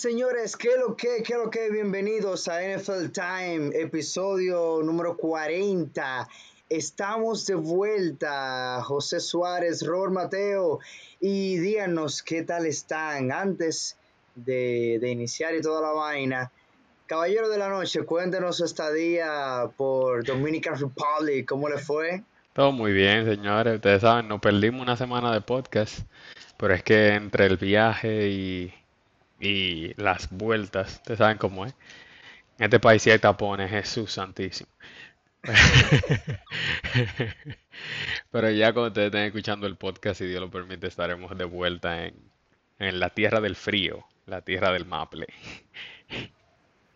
señores? 0.00 0.56
¿Qué 0.56 0.70
lo 0.78 0.96
que? 0.96 1.22
¿Qué 1.22 1.34
lo 1.34 1.50
que? 1.50 1.70
Bienvenidos 1.70 2.48
a 2.48 2.62
NFL 2.62 3.10
Time, 3.12 3.70
episodio 3.78 4.80
número 4.82 5.14
40. 5.14 6.26
Estamos 6.70 7.44
de 7.44 7.54
vuelta, 7.56 8.80
José 8.82 9.20
Suárez, 9.20 9.86
Ror 9.86 10.10
Mateo, 10.10 10.78
y 11.20 11.58
díganos 11.58 12.22
qué 12.22 12.42
tal 12.44 12.64
están 12.64 13.30
antes 13.30 13.98
de, 14.34 14.98
iniciar 15.02 15.54
y 15.54 15.60
toda 15.60 15.82
la 15.82 15.92
vaina. 15.92 16.50
Caballero 17.04 17.50
de 17.50 17.58
la 17.58 17.68
noche, 17.68 18.02
cuéntenos 18.04 18.56
su 18.56 18.64
estadía 18.64 19.70
por 19.76 20.24
Dominican 20.24 20.80
Republic, 20.80 21.46
¿cómo 21.46 21.68
le 21.68 21.76
fue? 21.76 22.22
Todo 22.54 22.72
muy 22.72 22.94
bien, 22.94 23.26
señores. 23.26 23.74
Ustedes 23.74 24.00
saben, 24.00 24.28
nos 24.28 24.40
perdimos 24.40 24.80
una 24.80 24.96
semana 24.96 25.30
de 25.34 25.42
podcast, 25.42 26.00
pero 26.56 26.72
es 26.72 26.82
que 26.82 27.08
entre 27.08 27.44
el 27.44 27.58
viaje 27.58 28.28
y 28.28 28.79
y 29.40 29.94
las 30.00 30.30
vueltas, 30.30 30.96
ustedes 30.96 31.18
saben 31.18 31.38
cómo 31.38 31.66
es. 31.66 31.74
En 32.58 32.64
este 32.64 32.78
país 32.78 33.02
sí 33.02 33.10
hay 33.10 33.18
tapones, 33.18 33.70
Jesús 33.70 34.12
santísimo. 34.12 34.70
Pero 38.30 38.50
ya 38.50 38.74
cuando 38.74 38.88
ustedes 38.88 39.06
estén 39.06 39.22
escuchando 39.22 39.66
el 39.66 39.76
podcast, 39.76 40.18
si 40.18 40.26
Dios 40.26 40.40
lo 40.40 40.50
permite, 40.50 40.86
estaremos 40.86 41.36
de 41.36 41.44
vuelta 41.46 42.04
en, 42.06 42.14
en 42.78 43.00
la 43.00 43.10
tierra 43.10 43.40
del 43.40 43.56
frío, 43.56 44.04
la 44.26 44.42
tierra 44.42 44.72
del 44.72 44.84
maple. 44.84 45.26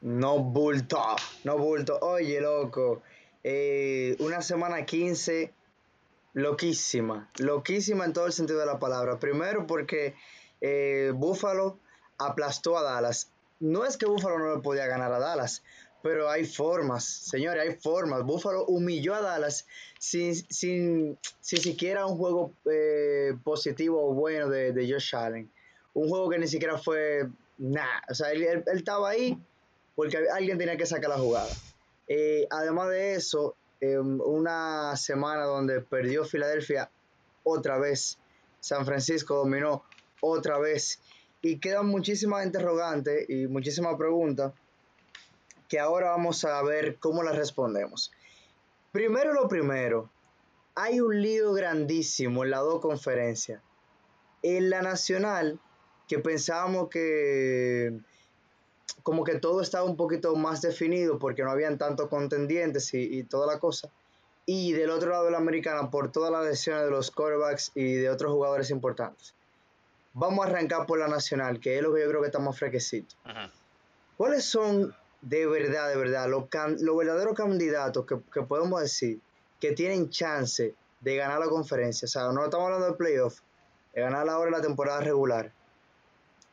No 0.02 0.38
bulto, 0.38 1.16
no 1.44 1.56
bulto. 1.56 1.98
Oye, 2.02 2.40
loco, 2.40 3.02
eh, 3.42 4.16
una 4.18 4.42
semana 4.42 4.84
15, 4.84 5.50
loquísima, 6.34 7.30
loquísima 7.38 8.04
en 8.04 8.12
todo 8.12 8.26
el 8.26 8.32
sentido 8.32 8.60
de 8.60 8.66
la 8.66 8.78
palabra. 8.78 9.18
Primero 9.18 9.66
porque 9.66 10.14
eh, 10.60 11.12
Búfalo 11.14 11.78
aplastó 12.18 12.78
a 12.78 12.82
Dallas. 12.82 13.30
No 13.60 13.84
es 13.84 13.96
que 13.96 14.06
Buffalo 14.06 14.38
no 14.38 14.56
le 14.56 14.62
podía 14.62 14.86
ganar 14.86 15.12
a 15.12 15.18
Dallas, 15.18 15.62
pero 16.02 16.28
hay 16.28 16.44
formas, 16.44 17.04
señores, 17.04 17.62
hay 17.62 17.76
formas. 17.76 18.24
Buffalo 18.24 18.66
humilló 18.66 19.14
a 19.14 19.22
Dallas 19.22 19.66
sin, 19.98 20.34
sin, 20.34 21.18
siquiera 21.40 22.04
un 22.04 22.18
juego 22.18 22.52
eh, 22.70 23.34
positivo 23.42 24.10
o 24.10 24.12
bueno 24.12 24.50
de, 24.50 24.72
de, 24.72 24.92
Josh 24.92 25.14
Allen. 25.16 25.50
Un 25.94 26.08
juego 26.08 26.28
que 26.28 26.38
ni 26.38 26.46
siquiera 26.46 26.76
fue 26.76 27.28
nada. 27.56 28.02
O 28.10 28.14
sea, 28.14 28.32
él, 28.32 28.64
estaba 28.66 29.08
ahí 29.08 29.38
porque 29.96 30.18
alguien 30.30 30.58
tenía 30.58 30.76
que 30.76 30.84
sacar 30.84 31.08
la 31.08 31.18
jugada. 31.18 31.48
Eh, 32.06 32.46
además 32.50 32.90
de 32.90 33.14
eso, 33.14 33.56
una 33.80 34.96
semana 34.96 35.44
donde 35.44 35.80
perdió 35.80 36.24
Filadelfia 36.24 36.90
otra 37.44 37.78
vez. 37.78 38.18
San 38.60 38.84
Francisco 38.84 39.36
dominó 39.36 39.84
otra 40.20 40.58
vez 40.58 41.00
y 41.44 41.58
quedan 41.58 41.88
muchísimas 41.88 42.46
interrogantes 42.46 43.28
y 43.28 43.46
muchísimas 43.46 43.96
preguntas 43.96 44.54
que 45.68 45.78
ahora 45.78 46.12
vamos 46.12 46.42
a 46.46 46.62
ver 46.62 46.96
cómo 46.96 47.22
las 47.22 47.36
respondemos. 47.36 48.10
Primero 48.92 49.34
lo 49.34 49.46
primero, 49.46 50.08
hay 50.74 51.00
un 51.00 51.20
lío 51.20 51.52
grandísimo 51.52 52.44
en 52.44 52.50
las 52.50 52.60
dos 52.60 52.80
conferencias. 52.80 53.60
En 54.42 54.70
la 54.70 54.80
nacional, 54.80 55.60
que 56.08 56.18
pensábamos 56.18 56.88
que 56.88 57.92
como 59.02 59.22
que 59.22 59.34
todo 59.34 59.60
estaba 59.60 59.84
un 59.84 59.98
poquito 59.98 60.34
más 60.36 60.62
definido 60.62 61.18
porque 61.18 61.42
no 61.42 61.50
habían 61.50 61.76
tantos 61.76 62.08
contendientes 62.08 62.94
y, 62.94 63.18
y 63.18 63.22
toda 63.22 63.46
la 63.46 63.60
cosa. 63.60 63.90
Y 64.46 64.72
del 64.72 64.88
otro 64.88 65.10
lado 65.10 65.26
de 65.26 65.32
la 65.32 65.38
americana, 65.38 65.90
por 65.90 66.10
todas 66.10 66.32
las 66.32 66.46
lesiones 66.46 66.84
de 66.84 66.90
los 66.90 67.10
quarterbacks 67.10 67.70
y 67.74 67.96
de 67.96 68.08
otros 68.08 68.32
jugadores 68.32 68.70
importantes. 68.70 69.34
Vamos 70.14 70.46
a 70.46 70.48
arrancar 70.48 70.86
por 70.86 70.98
la 70.98 71.08
nacional, 71.08 71.58
que 71.58 71.76
es 71.76 71.82
lo 71.82 71.92
que 71.92 72.00
yo 72.00 72.08
creo 72.08 72.20
que 72.20 72.28
está 72.28 72.38
más 72.38 72.56
fresquecito. 72.56 73.16
¿Cuáles 74.16 74.44
son 74.44 74.94
de 75.20 75.46
verdad, 75.46 75.88
de 75.88 75.96
verdad, 75.96 76.28
los, 76.28 76.48
verdaderos 76.96 77.34
candidatos 77.34 78.06
que, 78.06 78.42
podemos 78.42 78.80
decir 78.80 79.18
que 79.60 79.72
tienen 79.72 80.10
chance 80.10 80.72
de 81.00 81.16
ganar 81.16 81.40
la 81.40 81.48
conferencia? 81.48 82.06
O 82.06 82.08
sea, 82.08 82.30
no 82.30 82.44
estamos 82.44 82.66
hablando 82.66 82.86
de 82.86 82.92
playoff, 82.94 83.40
de 83.92 84.02
ganar 84.02 84.28
ahora 84.28 84.52
la 84.52 84.62
temporada 84.62 85.00
regular. 85.00 85.50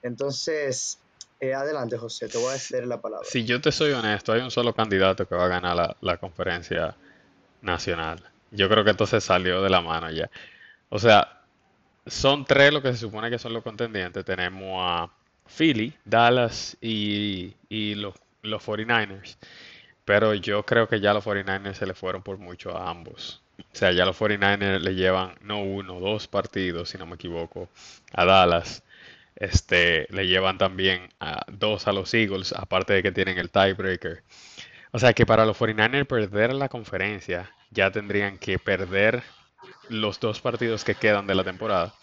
Entonces, 0.01 0.99
eh, 1.39 1.53
adelante, 1.53 1.97
José, 1.97 2.29
te 2.29 2.39
voy 2.39 2.49
a 2.49 2.53
decir 2.53 2.87
la 2.87 2.99
palabra. 2.99 3.27
Si 3.29 3.45
yo 3.45 3.61
te 3.61 3.71
soy 3.71 3.91
honesto, 3.91 4.33
hay 4.33 4.41
un 4.41 4.49
solo 4.49 4.73
candidato 4.73 5.27
que 5.27 5.35
va 5.35 5.45
a 5.45 5.49
ganar 5.49 5.75
la, 5.75 5.95
la 6.01 6.17
conferencia 6.17 6.95
nacional. 7.61 8.23
Yo 8.49 8.67
creo 8.67 8.83
que 8.83 8.89
entonces 8.89 9.23
salió 9.23 9.61
de 9.61 9.69
la 9.69 9.81
mano 9.81 10.09
ya. 10.09 10.31
O 10.89 10.97
sea, 10.97 11.40
son 12.05 12.45
tres 12.45 12.73
lo 12.73 12.81
que 12.81 12.91
se 12.91 12.97
supone 12.97 13.29
que 13.29 13.39
son 13.39 13.53
los 13.53 13.63
contendientes. 13.63 14.25
Tenemos 14.25 14.77
a 14.79 15.09
Philly, 15.47 15.93
Dallas 16.05 16.77
y, 16.81 17.53
los, 17.95 18.15
los 18.41 18.65
49ers. 18.65 19.37
Pero 20.05 20.33
yo 20.33 20.63
creo 20.65 20.87
que 20.87 20.99
ya 20.99 21.13
los 21.13 21.25
49ers 21.25 21.73
se 21.73 21.85
le 21.85 21.93
fueron 21.93 22.23
por 22.23 22.37
mucho 22.37 22.75
a 22.75 22.89
ambos. 22.89 23.41
O 23.59 23.75
sea, 23.75 23.91
ya 23.91 24.05
los 24.05 24.19
49ers 24.19 24.79
le 24.79 24.95
llevan 24.95 25.35
no 25.41 25.61
uno, 25.61 25.99
dos 25.99 26.27
partidos, 26.27 26.89
si 26.89 26.97
no 26.97 27.05
me 27.05 27.15
equivoco, 27.15 27.69
a 28.13 28.25
Dallas. 28.25 28.83
Este, 29.35 30.07
le 30.11 30.27
llevan 30.27 30.57
también 30.57 31.09
dos 31.47 31.87
a 31.87 31.93
los 31.93 32.13
Eagles, 32.13 32.53
aparte 32.53 32.93
de 32.93 33.03
que 33.03 33.11
tienen 33.11 33.37
el 33.37 33.49
tiebreaker. 33.49 34.23
O 34.91 34.99
sea 34.99 35.13
que 35.13 35.25
para 35.25 35.45
los 35.45 35.57
49ers 35.57 36.05
perder 36.05 36.53
la 36.53 36.67
conferencia, 36.67 37.51
ya 37.69 37.91
tendrían 37.91 38.37
que 38.37 38.59
perder 38.59 39.23
los 39.89 40.19
dos 40.19 40.41
partidos 40.41 40.83
que 40.83 40.95
quedan 40.95 41.27
de 41.27 41.35
la 41.35 41.43
temporada. 41.43 41.93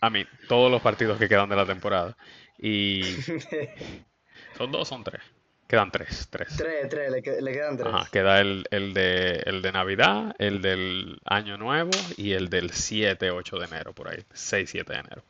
A 0.00 0.10
mí, 0.10 0.24
todos 0.48 0.70
los 0.70 0.80
partidos 0.80 1.18
que 1.18 1.28
quedan 1.28 1.48
de 1.48 1.56
la 1.56 1.66
temporada. 1.66 2.16
Y. 2.58 3.02
¿Son 4.56 4.70
dos 4.72 4.82
o 4.82 4.84
son 4.84 5.04
tres? 5.04 5.22
Quedan 5.68 5.90
tres, 5.90 6.28
tres. 6.30 6.56
Tres, 6.56 6.88
tres, 6.88 7.10
le, 7.10 7.52
quedan 7.52 7.76
tres. 7.76 7.92
Ajá, 7.92 8.08
queda 8.10 8.40
el, 8.40 8.64
de, 8.70 9.42
el 9.44 9.60
de 9.60 9.72
Navidad, 9.72 10.34
el 10.38 10.62
del 10.62 11.20
Año 11.26 11.58
Nuevo 11.58 11.90
y 12.16 12.32
el 12.32 12.48
del 12.48 12.70
7, 12.70 13.30
8 13.30 13.58
de 13.58 13.66
enero, 13.66 13.92
por 13.92 14.08
ahí. 14.08 14.24
6, 14.32 14.70
7 14.70 14.92
de 14.92 14.98
enero. 14.98 15.22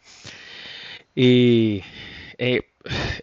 Y 1.17 1.83
eh, 2.39 2.71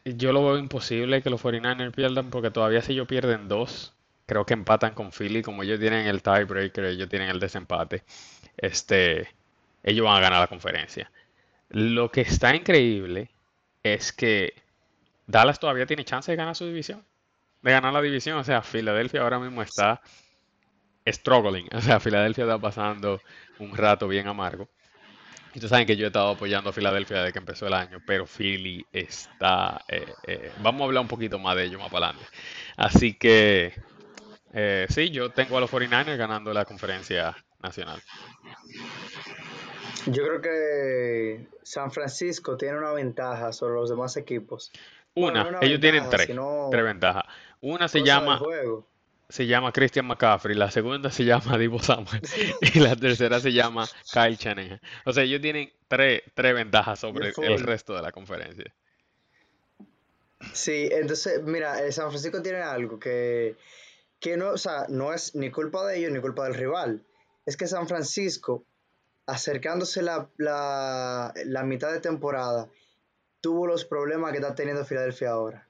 yo 0.04 0.34
lo 0.34 0.44
veo 0.44 0.58
imposible 0.58 1.22
que 1.22 1.30
los 1.30 1.42
49ers 1.42 1.94
pierdan 1.94 2.30
porque 2.30 2.52
todavía 2.52 2.82
si 2.82 2.92
ellos 2.92 3.08
pierden 3.08 3.48
dos, 3.48 3.95
creo 4.26 4.46
que 4.46 4.54
empatan 4.54 4.94
con 4.94 5.12
Philly, 5.12 5.42
como 5.42 5.64
ellos 5.64 5.80
tienen 5.80 6.08
el 6.08 6.22
tiebreaker, 6.22 6.86
ellos 6.86 7.10
tienen 7.10 7.30
el 7.30 7.40
desempate, 7.40 8.04
este, 8.58 9.30
ellos 9.84 10.06
van 10.06 10.18
a 10.18 10.22
ganar 10.22 10.40
la 10.40 10.48
conferencia. 10.48 11.12
Lo 11.70 12.12
que 12.12 12.22
está 12.22 12.56
increíble 12.56 13.30
es 13.84 14.12
que 14.12 14.54
Dallas 15.28 15.60
todavía 15.60 15.86
tiene 15.86 16.06
chance 16.06 16.32
de 16.32 16.36
ganar 16.36 16.56
su 16.56 16.66
división, 16.66 17.04
de 17.62 17.72
ganar 17.72 17.94
la 17.94 18.02
división, 18.02 18.38
o 18.38 18.44
sea, 18.44 18.62
Filadelfia 18.62 19.22
ahora 19.22 19.40
mismo 19.40 19.62
está 19.62 20.02
struggling, 21.08 21.68
o 21.74 21.82
sea, 21.82 22.00
Filadelfia 22.00 22.46
está 22.46 22.60
pasando 22.60 23.22
un 23.60 23.76
rato 23.76 24.08
bien 24.08 24.28
amargo. 24.28 24.70
Y 25.54 25.60
ustedes 25.60 25.70
saben 25.70 25.88
que 25.88 25.96
yo 25.96 26.04
he 26.04 26.08
estado 26.08 26.32
apoyando 26.32 26.70
a 26.70 26.74
Filadelfia 26.74 27.20
desde 27.20 27.32
que 27.32 27.40
empezó 27.40 27.66
el 27.68 27.74
año, 27.74 28.02
pero 28.06 28.26
Philly 28.26 28.86
está... 28.92 29.86
Eh, 29.88 30.06
eh, 30.28 30.52
vamos 30.62 30.82
a 30.82 30.86
hablar 30.86 31.02
un 31.02 31.08
poquito 31.08 31.40
más 31.40 31.56
de 31.56 31.64
ello 31.64 31.80
más 31.80 31.90
para 31.90 32.08
adelante. 32.08 32.28
Así 32.76 33.14
que 33.14 33.74
eh, 34.56 34.88
sí, 34.90 35.12
yo 35.12 35.32
tengo 35.32 35.58
a 35.58 35.60
los 35.60 35.70
49ers 35.70 36.16
ganando 36.16 36.54
la 36.54 36.64
conferencia 36.64 37.36
nacional. 37.62 38.02
Yo 40.06 40.24
creo 40.24 40.42
que 40.42 41.48
San 41.62 41.92
Francisco 41.92 42.56
tiene 42.56 42.78
una 42.78 42.94
ventaja 42.94 43.52
sobre 43.52 43.76
los 43.76 43.90
demás 43.90 44.16
equipos. 44.18 44.72
Una, 45.14 45.60
ellos 45.62 45.80
tienen 45.82 46.10
tres, 46.10 46.28
tres 46.72 46.84
ventajas. 46.84 47.26
Una 47.60 47.88
se 47.88 48.02
llama 48.04 48.40
se 49.28 49.48
llama 49.48 49.72
Christian 49.72 50.06
McCaffrey, 50.06 50.56
la 50.56 50.72
segunda 50.72 51.12
se 51.12 51.26
llama 51.26 51.58
Divo 51.58 51.80
Samuel 51.80 52.22
y 52.62 52.80
la 52.80 52.96
tercera 52.96 53.40
se 53.40 53.52
llama 53.52 53.88
Kyle 54.14 54.38
Shanahan. 54.38 54.80
O 55.06 55.12
sea, 55.12 55.24
ellos 55.24 55.42
tienen 55.42 55.72
tres, 55.88 56.22
tres 56.34 56.54
ventajas 56.54 57.00
sobre 57.00 57.34
el 57.36 57.60
resto 57.60 57.94
de 57.96 58.02
la 58.02 58.12
conferencia. 58.12 58.74
Sí, 60.54 60.90
entonces, 60.92 61.42
mira, 61.44 61.92
San 61.92 62.10
Francisco 62.10 62.42
tiene 62.42 62.60
algo 62.60 63.00
que 63.00 63.56
que 64.26 64.38
no, 64.38 64.54
o 64.54 64.58
sea, 64.58 64.88
no 64.90 65.14
es 65.14 65.36
ni 65.36 65.52
culpa 65.52 65.86
de 65.86 66.00
ellos 66.00 66.12
ni 66.12 66.20
culpa 66.20 66.46
del 66.46 66.56
rival. 66.56 67.06
Es 67.46 67.56
que 67.56 67.68
San 67.68 67.88
Francisco, 67.88 68.66
acercándose 69.28 70.02
la, 70.02 70.32
la, 70.40 71.64
mitad 71.64 71.92
de 71.92 72.00
temporada, 72.00 72.68
tuvo 73.40 73.68
los 73.68 73.86
problemas 73.86 74.32
que 74.32 74.40
está 74.40 74.56
teniendo 74.56 74.84
Filadelfia 74.84 75.30
ahora. 75.30 75.70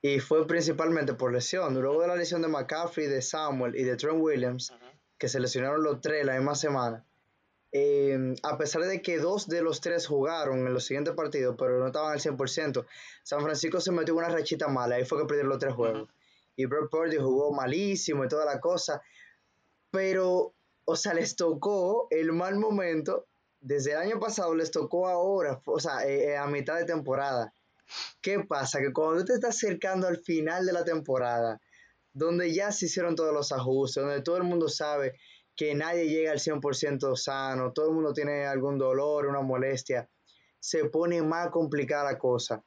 Y 0.00 0.20
fue 0.20 0.46
principalmente 0.46 1.14
por 1.14 1.32
lesión. 1.32 1.74
Luego 1.74 2.00
de 2.00 2.06
la 2.06 2.14
lesión 2.14 2.42
de 2.42 2.46
McCaffrey, 2.46 3.08
de 3.08 3.22
Samuel 3.22 3.74
y 3.74 3.82
de 3.82 3.96
Trent 3.96 4.20
Williams, 4.20 4.72
que 5.18 5.28
se 5.28 5.40
lesionaron 5.40 5.82
los 5.82 6.00
tres 6.00 6.24
la 6.24 6.36
misma 6.36 6.54
semana, 6.54 7.04
em, 7.72 8.36
a 8.44 8.56
pesar 8.56 8.82
de 8.82 9.02
que 9.02 9.18
dos 9.18 9.48
de 9.48 9.62
los 9.62 9.80
tres 9.80 10.06
jugaron 10.06 10.64
en 10.64 10.72
los 10.72 10.84
siguientes 10.84 11.14
partidos, 11.14 11.56
pero 11.58 11.80
no 11.80 11.88
estaban 11.88 12.12
al 12.12 12.20
100%, 12.20 12.86
San 13.24 13.42
Francisco 13.42 13.80
se 13.80 13.90
metió 13.90 14.14
en 14.14 14.18
una 14.18 14.28
rachita 14.28 14.68
mala. 14.68 14.94
Ahí 14.94 15.04
fue 15.04 15.18
que 15.18 15.24
perdieron 15.26 15.48
los 15.48 15.58
tres 15.58 15.74
juegos 15.74 16.08
y 16.60 16.66
Brock 16.66 16.90
Purdy 16.90 17.16
jugó 17.16 17.52
malísimo 17.52 18.24
y 18.24 18.28
toda 18.28 18.44
la 18.44 18.60
cosa, 18.60 19.02
pero, 19.90 20.54
o 20.84 20.96
sea, 20.96 21.14
les 21.14 21.36
tocó 21.36 22.06
el 22.10 22.32
mal 22.32 22.56
momento 22.56 23.26
desde 23.60 23.92
el 23.92 23.98
año 23.98 24.18
pasado 24.18 24.54
les 24.54 24.70
tocó 24.70 25.08
ahora, 25.08 25.60
o 25.66 25.78
sea, 25.78 26.06
eh, 26.06 26.30
eh, 26.30 26.36
a 26.36 26.46
mitad 26.46 26.76
de 26.76 26.84
temporada. 26.84 27.52
¿Qué 28.20 28.40
pasa? 28.40 28.80
Que 28.80 28.92
cuando 28.92 29.20
tú 29.20 29.26
te 29.26 29.34
estás 29.34 29.56
acercando 29.56 30.06
al 30.06 30.18
final 30.18 30.64
de 30.64 30.72
la 30.72 30.84
temporada, 30.84 31.60
donde 32.12 32.52
ya 32.52 32.72
se 32.72 32.86
hicieron 32.86 33.14
todos 33.14 33.34
los 33.34 33.52
ajustes, 33.52 34.02
donde 34.02 34.22
todo 34.22 34.36
el 34.38 34.44
mundo 34.44 34.68
sabe 34.68 35.18
que 35.56 35.74
nadie 35.74 36.08
llega 36.08 36.32
al 36.32 36.38
100% 36.38 37.16
sano, 37.16 37.72
todo 37.72 37.88
el 37.88 37.94
mundo 37.94 38.12
tiene 38.12 38.46
algún 38.46 38.78
dolor, 38.78 39.26
una 39.26 39.42
molestia, 39.42 40.08
se 40.58 40.86
pone 40.86 41.22
más 41.22 41.50
complicada 41.50 42.12
la 42.12 42.18
cosa. 42.18 42.64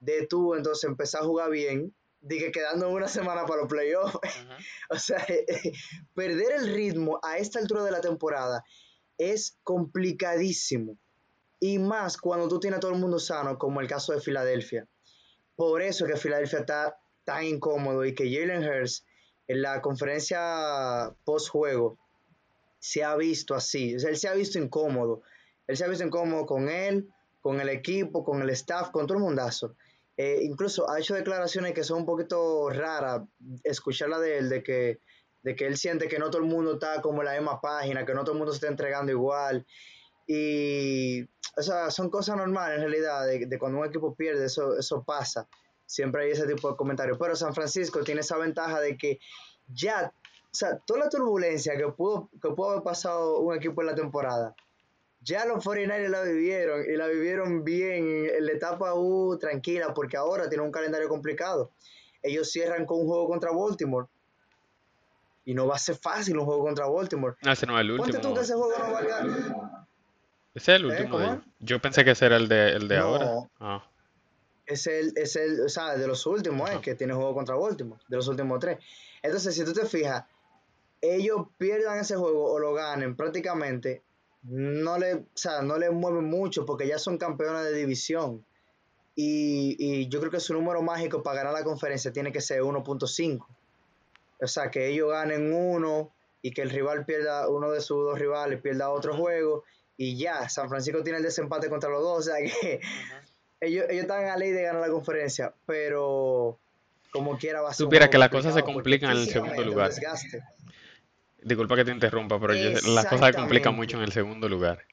De 0.00 0.26
tú 0.26 0.54
entonces 0.54 0.84
empezar 0.84 1.22
a 1.22 1.26
jugar 1.26 1.50
bien, 1.50 1.94
que 2.28 2.52
quedando 2.52 2.90
una 2.90 3.08
semana 3.08 3.44
para 3.46 3.62
los 3.62 3.68
playoffs. 3.68 4.18
o 4.90 4.98
sea, 4.98 5.24
perder 6.14 6.52
el 6.52 6.74
ritmo 6.74 7.20
a 7.22 7.38
esta 7.38 7.58
altura 7.58 7.82
de 7.84 7.90
la 7.90 8.00
temporada 8.00 8.64
es 9.18 9.58
complicadísimo. 9.62 10.96
Y 11.60 11.78
más 11.78 12.16
cuando 12.16 12.48
tú 12.48 12.58
tienes 12.58 12.78
a 12.78 12.80
todo 12.80 12.92
el 12.92 12.98
mundo 12.98 13.18
sano, 13.18 13.58
como 13.58 13.80
el 13.80 13.86
caso 13.86 14.12
de 14.12 14.20
Filadelfia. 14.20 14.88
Por 15.54 15.80
eso 15.82 16.06
que 16.06 16.16
Filadelfia 16.16 16.60
está 16.60 16.98
tan 17.24 17.44
incómodo 17.44 18.04
y 18.04 18.14
que 18.14 18.24
Jalen 18.24 18.64
Hurts 18.64 19.04
en 19.46 19.62
la 19.62 19.80
conferencia 19.80 21.14
post-juego 21.24 21.98
se 22.78 23.04
ha 23.04 23.14
visto 23.14 23.54
así. 23.54 23.94
O 23.94 24.00
sea, 24.00 24.10
él 24.10 24.16
se 24.16 24.28
ha 24.28 24.34
visto 24.34 24.58
incómodo. 24.58 25.22
Él 25.68 25.76
se 25.76 25.84
ha 25.84 25.88
visto 25.88 26.04
incómodo 26.04 26.46
con 26.46 26.68
él, 26.68 27.08
con 27.40 27.60
el 27.60 27.68
equipo, 27.68 28.24
con 28.24 28.42
el 28.42 28.50
staff, 28.50 28.90
con 28.90 29.06
todo 29.06 29.18
el 29.18 29.24
mundazo. 29.24 29.76
Eh, 30.16 30.40
incluso 30.42 30.90
ha 30.90 31.00
hecho 31.00 31.14
declaraciones 31.14 31.72
que 31.72 31.84
son 31.84 31.98
un 31.98 32.06
poquito 32.06 32.68
raras, 32.70 33.22
escucharla 33.64 34.18
de 34.18 34.38
él, 34.38 34.48
de 34.48 34.62
que, 34.62 35.00
de 35.42 35.56
que 35.56 35.66
él 35.66 35.76
siente 35.76 36.08
que 36.08 36.18
no 36.18 36.30
todo 36.30 36.42
el 36.42 36.48
mundo 36.48 36.74
está 36.74 37.00
como 37.00 37.22
en 37.22 37.26
la 37.26 37.34
misma 37.34 37.60
página, 37.60 38.04
que 38.04 38.14
no 38.14 38.22
todo 38.22 38.32
el 38.32 38.38
mundo 38.38 38.52
se 38.52 38.56
está 38.56 38.68
entregando 38.68 39.10
igual. 39.10 39.66
Y 40.26 41.26
o 41.56 41.62
sea, 41.62 41.90
son 41.90 42.08
cosas 42.08 42.36
normales 42.36 42.76
en 42.76 42.88
realidad, 42.88 43.26
de, 43.26 43.58
cuando 43.58 43.78
un 43.78 43.86
equipo 43.86 44.14
pierde, 44.14 44.46
eso, 44.46 44.76
eso 44.78 45.02
pasa. 45.02 45.48
Siempre 45.84 46.24
hay 46.24 46.30
ese 46.30 46.46
tipo 46.46 46.70
de 46.70 46.76
comentarios. 46.76 47.18
Pero 47.18 47.36
San 47.36 47.54
Francisco 47.54 48.02
tiene 48.02 48.22
esa 48.22 48.38
ventaja 48.38 48.80
de 48.80 48.96
que 48.96 49.18
ya, 49.68 50.12
o 50.44 50.54
sea, 50.54 50.78
toda 50.78 51.00
la 51.00 51.08
turbulencia 51.10 51.76
que 51.76 51.88
pudo, 51.88 52.30
que 52.40 52.50
pudo 52.50 52.70
haber 52.70 52.82
pasado 52.82 53.40
un 53.40 53.54
equipo 53.54 53.82
en 53.82 53.88
la 53.88 53.94
temporada, 53.94 54.54
ya 55.24 55.44
los 55.44 55.64
49ers 55.64 56.08
la 56.08 56.22
vivieron 56.22 56.84
y 56.84 56.96
la 56.96 57.06
vivieron 57.06 57.64
bien 57.64 58.26
en 58.30 58.46
la 58.46 58.52
etapa 58.52 58.94
U 58.94 59.38
tranquila 59.38 59.94
porque 59.94 60.16
ahora 60.16 60.48
tienen 60.48 60.66
un 60.66 60.72
calendario 60.72 61.08
complicado. 61.08 61.70
Ellos 62.22 62.50
cierran 62.50 62.86
con 62.86 63.00
un 63.00 63.06
juego 63.06 63.28
contra 63.28 63.50
Baltimore 63.52 64.06
y 65.44 65.54
no 65.54 65.66
va 65.66 65.76
a 65.76 65.78
ser 65.78 65.96
fácil 65.96 66.38
un 66.38 66.44
juego 66.44 66.62
contra 66.62 66.86
Baltimore. 66.86 67.36
No, 67.42 67.52
ese 67.52 67.66
no 67.66 67.78
es 67.78 67.80
el 67.82 67.90
último. 67.92 68.20
tú 68.20 68.34
que 68.34 68.40
ese 68.40 68.54
juego 68.54 68.72
no 68.78 68.92
valga. 68.92 69.82
Ese 70.54 70.74
es 70.74 70.80
el 70.80 70.90
¿Eh? 70.90 71.02
último. 71.02 71.42
Yo 71.60 71.80
pensé 71.80 72.04
que 72.04 72.12
ese 72.12 72.26
era 72.26 72.36
el 72.36 72.48
de, 72.48 72.72
el 72.72 72.88
de 72.88 72.96
ahora. 72.98 73.48
Ah. 73.58 73.88
Es 74.66 74.86
el, 74.86 75.12
es 75.16 75.36
el, 75.36 75.60
o 75.60 75.68
sea, 75.68 75.96
de 75.96 76.06
los 76.06 76.24
últimos, 76.26 76.70
eh, 76.70 76.78
que 76.80 76.94
tiene 76.94 77.14
juego 77.14 77.34
contra 77.34 77.56
Baltimore, 77.56 78.00
de 78.08 78.16
los 78.16 78.28
últimos 78.28 78.60
tres. 78.60 78.78
Entonces, 79.22 79.54
si 79.54 79.64
tú 79.64 79.72
te 79.72 79.86
fijas, 79.86 80.24
ellos 81.00 81.48
pierdan 81.58 81.98
ese 81.98 82.16
juego 82.16 82.52
o 82.52 82.58
lo 82.58 82.72
ganen 82.74 83.16
prácticamente 83.16 84.02
no 84.42 84.98
le, 84.98 85.14
o 85.14 85.26
sea, 85.34 85.62
no 85.62 85.78
le 85.78 85.90
mueven 85.90 86.24
mucho 86.24 86.66
porque 86.66 86.86
ya 86.86 86.98
son 86.98 87.18
campeones 87.18 87.64
de 87.64 87.74
división. 87.74 88.44
Y, 89.14 90.08
yo 90.08 90.20
creo 90.20 90.32
que 90.32 90.40
su 90.40 90.54
número 90.54 90.82
mágico 90.82 91.22
para 91.22 91.38
ganar 91.38 91.52
la 91.52 91.64
conferencia 91.64 92.12
tiene 92.12 92.32
que 92.32 92.40
ser 92.40 92.62
1.5. 92.62 93.46
O 94.40 94.46
sea, 94.46 94.70
que 94.70 94.88
ellos 94.88 95.10
ganen 95.10 95.52
uno 95.52 96.10
y 96.40 96.52
que 96.52 96.62
el 96.62 96.70
rival 96.70 97.04
pierda, 97.04 97.48
uno 97.48 97.70
de 97.70 97.80
sus 97.80 98.04
dos 98.04 98.18
rivales 98.18 98.60
pierda 98.60 98.90
otro 98.90 99.14
juego 99.14 99.64
y 99.96 100.16
ya, 100.16 100.48
San 100.48 100.68
Francisco 100.68 101.02
tiene 101.02 101.18
el 101.18 101.24
desempate 101.24 101.68
contra 101.68 101.90
los 101.90 102.02
dos. 102.02 102.18
O 102.18 102.22
sea 102.22 102.36
que 102.60 102.80
ellos, 103.60 103.84
ellos 103.88 104.02
están 104.02 104.24
a 104.24 104.36
ley 104.36 104.50
de 104.50 104.62
ganar 104.62 104.80
la 104.80 104.88
conferencia, 104.88 105.54
pero 105.66 106.58
como 107.12 107.38
quiera 107.38 107.60
va 107.60 107.70
a 107.70 107.74
ser. 107.74 107.84
Supiera 107.84 108.10
que 108.10 108.18
las 108.18 108.30
cosas 108.30 108.54
se 108.54 108.62
complican 108.62 109.12
en 109.12 109.18
el 109.18 109.28
segundo 109.28 109.62
lugar. 109.62 109.92
Disculpa 111.44 111.76
que 111.76 111.84
te 111.84 111.90
interrumpa, 111.90 112.40
pero 112.40 112.54
las 112.54 113.06
cosas 113.06 113.28
se 113.28 113.34
complican 113.34 113.74
mucho 113.74 113.96
en 113.96 114.04
el 114.04 114.12
segundo 114.12 114.48
lugar. 114.48 114.84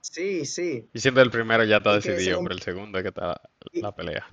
Sí, 0.00 0.44
sí. 0.44 0.88
Y 0.92 1.00
siendo 1.00 1.22
el 1.22 1.30
primero 1.30 1.64
ya 1.64 1.78
está 1.78 1.94
decidido, 1.94 2.42
pero 2.42 2.54
el 2.54 2.60
segundo 2.60 2.98
es 2.98 3.02
que 3.02 3.08
está 3.08 3.40
la 3.72 3.94
pelea. 3.94 4.26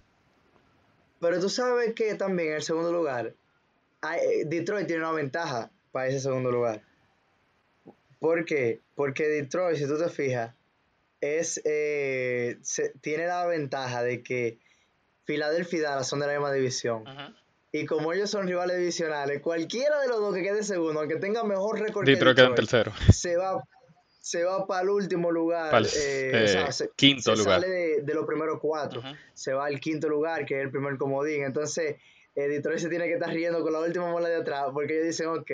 Pero 1.19 1.39
tú 1.39 1.49
sabes 1.49 1.93
que 1.93 2.15
también 2.15 2.49
en 2.49 2.55
el 2.55 2.63
segundo 2.63 2.91
lugar, 2.91 3.33
eh, 4.03 4.45
Detroit 4.45 4.87
tiene 4.87 5.03
una 5.03 5.11
ventaja 5.11 5.69
para 5.91 6.07
ese 6.07 6.19
segundo 6.19 6.51
lugar. 6.51 6.81
¿Por 8.19 8.45
qué? 8.45 8.81
Porque 8.95 9.27
Detroit, 9.27 9.77
si 9.77 9.87
tú 9.87 9.97
te 9.97 10.09
fijas, 10.09 10.53
es, 11.21 11.61
eh, 11.65 12.57
tiene 13.01 13.27
la 13.27 13.45
ventaja 13.45 14.03
de 14.03 14.23
que 14.23 14.57
Filadelfia 15.25 15.79
y 15.79 15.81
Dallas 15.81 16.07
son 16.07 16.19
de 16.19 16.27
la 16.27 16.33
misma 16.33 16.51
división. 16.51 17.07
Ajá. 17.07 17.33
Y 17.71 17.85
como 17.85 18.13
ellos 18.13 18.31
son 18.31 18.47
rivales 18.47 18.77
divisionales, 18.77 19.41
cualquiera 19.41 19.99
de 20.01 20.07
los 20.07 20.19
dos 20.19 20.33
que 20.33 20.41
quede 20.41 20.63
segundo, 20.63 20.99
aunque 20.99 21.17
tenga 21.17 21.43
mejor 21.43 21.79
récord 21.79 22.03
que 22.05 22.11
Detroit, 22.11 22.35
queda 22.35 22.47
en 22.47 22.55
tercero. 22.55 22.91
Se 23.11 23.37
va, 23.37 23.63
se 24.19 24.43
va 24.43 24.65
para 24.65 24.81
el 24.81 24.89
último 24.89 25.31
lugar. 25.31 25.75
El 25.75 25.85
eh, 25.85 26.55
eh, 26.55 26.89
quinto 26.95 27.35
lugar. 27.35 27.61
Sale 27.61 28.01
de, 28.01 28.13
los 28.13 28.25
primeros 28.25 28.59
cuatro. 28.59 29.03
Se 29.33 29.53
va 29.53 29.67
al 29.67 29.79
quinto 29.79 30.09
lugar, 30.09 30.47
que 30.47 30.57
es 30.57 30.63
el 30.63 30.71
primer 30.71 30.97
comodín. 30.97 31.43
Entonces, 31.43 31.97
eh, 32.35 32.47
Detroit 32.47 32.79
se 32.79 32.89
tiene 32.89 33.05
que 33.05 33.13
estar 33.13 33.29
riendo 33.29 33.61
con 33.61 33.71
la 33.71 33.81
última 33.81 34.11
bola 34.11 34.29
de 34.29 34.37
atrás, 34.37 34.65
porque 34.73 34.95
ellos 34.95 35.07
dicen, 35.07 35.27
ok, 35.27 35.51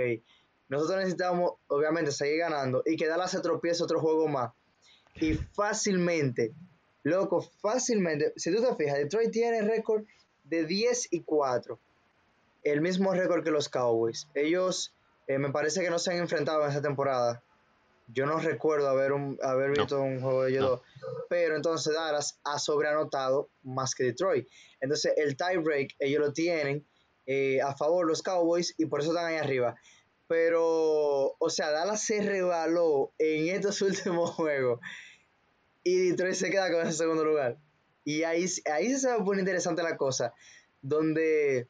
nosotros 0.69 0.97
necesitamos, 0.99 1.53
obviamente, 1.67 2.11
seguir 2.11 2.39
ganando 2.39 2.81
y 2.85 2.95
que 2.95 3.07
Dallas 3.07 3.31
se 3.31 3.41
tropiece 3.41 3.83
otro 3.83 3.99
juego 3.99 4.29
más. 4.29 4.51
Y 5.15 5.33
fácilmente, 5.33 6.53
loco, 7.03 7.41
fácilmente, 7.41 8.31
si 8.37 8.53
tú 8.55 8.61
te 8.61 8.73
fijas, 8.75 8.99
Detroit 8.99 9.31
tiene 9.31 9.61
récord 9.61 10.03
de 10.43 10.65
10 10.65 11.07
y 11.11 11.21
4 11.21 11.79
el 12.65 12.81
mismo 12.81 13.13
récord 13.13 13.43
que 13.43 13.51
los 13.51 13.69
Cowboys. 13.69 14.27
Ellos 14.33 14.93
eh, 15.27 15.37
me 15.37 15.51
parece 15.51 15.81
que 15.81 15.89
no 15.89 15.99
se 15.99 16.11
han 16.11 16.17
enfrentado 16.17 16.63
en 16.63 16.71
esa 16.71 16.81
temporada. 16.81 17.41
Yo 18.07 18.25
no 18.25 18.39
recuerdo 18.39 18.89
haber, 18.89 19.13
un, 19.13 19.39
haber 19.41 19.71
visto 19.71 19.99
un 19.99 20.21
juego 20.21 20.43
de 20.43 20.51
ellos 20.51 20.81
Pero 21.27 21.55
entonces 21.55 21.95
Dallas 21.95 22.39
ha 22.43 22.59
sobreanotado 22.59 23.49
más 23.63 23.95
que 23.95 24.03
Detroit. 24.03 24.47
Entonces 24.81 25.13
el 25.15 25.37
tiebreak 25.37 25.95
ellos 25.99 26.19
lo 26.19 26.33
tienen 26.33 26.85
eh, 27.27 27.61
a 27.61 27.75
favor 27.75 28.05
los 28.05 28.21
Cowboys 28.21 28.75
y 28.77 28.87
por 28.87 28.99
eso 28.99 29.11
están 29.11 29.25
ahí 29.25 29.37
arriba. 29.37 29.75
Pero, 30.27 31.35
o 31.37 31.49
sea, 31.49 31.69
Dallas 31.69 32.01
se 32.01 32.21
revaló 32.21 33.11
en 33.19 33.55
estos 33.55 33.81
últimos 33.83 34.31
juegos 34.31 34.79
y 35.83 36.09
Detroit 36.09 36.33
se 36.33 36.49
queda 36.49 36.71
con 36.71 36.81
ese 36.81 36.97
segundo 36.97 37.23
lugar. 37.23 37.57
Y 38.03 38.23
ahí, 38.23 38.45
ahí 38.71 38.95
se 38.97 39.07
va 39.07 39.15
a 39.15 39.23
poner 39.23 39.39
interesante 39.39 39.83
la 39.83 39.97
cosa, 39.97 40.33
donde 40.81 41.67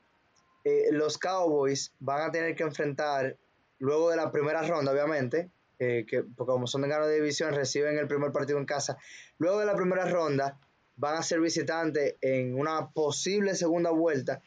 eh, 0.66 0.88
los 0.92 1.18
Cowboys 1.20 1.94
van 2.00 2.24
a 2.24 2.32
tener 2.32 2.56
que 2.56 2.64
enfrentar, 2.64 3.38
luego 3.80 4.10
de 4.10 4.18
la 4.18 4.32
primera 4.32 4.64
ronda, 4.64 4.92
obviamente, 4.92 5.50
eh, 5.78 6.06
que 6.10 6.26
como 6.36 6.66
son 6.66 6.82
de 6.82 6.88
gano 6.88 7.06
de 7.06 7.16
división, 7.16 7.54
reciben 7.54 7.98
el 7.98 8.08
primer 8.08 8.32
partido 8.32 8.58
en 8.58 8.66
casa. 8.66 8.98
Luego 9.38 9.60
de 9.60 9.68
la 9.68 9.76
primera 9.76 10.06
ronda, 10.06 10.58
van 10.98 11.18
a 11.18 11.24
ser 11.24 11.40
visitantes 11.40 12.16
en 12.22 12.58
una 12.58 12.90
posible 12.90 13.56
segunda 13.56 13.92
vuelta. 13.92 14.42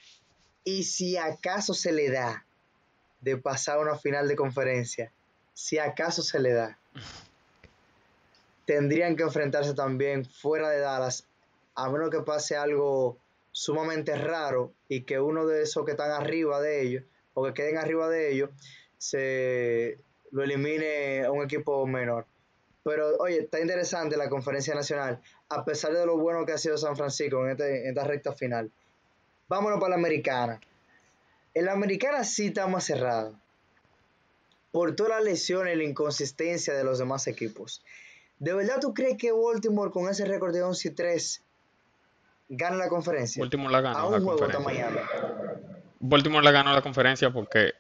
Y 0.65 0.85
si 0.85 1.17
acaso 1.17 1.73
se 1.73 1.93
le 1.93 2.11
da 2.11 2.45
de 3.21 3.37
pasar 3.37 3.79
a 3.79 3.83
una 3.83 3.97
final 3.97 4.27
de 4.27 4.37
conferencia, 4.37 5.13
si 5.55 5.79
acaso 5.79 6.23
se 6.23 6.41
le 6.41 6.53
da, 6.53 6.79
tendrían 8.65 9.17
que 9.17 9.23
enfrentarse 9.23 9.75
también 9.75 10.25
fuera 10.25 10.71
de 10.71 10.81
Dallas, 10.81 11.27
a 11.75 11.89
menos 11.91 12.11
que 12.11 12.21
pase 12.21 12.57
algo 12.57 13.19
sumamente 13.59 14.15
raro 14.15 14.73
y 14.88 15.03
que 15.03 15.19
uno 15.19 15.45
de 15.45 15.62
esos 15.62 15.85
que 15.85 15.91
están 15.91 16.12
arriba 16.12 16.61
de 16.61 16.81
ellos 16.81 17.05
o 17.35 17.45
que 17.45 17.55
queden 17.55 17.77
arriba 17.77 18.09
de 18.09 18.31
ellos 18.31 18.50
se 18.99 19.99
lo 20.31 20.45
elimine 20.45 21.25
a 21.25 21.33
un 21.33 21.43
equipo 21.43 21.85
menor. 21.85 22.25
Pero 22.85 23.17
oye, 23.17 23.41
está 23.41 23.59
interesante 23.59 24.17
la 24.17 24.29
conferencia 24.29 24.77
nacional, 24.77 25.21
a 25.49 25.65
pesar 25.65 25.93
de 25.93 26.07
lo 26.07 26.17
bueno 26.17 26.47
que 26.47 26.53
ha 26.53 26.59
sido 26.59 26.79
San 26.79 26.97
Francisco 26.97 27.45
en, 27.45 27.50
este, 27.50 27.88
esta 27.88 28.05
recta 28.05 28.33
final. 28.33 28.71
Vámonos 29.49 29.81
para 29.81 29.91
la 29.91 29.97
americana. 29.97 30.61
En 31.53 31.65
la 31.65 31.73
americana 31.73 32.23
sí 32.23 32.47
está 32.47 32.69
más 32.69 32.85
cerrado. 32.85 33.35
Por 34.71 34.95
todas 34.95 35.17
las 35.17 35.25
lesiones 35.25 35.75
y 35.75 35.79
la 35.79 35.85
inconsistencia 35.85 36.75
de 36.75 36.85
los 36.85 37.00
demás 37.00 37.27
equipos. 37.27 37.83
¿De 38.38 38.55
verdad 38.55 38.79
tú 38.81 38.95
crees 38.95 39.17
que 39.19 39.33
Baltimore 39.33 39.91
con 39.91 40.09
ese 40.09 40.27
récord 40.27 40.55
de 40.55 40.62
11 40.62 40.88
y 40.88 40.91
3 40.93 41.43
gana 42.49 42.76
la 42.76 42.88
conferencia. 42.88 43.40
Baltimore 43.40 43.73
la 43.73 43.81
ganó 43.81 44.11
la 44.11 44.21
conferencia. 44.21 44.88
Baltimore 46.00 46.45
la 46.45 46.50
ganó 46.50 46.73
la 46.73 46.83
conferencia 46.83 47.31
porque 47.31 47.75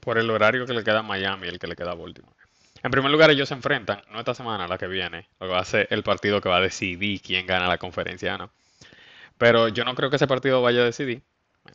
por 0.00 0.18
el 0.18 0.28
horario 0.30 0.66
que 0.66 0.72
le 0.72 0.84
queda 0.84 1.00
a 1.00 1.02
Miami 1.02 1.46
y 1.46 1.50
el 1.50 1.58
que 1.58 1.66
le 1.66 1.76
queda 1.76 1.92
a 1.92 1.94
Baltimore. 1.94 2.34
En 2.82 2.90
primer 2.90 3.10
lugar, 3.10 3.30
ellos 3.30 3.48
se 3.48 3.54
enfrentan, 3.54 4.02
no 4.10 4.18
esta 4.18 4.34
semana, 4.34 4.68
la 4.68 4.76
que 4.76 4.86
viene, 4.86 5.28
lo 5.40 5.46
que 5.46 5.52
va 5.54 5.60
a 5.60 5.64
ser 5.64 5.86
el 5.90 6.02
partido 6.02 6.42
que 6.42 6.50
va 6.50 6.58
a 6.58 6.60
decidir 6.60 7.22
quién 7.22 7.46
gana 7.46 7.66
la 7.66 7.78
conferencia, 7.78 8.36
¿no? 8.36 8.50
Pero 9.38 9.68
yo 9.68 9.84
no 9.84 9.94
creo 9.94 10.10
que 10.10 10.16
ese 10.16 10.26
partido 10.26 10.60
vaya 10.60 10.82
a 10.82 10.84
decidir. 10.84 11.22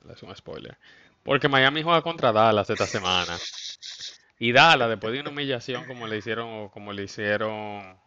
Es 0.08 0.22
un 0.22 0.36
spoiler. 0.36 0.78
Porque 1.24 1.50
Miami 1.50 1.82
juega 1.82 2.02
contra 2.04 2.32
Dallas 2.32 2.70
esta 2.70 2.86
semana. 2.86 3.38
Y 4.38 4.52
Dallas, 4.52 4.88
después 4.88 5.12
de 5.12 5.22
una 5.22 5.32
humillación 5.32 5.86
como 5.86 6.08
le 6.08 6.18
hicieron, 6.18 6.70
como 6.70 6.94
le 6.94 7.04
hicieron 7.04 7.98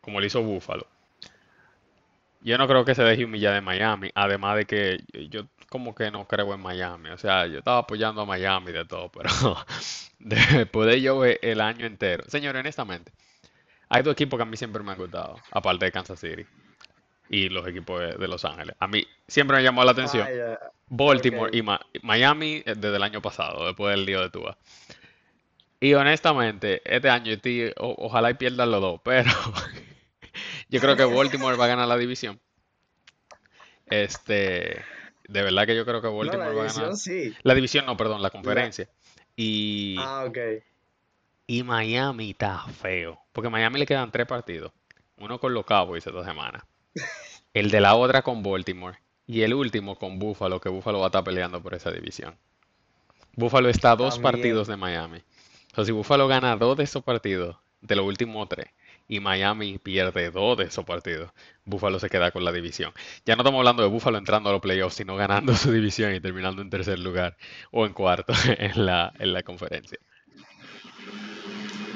como 0.00 0.20
lo 0.20 0.26
hizo 0.26 0.42
Buffalo, 0.42 0.86
yo 2.42 2.58
no 2.58 2.66
creo 2.68 2.84
que 2.84 2.94
se 2.94 3.02
deje 3.02 3.24
humillar 3.24 3.54
de 3.54 3.60
Miami, 3.60 4.10
además 4.14 4.56
de 4.56 4.64
que 4.66 4.98
yo 5.30 5.42
como 5.68 5.94
que 5.94 6.10
no 6.10 6.26
creo 6.26 6.52
en 6.54 6.60
Miami, 6.60 7.10
o 7.10 7.18
sea, 7.18 7.46
yo 7.46 7.58
estaba 7.58 7.78
apoyando 7.78 8.20
a 8.22 8.26
Miami 8.26 8.72
de 8.72 8.84
todo, 8.84 9.10
pero 9.10 9.28
después 10.18 10.88
de 10.88 11.00
yo 11.00 11.18
ver 11.20 11.38
el 11.42 11.60
año 11.60 11.86
entero, 11.86 12.24
señor, 12.28 12.56
honestamente, 12.56 13.12
hay 13.88 14.02
dos 14.02 14.12
equipos 14.12 14.36
que 14.38 14.42
a 14.42 14.46
mí 14.46 14.56
siempre 14.56 14.82
me 14.82 14.92
han 14.92 14.98
gustado, 14.98 15.36
aparte 15.50 15.84
de 15.86 15.92
Kansas 15.92 16.18
City 16.20 16.44
y 17.28 17.48
los 17.48 17.66
equipos 17.66 18.00
de, 18.00 18.12
de 18.14 18.28
Los 18.28 18.44
Ángeles. 18.44 18.74
A 18.78 18.86
mí 18.86 19.06
siempre 19.26 19.56
me 19.56 19.62
llamó 19.62 19.84
la 19.84 19.92
atención 19.92 20.26
Ah. 20.28 20.58
Baltimore 20.88 21.50
y 21.56 21.62
Ma- 21.62 21.80
Miami 22.02 22.62
eh, 22.66 22.74
desde 22.76 22.96
el 22.96 23.02
año 23.02 23.22
pasado, 23.22 23.64
después 23.66 23.94
del 23.96 24.04
lío 24.04 24.20
de 24.20 24.28
Tua. 24.30 24.58
Y 25.80 25.94
honestamente, 25.94 26.82
este 26.84 27.08
año 27.08 27.32
estoy- 27.32 27.72
o- 27.78 27.94
ojalá 28.06 28.30
y 28.30 28.34
pierdan 28.34 28.70
los 28.70 28.80
dos, 28.80 29.00
pero 29.02 29.30
yo 30.72 30.80
creo 30.80 30.96
que 30.96 31.04
Baltimore 31.04 31.56
va 31.56 31.66
a 31.66 31.68
ganar 31.68 31.86
la 31.86 31.96
división. 31.96 32.40
Este, 33.86 34.82
de 35.28 35.42
verdad 35.42 35.66
que 35.66 35.76
yo 35.76 35.84
creo 35.84 36.00
que 36.00 36.08
No, 36.08 36.14
la 36.14 36.18
Baltimore 36.18 36.54
va 36.54 36.62
a 36.62 36.72
ganar. 36.72 36.96
sí. 36.96 37.34
La 37.42 37.54
división 37.54 37.86
no, 37.86 37.96
perdón, 37.96 38.22
la 38.22 38.30
conferencia. 38.30 38.88
Y, 39.36 39.96
Ah, 39.98 40.24
ok. 40.26 40.38
y 41.46 41.62
Miami 41.62 42.30
está 42.30 42.64
feo, 42.80 43.18
porque 43.32 43.48
a 43.48 43.50
Miami 43.50 43.78
le 43.78 43.86
quedan 43.86 44.10
tres 44.10 44.26
partidos. 44.26 44.72
Uno 45.18 45.38
con 45.38 45.54
los 45.54 45.64
Cowboys 45.64 46.06
esta 46.06 46.24
semana, 46.24 46.66
el 47.54 47.70
de 47.70 47.80
la 47.80 47.94
otra 47.94 48.22
con 48.22 48.42
Baltimore 48.42 48.98
y 49.26 49.42
el 49.42 49.54
último 49.54 49.96
con 49.96 50.18
Buffalo, 50.18 50.60
que 50.60 50.68
Buffalo 50.68 50.98
va 50.98 51.06
a 51.06 51.08
estar 51.08 51.24
peleando 51.24 51.62
por 51.62 51.74
esa 51.74 51.90
división. 51.90 52.36
Buffalo 53.34 53.68
está 53.70 53.92
a 53.92 53.96
dos 53.96 54.18
partidos 54.18 54.66
de 54.68 54.76
Miami. 54.76 55.18
O 55.72 55.74
sea, 55.76 55.84
si 55.84 55.92
Buffalo 55.92 56.28
gana 56.28 56.56
dos 56.56 56.76
de 56.76 56.84
esos 56.84 57.02
partidos, 57.02 57.56
de 57.80 57.96
los 57.96 58.04
últimos 58.04 58.46
tres, 58.48 58.66
y 59.08 59.20
Miami 59.20 59.78
pierde 59.78 60.30
dos 60.30 60.58
de 60.58 60.64
esos 60.64 60.84
partidos, 60.84 61.30
Buffalo 61.64 61.98
se 61.98 62.10
queda 62.10 62.30
con 62.30 62.44
la 62.44 62.52
división. 62.52 62.92
Ya 63.24 63.36
no 63.36 63.42
estamos 63.42 63.58
hablando 63.58 63.82
de 63.82 63.88
Buffalo 63.88 64.18
entrando 64.18 64.48
a 64.48 64.52
los 64.52 64.60
playoffs, 64.60 64.96
sino 64.96 65.16
ganando 65.16 65.54
su 65.56 65.72
división 65.72 66.14
y 66.14 66.20
terminando 66.20 66.62
en 66.62 66.70
tercer 66.70 66.98
lugar 66.98 67.36
o 67.70 67.86
en 67.86 67.92
cuarto 67.92 68.32
en 68.58 68.86
la, 68.86 69.12
en 69.18 69.32
la 69.32 69.42
conferencia. 69.42 69.98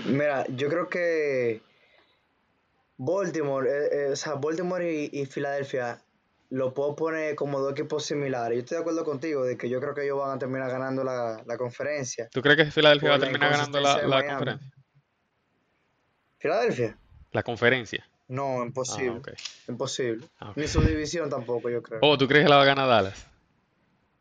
Mira, 0.07 0.47
yo 0.49 0.69
creo 0.69 0.89
que 0.89 1.63
Baltimore, 2.97 3.69
eh, 3.69 3.89
eh, 3.93 4.13
o 4.13 4.17
sea, 4.17 4.35
Baltimore 4.35 4.89
y, 4.89 5.11
y 5.13 5.27
Filadelfia 5.27 6.01
lo 6.51 6.73
puedo 6.73 6.95
poner 6.95 7.35
como 7.35 7.59
dos 7.61 7.73
equipos 7.73 8.05
similares. 8.05 8.57
Yo 8.57 8.61
estoy 8.61 8.77
de 8.77 8.81
acuerdo 8.83 9.05
contigo 9.05 9.45
de 9.45 9.57
que 9.57 9.69
yo 9.69 9.81
creo 9.81 9.95
que 9.95 10.05
ellos 10.05 10.19
van 10.19 10.37
a 10.37 10.39
terminar 10.39 10.71
ganando 10.71 11.03
la, 11.03 11.43
la 11.45 11.57
conferencia 11.57 12.29
¿Tú 12.31 12.41
crees 12.41 12.57
que 12.57 12.71
Filadelfia 12.71 13.11
va 13.11 13.17
a 13.17 13.19
terminar 13.19 13.51
ganando 13.51 13.81
la, 13.81 14.03
la 14.03 14.27
conferencia? 14.27 14.76
¿Filadelfia? 16.39 16.99
La 17.33 17.43
conferencia. 17.43 18.07
No, 18.29 18.61
Ah, 18.61 18.67
imposible. 18.67 19.19
ok. 19.19 19.29
Imposible. 19.69 20.27
Ah, 20.41 20.51
ok. 20.51 20.57
Ni 20.57 20.67
su 20.69 20.83
división 20.83 21.31
tampoco, 21.31 21.71
yo 21.71 21.83
creo. 21.83 22.01
Oh, 22.03 22.19
¿tú 22.19 22.27
crees 22.27 22.45
que 22.45 22.51
la 22.51 22.57
va 22.57 22.63
a 22.63 22.67
ganar 22.67 22.89
Dallas? 22.89 23.27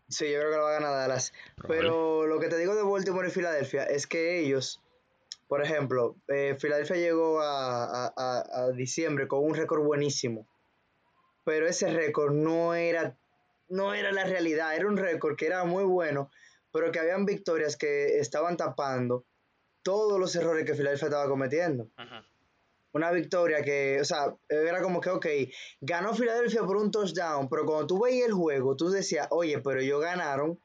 Sí, 0.08 0.32
yo 0.32 0.40
creo 0.40 0.52
que 0.52 0.58
lo 0.58 0.64
va 0.64 0.70
a 0.70 0.74
ganar 0.80 0.92
Dallas. 0.94 1.34
Probable. 1.56 1.82
Pero 1.82 2.28
lo 2.28 2.40
que 2.40 2.48
te 2.48 2.58
digo 2.58 2.76
de 2.76 2.84
Baltimore 2.84 3.28
y 3.28 3.32
Filadelfia 3.32 3.84
es 3.86 4.06
que 4.06 4.40
ellos, 4.40 4.82
por 5.48 5.64
ejemplo, 5.64 6.16
eh, 6.28 6.56
Filadelfia 6.60 6.96
llegó 6.98 7.42
a, 7.42 8.06
a- 8.06 8.14
a- 8.16 8.44
a 8.66 8.72
diciembre 8.72 9.28
con 9.28 9.44
un 9.44 9.56
récord 9.56 9.84
buenísimo. 9.84 10.48
Pero 11.44 11.68
ese 11.68 11.92
récord 11.92 12.34
no 12.34 12.74
era, 12.76 13.18
no 13.70 13.94
era 13.94 14.12
la 14.12 14.24
realidad. 14.26 14.76
Era 14.76 14.88
un 14.88 14.98
récord 14.98 15.36
que 15.36 15.48
era 15.48 15.64
muy 15.64 15.84
bueno, 15.84 16.30
pero 16.72 16.92
que 16.92 17.00
habían 17.00 17.26
victorias 17.26 17.76
que 17.78 18.20
estaban 18.20 18.58
tapando 18.58 19.26
todos 19.86 20.20
los 20.20 20.36
errores 20.36 20.66
que 20.66 20.74
Filadelfia 20.74 21.10
estaba 21.10 21.30
cometiendo. 21.30 21.88
Una 22.92 23.12
victoria 23.12 23.62
que, 23.62 24.00
o 24.02 24.04
sea, 24.04 24.36
era 24.50 24.82
como 24.82 25.00
que, 25.00 25.12
ok, 25.12 25.28
ganó 25.80 26.16
Filadelfia 26.16 26.64
por 26.64 26.78
un 26.78 26.90
touchdown, 26.90 27.48
pero 27.48 27.66
cuando 27.66 27.86
tú 27.86 28.02
veías 28.02 28.28
el 28.28 28.34
juego, 28.34 28.76
tú 28.76 28.90
decías, 28.90 29.28
oye, 29.30 29.60
pero 29.60 29.82
ellos 29.82 30.02
ganaron, 30.02 30.60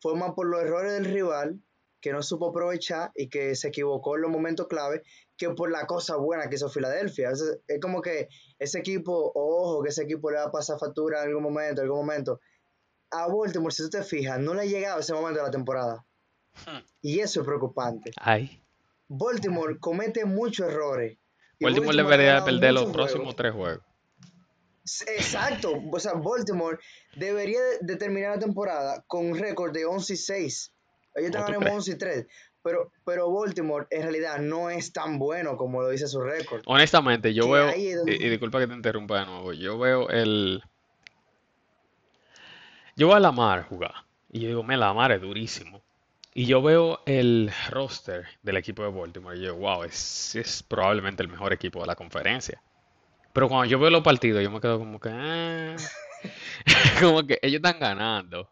fue 0.00 0.14
más 0.14 0.32
por 0.34 0.46
los 0.46 0.62
errores 0.62 0.92
del 0.92 1.06
rival, 1.06 1.60
que 2.00 2.12
no 2.12 2.22
supo 2.22 2.50
aprovechar 2.50 3.10
y 3.16 3.28
que 3.28 3.56
se 3.56 3.68
equivocó 3.68 4.14
en 4.14 4.22
los 4.22 4.30
momentos 4.30 4.68
clave, 4.68 5.02
que 5.36 5.50
por 5.50 5.72
la 5.72 5.86
cosa 5.86 6.16
buena 6.16 6.48
que 6.48 6.54
hizo 6.54 6.68
Filadelfia. 6.68 7.30
Es 7.30 7.80
como 7.80 8.00
que 8.00 8.28
ese 8.60 8.78
equipo, 8.78 9.32
ojo, 9.34 9.82
que 9.82 9.88
ese 9.88 10.04
equipo 10.04 10.30
le 10.30 10.36
va 10.36 10.44
a 10.44 10.52
pasar 10.52 10.78
factura 10.78 11.22
en 11.22 11.30
algún 11.30 11.42
momento, 11.42 11.80
en 11.80 11.86
algún 11.86 12.06
momento. 12.06 12.40
A 13.10 13.26
Baltimore, 13.26 13.74
si 13.74 13.82
tú 13.82 13.90
te 13.90 14.04
fijas, 14.04 14.38
no 14.38 14.54
le 14.54 14.62
ha 14.62 14.66
llegado 14.66 15.00
ese 15.00 15.14
momento 15.14 15.40
de 15.40 15.46
la 15.46 15.50
temporada. 15.50 16.06
Y 17.00 17.20
eso 17.20 17.40
es 17.40 17.46
preocupante. 17.46 18.12
Ay. 18.16 18.60
Baltimore 19.08 19.78
comete 19.78 20.24
muchos 20.24 20.68
errores. 20.68 21.18
Baltimore 21.60 21.96
debería 21.96 22.44
perder 22.44 22.72
los 22.74 22.90
próximos 22.92 23.34
juegos. 23.34 23.36
tres 23.36 23.52
juegos. 23.52 23.82
Exacto, 25.06 25.80
o 25.92 26.00
sea, 26.00 26.14
Baltimore 26.14 26.78
debería 27.14 27.60
de, 27.80 27.96
terminar 27.96 28.32
la 28.32 28.40
temporada 28.40 29.04
con 29.06 29.26
un 29.30 29.38
récord 29.38 29.72
de 29.72 29.84
11 29.84 30.12
y 30.12 30.16
6. 30.16 30.72
Ellos 31.14 31.30
¿Cómo 31.30 31.44
están 31.44 31.54
en 31.54 31.60
crees? 31.60 31.74
11 31.76 31.90
y 31.92 31.98
3, 31.98 32.26
pero, 32.64 32.92
pero 33.04 33.32
Baltimore 33.32 33.86
en 33.90 34.02
realidad 34.02 34.38
no 34.38 34.70
es 34.70 34.92
tan 34.92 35.18
bueno 35.18 35.56
como 35.56 35.82
lo 35.82 35.88
dice 35.90 36.08
su 36.08 36.20
récord. 36.20 36.62
Honestamente, 36.66 37.32
yo 37.32 37.44
Que 37.44 37.52
veo, 37.52 37.66
donde- 37.98 38.16
y, 38.16 38.24
y 38.26 38.28
disculpa 38.28 38.58
que 38.58 38.66
te 38.66 38.74
interrumpa 38.74 39.20
de 39.20 39.26
nuevo, 39.26 39.52
yo 39.52 39.78
veo 39.78 40.08
el... 40.08 40.62
Yo 42.96 43.06
veo 43.06 43.16
a 43.16 43.20
Lamar 43.20 43.62
jugar, 43.68 43.94
y 44.30 44.40
yo 44.40 44.48
digo, 44.48 44.62
me 44.64 44.76
Lamar 44.76 45.12
es 45.12 45.20
durísimo. 45.20 45.80
Y 46.34 46.46
yo 46.46 46.62
veo 46.62 47.00
el 47.04 47.52
roster 47.70 48.26
del 48.42 48.56
equipo 48.56 48.82
de 48.82 48.90
Baltimore, 48.90 49.36
y 49.36 49.42
yo, 49.42 49.56
wow, 49.56 49.84
es, 49.84 50.34
es 50.34 50.62
probablemente 50.62 51.22
el 51.22 51.28
mejor 51.28 51.52
equipo 51.52 51.80
de 51.80 51.86
la 51.86 51.94
conferencia. 51.94 52.62
Pero 53.32 53.48
cuando 53.48 53.66
yo 53.66 53.78
veo 53.78 53.90
los 53.90 54.02
partidos, 54.02 54.42
yo 54.42 54.50
me 54.50 54.60
quedo 54.60 54.78
como 54.78 54.98
que, 54.98 55.10
ah, 55.10 55.76
como 57.00 57.26
que 57.26 57.38
ellos 57.42 57.56
están 57.62 57.78
ganando. 57.78 58.50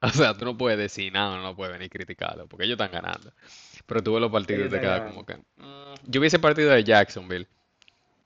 O 0.00 0.08
sea, 0.08 0.34
tú 0.34 0.44
no 0.44 0.56
puedes 0.56 0.78
decir 0.78 1.12
nada, 1.12 1.40
no 1.40 1.56
puedes 1.56 1.72
venir 1.72 1.86
a 1.86 1.90
criticarlo, 1.90 2.46
porque 2.46 2.64
ellos 2.64 2.78
están 2.80 2.92
ganando. 2.92 3.32
Pero 3.86 4.02
tú 4.02 4.12
ves 4.12 4.20
los 4.20 4.30
partidos 4.30 4.66
y 4.66 4.70
te 4.70 4.80
quedas 4.80 5.10
como 5.10 5.24
que, 5.24 5.36
mm. 5.36 5.94
Yo 6.04 6.20
vi 6.20 6.26
ese 6.28 6.38
partido 6.38 6.70
de 6.70 6.84
Jacksonville. 6.84 7.48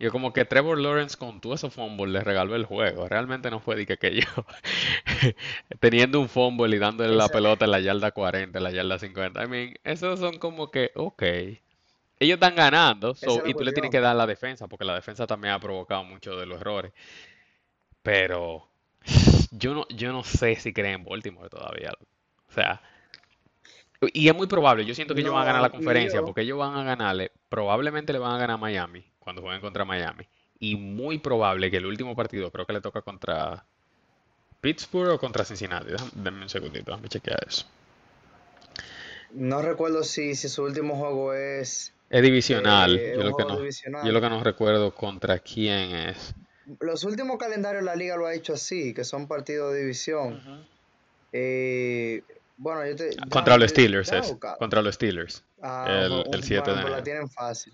Y 0.01 0.05
yo 0.05 0.11
como 0.13 0.33
que 0.33 0.45
Trevor 0.47 0.81
Lawrence 0.81 1.17
con 1.17 1.41
todo 1.41 1.55
ese 1.55 1.71
fumble 1.71 2.09
le 2.13 2.25
regaló 2.25 2.57
el 2.57 2.65
juego. 2.65 3.09
Realmente 3.09 3.51
no 3.53 3.61
fue 3.61 3.77
de 3.77 3.87
que, 3.87 3.99
que 3.99 4.17
yo 4.23 4.27
teniendo 5.81 6.21
un 6.21 6.29
fumble 6.29 6.75
y 6.77 6.79
dándole 6.79 7.15
la 7.15 7.29
pelota 7.31 7.67
en 7.67 7.71
la 7.71 7.81
yarda 7.81 8.11
40, 8.13 8.59
en 8.59 8.65
la 8.65 8.71
yarda 8.73 8.99
50. 8.99 9.45
I 9.45 9.49
mean, 9.49 9.75
esos 9.85 10.19
son 10.21 10.39
como 10.39 10.71
que, 10.71 10.91
ok. 10.97 11.23
Ellos 12.21 12.37
están 12.37 12.55
ganando, 12.55 13.15
so- 13.15 13.43
y 13.45 13.55
tú 13.55 13.65
le 13.65 13.73
tienes 13.73 13.91
que 13.91 14.01
dar 14.01 14.17
la 14.17 14.27
defensa, 14.27 14.69
porque 14.69 14.85
la 14.85 14.95
defensa 14.95 15.27
también 15.27 15.55
ha 15.55 15.61
provocado 15.61 16.05
muchos 16.05 16.39
de 16.39 16.47
los 16.47 16.61
errores. 16.61 16.93
Pero 18.03 18.69
yo 19.51 19.75
no, 19.75 19.87
yo 19.91 20.13
no 20.13 20.25
sé 20.25 20.57
si 20.57 20.73
creen 20.73 21.01
en 21.01 21.05
Baltimore 21.05 21.51
todavía. 21.51 21.93
O 22.49 22.53
sea, 22.53 22.83
y 24.13 24.29
es 24.29 24.35
muy 24.35 24.47
probable, 24.47 24.85
yo 24.85 24.95
siento 24.95 25.15
que 25.15 25.21
ellos 25.21 25.35
van 25.35 25.43
a 25.43 25.47
ganar 25.47 25.63
la 25.63 25.71
conferencia, 25.71 26.21
yo. 26.21 26.25
porque 26.25 26.41
ellos 26.43 26.59
van 26.59 26.75
a 26.75 26.83
ganarle, 26.85 27.33
probablemente 27.49 28.13
le 28.13 28.19
van 28.19 28.33
a 28.33 28.39
ganar 28.39 28.55
a 28.55 28.57
Miami 28.59 29.05
cuando 29.21 29.43
jueguen 29.43 29.61
contra 29.61 29.85
Miami. 29.85 30.27
Y 30.59 30.75
muy 30.77 31.19
probable 31.19 31.71
que 31.71 31.77
el 31.77 31.87
último 31.87 32.17
partido, 32.17 32.51
creo 32.51 32.67
que 32.67 32.73
le 32.73 32.81
toca 32.81 33.01
contra 33.03 33.65
Pittsburgh 34.61 35.11
o 35.13 35.19
contra 35.19 35.45
Cincinnati. 35.45 35.93
Déjame, 35.93 36.11
dame 36.17 36.43
un 36.43 36.49
segundito, 36.49 36.91
déjame 36.91 37.09
chequear 37.09 37.39
eso. 37.47 37.67
No 39.33 39.63
recuerdo 39.63 40.03
si, 40.03 40.35
si 40.35 40.49
su 40.49 40.65
último 40.65 40.97
juego 40.97 41.33
es 41.35 41.95
Es 42.11 42.23
divisional, 42.23 42.97
eh, 42.99 43.13
yo 43.17 43.23
lo 43.23 43.37
que 43.37 43.45
no, 43.45 43.55
yo 43.55 43.61
divisional. 43.61 44.13
lo 44.13 44.21
que 44.21 44.29
no 44.29 44.43
recuerdo 44.43 44.93
contra 44.95 45.39
quién 45.39 45.95
es. 45.95 46.35
Los 46.81 47.05
últimos 47.05 47.39
calendarios 47.39 47.83
la 47.85 47.95
liga 47.97 48.17
lo 48.17 48.27
ha 48.27 48.35
hecho 48.35 48.55
así, 48.55 48.93
que 48.93 49.05
son 49.05 49.29
partidos 49.29 49.73
de 49.73 49.81
división. 49.81 50.67
Eh, 51.33 52.23
bueno, 52.57 52.87
yo 52.87 52.97
te... 52.97 53.17
Contra 53.29 53.57
los 53.57 53.71
Steelers 53.71 54.13
es, 54.13 54.37
contra 54.59 54.83
los 54.83 54.95
Steelers. 54.97 55.45
Ah, 55.63 56.03
el- 56.05 56.35
el 56.35 56.43
7 56.43 56.71
de 56.71 56.75
bueno, 56.77 56.83
la 56.83 56.89
enero. 56.99 57.03
tienen 57.05 57.31
fácil. 57.31 57.73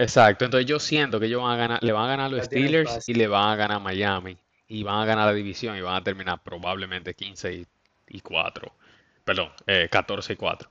Exacto, 0.00 0.46
entonces 0.46 0.66
yo 0.66 0.80
siento 0.80 1.20
que 1.20 1.26
ellos 1.26 1.42
van 1.42 1.52
a 1.52 1.56
ganar, 1.56 1.82
le 1.82 1.92
van 1.92 2.04
a 2.04 2.08
ganar 2.08 2.26
a 2.26 2.28
los 2.30 2.46
Steelers 2.46 3.06
y 3.06 3.12
le 3.12 3.26
van 3.26 3.50
a 3.50 3.56
ganar 3.56 3.76
a 3.76 3.80
Miami 3.80 4.38
y 4.66 4.82
van 4.82 5.02
a 5.02 5.04
ganar 5.04 5.26
la 5.26 5.34
división 5.34 5.76
y 5.76 5.82
van 5.82 5.94
a 5.94 6.02
terminar 6.02 6.42
probablemente 6.42 7.12
15 7.12 7.52
y, 7.52 7.66
y 8.08 8.20
4. 8.22 8.72
Perdón, 9.24 9.50
eh, 9.66 9.88
14 9.90 10.32
y 10.32 10.36
4. 10.36 10.70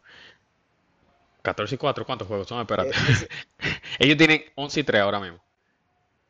14 1.43 1.75
y 1.75 1.77
4, 1.77 2.05
¿cuántos 2.07 2.27
juegos 2.27 2.47
son? 2.47 2.61
Espérate. 2.61 2.89
Eh, 2.89 3.27
Ellos 3.99 4.17
tienen 4.17 4.45
11 4.55 4.79
y 4.79 4.83
3 4.83 5.01
ahora 5.01 5.19
mismo. 5.19 5.39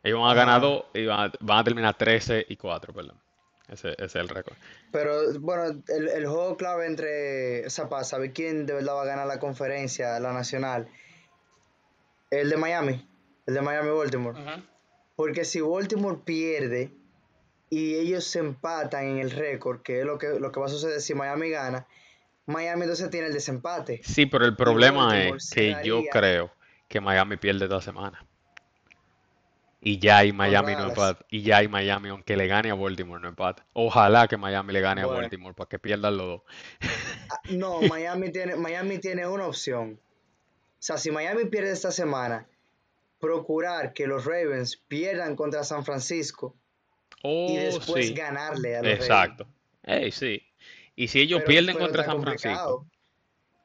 Ellos 0.04 0.20
van 0.20 0.32
a 0.32 0.34
ganar 0.34 0.58
Ajá. 0.58 0.68
2 0.68 0.84
y 0.96 1.06
van 1.06 1.20
a, 1.30 1.34
van 1.40 1.58
a 1.60 1.64
terminar 1.64 1.98
13 1.98 2.48
y 2.50 2.58
4, 2.58 2.94
perdón. 2.94 3.18
Ese, 3.70 3.92
ese 3.94 4.04
es 4.04 4.16
el 4.16 4.28
récord. 4.28 4.58
Pero 4.92 5.40
bueno, 5.40 5.82
el, 5.88 6.10
el 6.10 6.28
juego 6.28 6.58
clave 6.58 6.86
entre, 6.86 7.66
o 7.66 7.70
sea, 7.70 7.88
para 7.88 8.04
saber 8.04 8.34
quién 8.34 8.66
de 8.66 8.74
verdad 8.74 8.96
va 8.96 9.04
a 9.04 9.06
ganar 9.06 9.28
la 9.28 9.40
conferencia, 9.40 10.20
la 10.20 10.34
nacional, 10.34 10.90
el 12.32 12.50
de 12.50 12.58
Miami, 12.58 13.08
el 13.46 13.54
de 13.54 13.62
Miami-Baltimore. 13.62 14.64
Porque 15.16 15.46
si 15.46 15.62
Baltimore 15.62 16.20
pierde 16.24 16.94
y 17.70 17.96
ellos 17.96 18.24
se 18.24 18.40
empatan 18.40 19.06
en 19.06 19.18
el 19.20 19.32
récord, 19.32 19.82
que 19.82 20.00
es 20.00 20.06
lo 20.06 20.18
que, 20.18 20.40
lo 20.40 20.52
que 20.52 20.60
va 20.60 20.68
a 20.68 20.70
suceder 20.70 21.02
si 21.02 21.14
Miami 21.14 21.50
gana, 21.50 21.88
Miami 22.46 22.82
entonces 22.82 23.10
tiene 23.10 23.28
el 23.28 23.34
desempate. 23.34 24.02
Sí, 24.04 24.26
pero 24.26 24.46
el 24.46 24.56
problema 24.56 25.20
es 25.22 25.52
que 25.54 25.76
yo 25.84 26.04
creo 26.12 26.52
que 26.88 27.00
Miami 27.00 27.38
pierde 27.38 27.66
esta 27.66 27.82
semana. 27.82 28.26
Y 29.82 30.00
ya 30.00 30.26
y 30.26 30.34
Miami 30.34 30.74
no 30.74 30.90
empata. 30.90 31.26
Y 31.30 31.42
ya 31.42 31.64
y 31.64 31.68
Miami, 31.68 32.10
aunque 32.10 32.36
le 32.36 32.48
gane 32.48 32.70
a 32.70 32.74
Baltimore, 32.74 33.22
no 33.22 33.30
empata. 33.30 33.66
Ojalá 33.74 34.28
que 34.28 34.36
Miami 34.36 34.74
le 34.74 34.82
gane 34.82 35.02
a 35.02 35.06
Baltimore 35.06 35.54
para 35.54 35.70
que 35.70 35.80
pierdan 35.80 36.18
los 36.18 36.28
dos. 36.28 36.42
Ah, 37.30 37.40
no, 37.52 37.80
Miami 37.90 38.32
tiene, 38.32 38.56
Miami 38.56 39.00
tiene 39.00 39.26
una 39.28 39.46
opción. 39.46 40.00
O 40.80 40.82
sea, 40.82 40.98
si 40.98 41.12
Miami 41.12 41.46
pierde 41.46 41.72
esta 41.72 41.92
semana, 41.92 42.48
procurar 43.20 43.94
que 43.94 44.08
los 44.08 44.24
Ravens 44.24 44.78
pierdan 44.88 45.36
contra 45.36 45.66
San 45.66 45.84
Francisco 45.84 46.56
y 47.22 47.28
oh, 47.28 47.54
después 47.54 48.14
ganarle 48.16 48.78
a 48.78 48.82
los 48.82 48.94
Exacto. 48.94 49.46
sí. 50.12 50.42
Y 50.96 51.10
si 51.10 51.20
ellos 51.20 51.44
pierden 51.44 51.78
contra 51.78 52.06
San 52.06 52.22
Francisco 52.22 52.86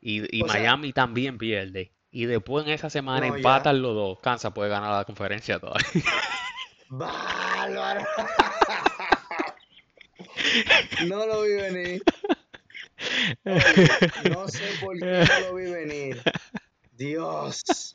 y, 0.01 0.43
Miami 0.43 0.93
también 0.93 1.39
pierde 1.39 1.93
y 2.11 2.27
después 2.27 2.67
en 2.67 2.73
esa 2.73 2.91
semana 2.91 3.29
empatan 3.29 3.81
los 3.81 3.95
dos, 3.95 4.19
Kansas 4.21 4.53
puede 4.53 4.71
ganar 4.71 4.91
la 4.91 5.05
conferencia 5.05 5.61
todavía. 5.61 5.85
¡Bárbaro! 6.89 8.05
no 11.07 11.27
lo 11.27 11.43
vi 11.43 11.53
venir. 11.55 12.03
no 13.45 14.49
sé 14.49 14.65
por 14.81 14.99
qué 14.99 15.25
no 15.29 15.41
lo 15.41 15.55
vi 15.55 15.71
venir. 15.71 16.23
Dios. 16.97 17.95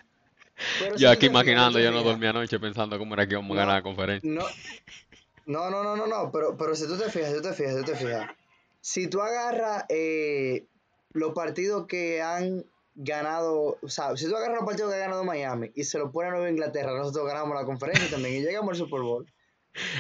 yo 0.97 1.09
aquí 1.09 1.27
imaginando, 1.27 1.79
yo 1.79 1.91
no 1.91 2.03
dormí 2.03 2.27
anoche 2.27 2.59
pensando 2.59 2.97
cómo 2.97 3.13
era 3.13 3.27
que 3.27 3.33
íbamos 3.33 3.55
a 3.57 3.61
ganar 3.61 3.75
la 3.75 3.81
conferencia. 3.81 4.29
No, 4.29 5.69
no, 5.69 5.83
no, 5.83 5.95
no, 5.95 6.07
no, 6.07 6.31
pero, 6.31 6.55
pero 6.57 6.75
si 6.75 6.87
tú 6.87 6.97
te 6.97 7.09
fijas, 7.09 7.29
si 7.29 7.37
tú 7.37 7.41
te 7.41 7.53
fijas, 7.53 7.73
si 7.75 7.79
tú 7.79 7.91
te 7.91 7.97
fijas. 7.97 8.29
Si 8.81 9.07
tú 9.07 9.21
agarras 9.21 9.85
eh, 9.89 10.65
los 11.13 11.33
partidos 11.33 11.87
que 11.87 12.21
han 12.21 12.65
ganado, 12.95 13.77
o 13.81 13.89
sea, 13.89 14.15
si 14.15 14.27
tú 14.27 14.35
agarras 14.35 14.57
los 14.57 14.65
partidos 14.65 14.91
que 14.91 14.97
ha 14.97 15.01
ganado 15.01 15.23
Miami 15.23 15.71
y 15.75 15.83
se 15.83 15.97
lo 15.97 16.11
pone 16.11 16.29
a 16.29 16.31
Nueva 16.31 16.49
Inglaterra, 16.49 16.95
nosotros 16.95 17.27
ganamos 17.27 17.55
la 17.55 17.65
conferencia 17.65 18.09
también 18.09 18.35
y 18.35 18.41
llegamos 18.41 18.71
al 18.71 18.77
Super 18.77 19.01
Bowl. 19.01 19.25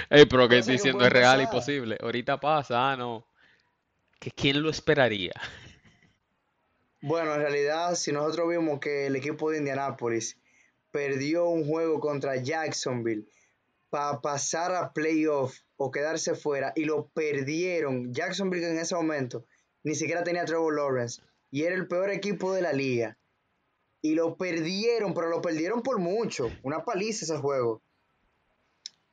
Ey, 0.09 0.25
pero 0.25 0.49
que 0.49 0.59
estoy 0.59 0.75
diciendo 0.75 1.05
es 1.05 1.11
real 1.11 1.41
y 1.41 1.47
posible. 1.47 1.97
Ahorita 2.01 2.39
pasa, 2.39 2.91
ah, 2.91 2.97
no. 2.97 3.25
¿Que 4.19 4.31
¿Quién 4.31 4.61
lo 4.61 4.69
esperaría? 4.69 5.33
Bueno, 7.01 7.33
en 7.33 7.39
realidad, 7.39 7.95
si 7.95 8.11
nosotros 8.11 8.49
vimos 8.49 8.79
que 8.79 9.07
el 9.07 9.15
equipo 9.15 9.49
de 9.49 9.59
Indianapolis 9.59 10.37
perdió 10.91 11.47
un 11.47 11.65
juego 11.65 12.01
contra 12.01 12.35
Jacksonville 12.35 13.25
para 13.89 14.19
pasar 14.19 14.75
a 14.75 14.91
playoff 14.91 15.57
o 15.77 15.91
quedarse 15.91 16.35
fuera 16.35 16.73
y 16.75 16.83
lo 16.83 17.07
perdieron, 17.07 18.13
Jacksonville 18.13 18.67
en 18.67 18.79
ese 18.79 18.95
momento 18.95 19.45
ni 19.83 19.95
siquiera 19.95 20.25
tenía 20.25 20.43
Trevor 20.43 20.75
Lawrence 20.75 21.21
y 21.51 21.63
era 21.63 21.75
el 21.75 21.87
peor 21.87 22.09
equipo 22.09 22.53
de 22.53 22.61
la 22.63 22.73
liga. 22.73 23.17
Y 24.01 24.15
lo 24.15 24.35
perdieron, 24.35 25.13
pero 25.13 25.29
lo 25.29 25.41
perdieron 25.41 25.81
por 25.81 25.99
mucho. 25.99 26.51
Una 26.63 26.83
paliza 26.83 27.23
ese 27.23 27.37
juego. 27.37 27.81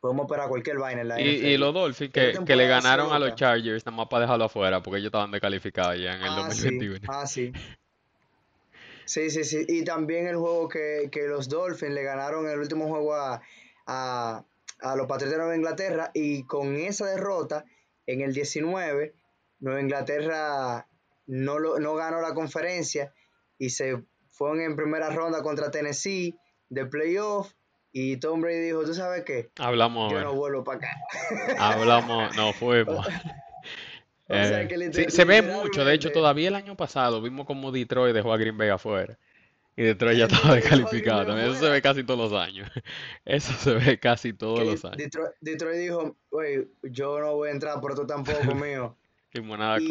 Podemos 0.01 0.27
esperar 0.27 0.49
cualquier 0.49 0.79
vaina 0.79 1.01
en 1.01 1.09
la 1.09 1.21
y, 1.21 1.25
y 1.25 1.57
los 1.57 1.73
Dolphins 1.73 2.13
que, 2.13 2.57
le 2.57 2.67
ganaron 2.69 3.13
a 3.13 3.19
los 3.19 3.35
Chargers 3.35 3.85
nada 3.87 3.97
más 3.97 4.09
para 4.09 4.23
dejarlo 4.23 4.45
afuera 4.45 4.83
porque 4.83 4.99
ellos 4.99 5.09
estaban 5.09 5.31
descalificados 5.31 5.99
ya 5.99 6.15
en 6.15 6.23
el 6.23 6.37
2021. 6.37 7.01
Ah, 7.09 7.23
ah, 7.23 7.27
sí. 7.27 7.53
Sí, 9.07 9.31
sí, 9.31 9.45
sí. 9.45 9.65
Y 9.69 9.85
también 9.85 10.27
el 10.27 10.37
juego 10.37 10.69
que, 10.69 11.09
los 11.29 11.49
Dolphins 11.49 11.95
le 11.95 12.03
ganaron 12.03 12.45
en 12.47 12.53
el 12.53 12.59
último 12.59 12.89
juego 12.89 13.15
a, 13.15 13.41
a, 13.87 14.45
los 14.97 15.07
Patriotas 15.07 15.31
de 15.31 15.39
Nueva 15.39 15.57
Inglaterra 15.57 16.11
y 16.13 16.43
con 16.45 16.75
esa 16.77 17.07
derrota 17.07 17.65
en 18.07 18.21
el 18.21 18.35
19, 18.35 19.15
Nueva 19.61 19.81
Inglaterra 19.81 20.89
no, 21.27 21.59
lo, 21.59 21.79
no 21.79 21.95
ganó 21.95 22.21
la 22.21 22.35
conferencia 22.35 23.13
y 23.59 23.71
se 23.71 24.03
fueron 24.29 24.61
en 24.61 24.77
primera 24.77 25.09
ronda 25.11 25.43
contra 25.43 25.71
Tennessee 25.71 26.37
de 26.69 26.85
playoff 26.87 27.53
y 27.93 28.17
Tom 28.19 28.41
Brady 28.41 28.61
dijo, 28.61 28.85
¿tú 28.85 28.95
sabes 28.95 29.25
qué? 29.25 29.51
Hablamos. 29.59 30.13
Yo 30.13 30.21
no 30.21 30.35
vuelvo 30.35 30.65
para 30.65 30.79
acá. 30.79 30.89
Hablamos, 31.59 32.37
no 32.37 32.53
fuimos. 32.53 33.07
Eh, 34.29 35.09
se 35.09 35.25
ve 35.25 35.41
mucho, 35.41 35.85
de 35.85 35.95
hecho 35.95 36.11
todavía 36.11 36.49
el 36.49 36.57
año 36.57 36.77
pasado 36.77 37.23
vimos 37.23 37.47
como 37.47 37.71
Detroit 37.71 38.13
dejó 38.13 38.33
a 38.33 38.37
Green 38.37 38.59
Bay 38.59 38.71
afuera. 38.71 39.17
Y 39.77 39.85
Detroit 39.85 40.19
ya 40.19 40.25
estaba 40.31 40.57
descalificado. 40.57 41.27
También 41.27 41.51
eso 41.51 41.61
se 41.61 41.71
ve 41.71 41.81
casi 41.81 42.03
todos 42.03 42.33
los 42.33 42.41
años. 42.41 42.69
Eso 43.25 43.53
se 43.53 43.75
ve 43.75 44.01
casi 44.01 44.33
todos 44.33 44.65
los 44.65 44.85
años. 44.85 44.97
Detroit, 45.41 45.77
dijo, 45.77 46.17
oye, 46.31 46.67
yo 46.83 47.21
no 47.21 47.37
voy 47.37 47.51
a 47.51 47.53
entrar, 47.53 47.79
pero 47.81 47.95
tú 47.95 48.05
tampoco, 48.05 48.53
mío. 48.55 48.97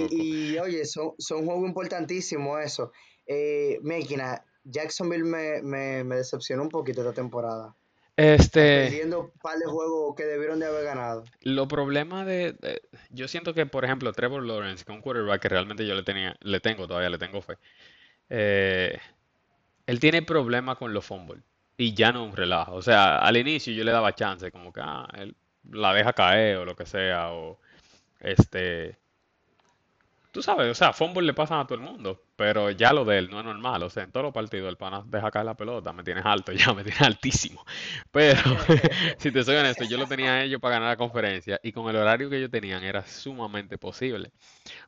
Y, 0.09 0.57
oye, 0.57 0.85
son, 0.85 1.13
son 1.19 1.45
juegos 1.45 1.67
importantísimos 1.67 2.63
eso. 2.63 2.91
Eh, 3.27 3.79
Mekina, 3.83 4.43
Jacksonville 4.63 5.23
me, 5.23 5.61
me, 5.61 6.03
me, 6.03 6.15
decepcionó 6.15 6.63
un 6.63 6.69
poquito 6.69 7.01
esta 7.01 7.13
temporada. 7.13 7.75
Este. 8.17 8.85
Perdiendo 8.85 9.19
un 9.21 9.31
par 9.41 9.57
de 9.57 9.65
juegos 9.65 10.15
que 10.15 10.23
debieron 10.23 10.59
de 10.59 10.67
haber 10.67 10.85
ganado. 10.85 11.25
Lo 11.41 11.67
problema 11.67 12.23
de, 12.23 12.55
Yo 13.09 13.27
siento 13.27 13.53
que, 13.53 13.65
por 13.65 13.83
ejemplo, 13.83 14.11
Trevor 14.13 14.43
Lawrence, 14.45 14.85
que 14.85 14.91
es 14.91 14.95
un 14.95 15.01
quarterback 15.01 15.41
que 15.41 15.49
realmente 15.49 15.85
yo 15.85 15.95
le 15.95 16.03
tenía, 16.03 16.35
le 16.41 16.59
tengo 16.59 16.87
todavía, 16.87 17.09
le 17.09 17.17
tengo 17.17 17.41
fe. 17.41 17.57
Eh, 18.29 18.97
él 19.85 19.99
tiene 19.99 20.21
problemas 20.21 20.77
con 20.77 20.93
los 20.93 21.05
fumbles. 21.05 21.43
Y 21.77 21.93
ya 21.93 22.13
no 22.13 22.23
un 22.23 22.35
relajo. 22.35 22.75
O 22.75 22.81
sea, 22.81 23.17
al 23.17 23.35
inicio 23.35 23.73
yo 23.73 23.83
le 23.83 23.91
daba 23.91 24.15
chance, 24.15 24.49
como 24.51 24.71
que 24.71 24.79
ah, 24.81 25.07
él 25.17 25.35
la 25.69 25.93
deja 25.93 26.13
caer 26.13 26.57
o 26.57 26.65
lo 26.65 26.75
que 26.75 26.85
sea. 26.85 27.31
O 27.31 27.59
este 28.21 28.97
tú 30.35 30.41
sabes, 30.41 30.69
o 30.69 30.75
sea, 30.75 30.91
fumble 30.91 31.25
le 31.25 31.33
pasan 31.33 31.61
a 31.61 31.65
todo 31.65 31.75
el 31.75 31.81
mundo, 31.85 32.21
pero 32.35 32.69
ya 32.69 32.91
lo 32.91 33.05
de 33.05 33.19
él 33.19 33.29
no 33.29 33.39
es 33.39 33.45
normal, 33.45 33.81
o 33.83 33.89
sea, 33.89 34.03
en 34.03 34.11
todos 34.11 34.25
los 34.25 34.33
partidos 34.33 34.67
el 34.67 34.75
pana 34.75 35.01
deja 35.07 35.31
caer 35.31 35.45
la 35.45 35.53
pelota, 35.53 35.93
me 35.93 36.03
tienes 36.03 36.25
alto, 36.25 36.51
ya 36.51 36.73
me 36.73 36.83
tienes 36.83 37.01
altísimo, 37.01 37.65
pero 38.11 38.41
si 39.17 39.31
te 39.31 39.45
soy 39.45 39.55
honesto, 39.55 39.85
yo 39.85 39.97
lo 39.97 40.07
tenía 40.07 40.33
a 40.33 40.43
ellos 40.43 40.59
para 40.59 40.73
ganar 40.73 40.89
la 40.89 40.97
conferencia 40.97 41.57
y 41.63 41.71
con 41.71 41.89
el 41.89 41.95
horario 41.95 42.29
que 42.29 42.35
ellos 42.35 42.51
tenían 42.51 42.83
era 42.83 43.05
sumamente 43.05 43.77
posible, 43.77 44.33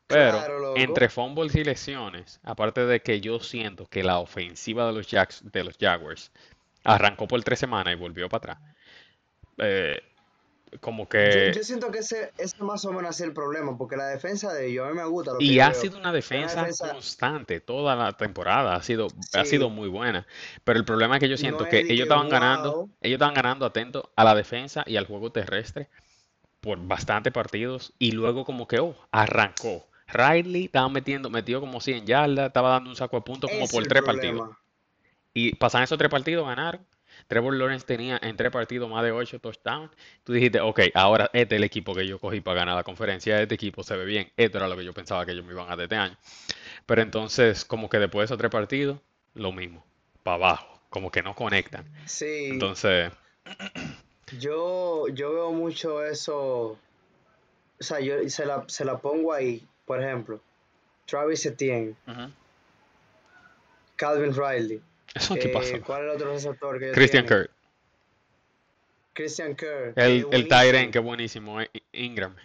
pero 0.06 0.76
entre 0.76 1.08
fumbles 1.08 1.54
y 1.54 1.64
lesiones, 1.64 2.40
aparte 2.44 2.84
de 2.84 3.00
que 3.00 3.22
yo 3.22 3.40
siento 3.40 3.86
que 3.86 4.02
la 4.02 4.18
ofensiva 4.18 4.86
de 4.86 4.92
los, 4.92 5.06
Jacks, 5.06 5.50
de 5.50 5.64
los 5.64 5.78
Jaguars 5.80 6.30
arrancó 6.84 7.26
por 7.26 7.42
tres 7.42 7.58
semanas 7.58 7.94
y 7.94 7.96
volvió 7.96 8.28
para 8.28 8.52
atrás, 8.52 8.74
eh, 9.56 10.02
como 10.80 11.08
que... 11.08 11.52
Yo, 11.54 11.62
siento 11.62 11.90
que 11.90 11.98
ese, 11.98 12.32
ese 12.38 12.62
más 12.62 12.84
o 12.84 12.92
menos 12.92 13.16
es 13.16 13.20
el 13.20 13.32
problema, 13.32 13.76
porque 13.76 13.96
la 13.96 14.06
defensa 14.06 14.52
de 14.52 14.68
ellos 14.68 14.86
a 14.86 14.90
mí 14.90 14.96
me 14.96 15.04
gusta. 15.04 15.32
y 15.38 15.60
ha 15.60 15.74
sido 15.74 15.98
una 15.98 16.12
defensa, 16.12 16.66
constante 16.92 17.60
toda 17.60 17.96
la 17.96 18.12
temporada, 18.12 18.74
ha 18.74 18.82
sido, 18.82 19.08
ha 19.34 19.44
sido 19.44 19.70
muy 19.70 19.88
buena. 19.88 20.26
Pero 20.64 20.78
el 20.78 20.84
problema 20.84 21.16
es 21.16 21.20
que 21.20 21.28
yo 21.28 21.36
siento 21.36 21.64
que 21.66 21.80
ellos 21.80 22.02
estaban 22.02 22.28
ganando, 22.28 22.88
ellos 23.00 23.16
estaban 23.16 23.34
ganando 23.34 23.66
atento 23.66 24.12
a 24.16 24.24
la 24.24 24.34
defensa 24.34 24.84
y 24.86 24.96
al 24.96 25.06
juego 25.06 25.32
terrestre 25.32 25.88
por 26.60 26.78
bastantes 26.86 27.32
partidos 27.32 27.92
y 27.98 28.12
luego 28.12 28.44
como 28.44 28.66
que, 28.66 28.80
oh, 28.80 28.96
arrancó. 29.10 29.86
Riley 30.08 30.64
estaba 30.64 30.88
metiendo, 30.88 31.28
metió 31.28 31.60
como 31.60 31.80
100 31.80 32.06
yardas, 32.06 32.46
estaba 32.46 32.70
dando 32.70 32.90
un 32.90 32.96
saco 32.96 33.16
de 33.16 33.22
puntos 33.22 33.50
como 33.50 33.66
por 33.68 33.86
tres 33.86 34.02
partidos. 34.02 34.50
Y 35.34 35.54
pasan 35.56 35.82
esos 35.82 35.98
tres 35.98 36.10
partidos, 36.10 36.46
ganaron 36.46 36.84
Trevor 37.28 37.54
Lawrence 37.54 37.86
tenía 37.86 38.18
en 38.22 38.36
tres 38.36 38.50
partidos 38.50 38.90
más 38.90 39.04
de 39.04 39.12
ocho 39.12 39.38
touchdowns. 39.38 39.90
Tú 40.24 40.32
dijiste, 40.32 40.60
ok, 40.60 40.80
ahora 40.94 41.30
este 41.34 41.54
es 41.54 41.58
el 41.58 41.64
equipo 41.64 41.94
que 41.94 42.06
yo 42.06 42.18
cogí 42.18 42.40
para 42.40 42.60
ganar 42.60 42.74
la 42.74 42.82
conferencia. 42.82 43.40
Este 43.40 43.54
equipo 43.54 43.82
se 43.82 43.96
ve 43.96 44.06
bien. 44.06 44.32
Esto 44.36 44.58
era 44.58 44.66
lo 44.66 44.76
que 44.76 44.84
yo 44.84 44.94
pensaba 44.94 45.24
que 45.26 45.32
ellos 45.32 45.44
me 45.44 45.52
iban 45.52 45.66
a 45.66 45.76
dar 45.76 45.80
este 45.82 45.96
año. 45.96 46.16
Pero 46.86 47.02
entonces, 47.02 47.66
como 47.66 47.90
que 47.90 47.98
después 47.98 48.22
de 48.22 48.24
esos 48.24 48.38
tres 48.38 48.50
partidos, 48.50 48.98
lo 49.34 49.52
mismo, 49.52 49.84
para 50.22 50.36
abajo. 50.36 50.80
Como 50.88 51.10
que 51.10 51.22
no 51.22 51.34
conectan. 51.34 51.84
Sí. 52.06 52.48
Entonces. 52.50 53.12
Yo, 54.38 55.08
yo 55.08 55.32
veo 55.32 55.52
mucho 55.52 56.04
eso. 56.04 56.76
O 57.80 57.82
sea, 57.82 57.98
yo 57.98 58.28
se 58.28 58.44
la, 58.44 58.62
se 58.66 58.84
la 58.84 58.98
pongo 58.98 59.32
ahí. 59.32 59.66
Por 59.86 60.02
ejemplo, 60.02 60.38
Travis 61.06 61.46
Etienne, 61.46 61.94
Calvin 63.96 64.34
Riley. 64.34 64.82
Eso 65.14 65.34
qué 65.34 65.48
pasa. 65.48 65.76
Eh, 65.76 65.80
¿Cuál 65.80 66.02
es 66.02 66.04
el 66.04 66.16
otro 66.16 66.32
receptor 66.32 66.78
que 66.78 66.92
Christian 66.92 67.26
Kirk. 67.26 67.50
Christian 69.14 69.56
Kirk. 69.56 69.94
El, 69.96 70.26
el 70.30 70.48
Tyren, 70.48 70.90
que 70.90 70.98
buenísimo. 70.98 71.60
Eh, 71.60 71.70
Ingram. 71.92 72.36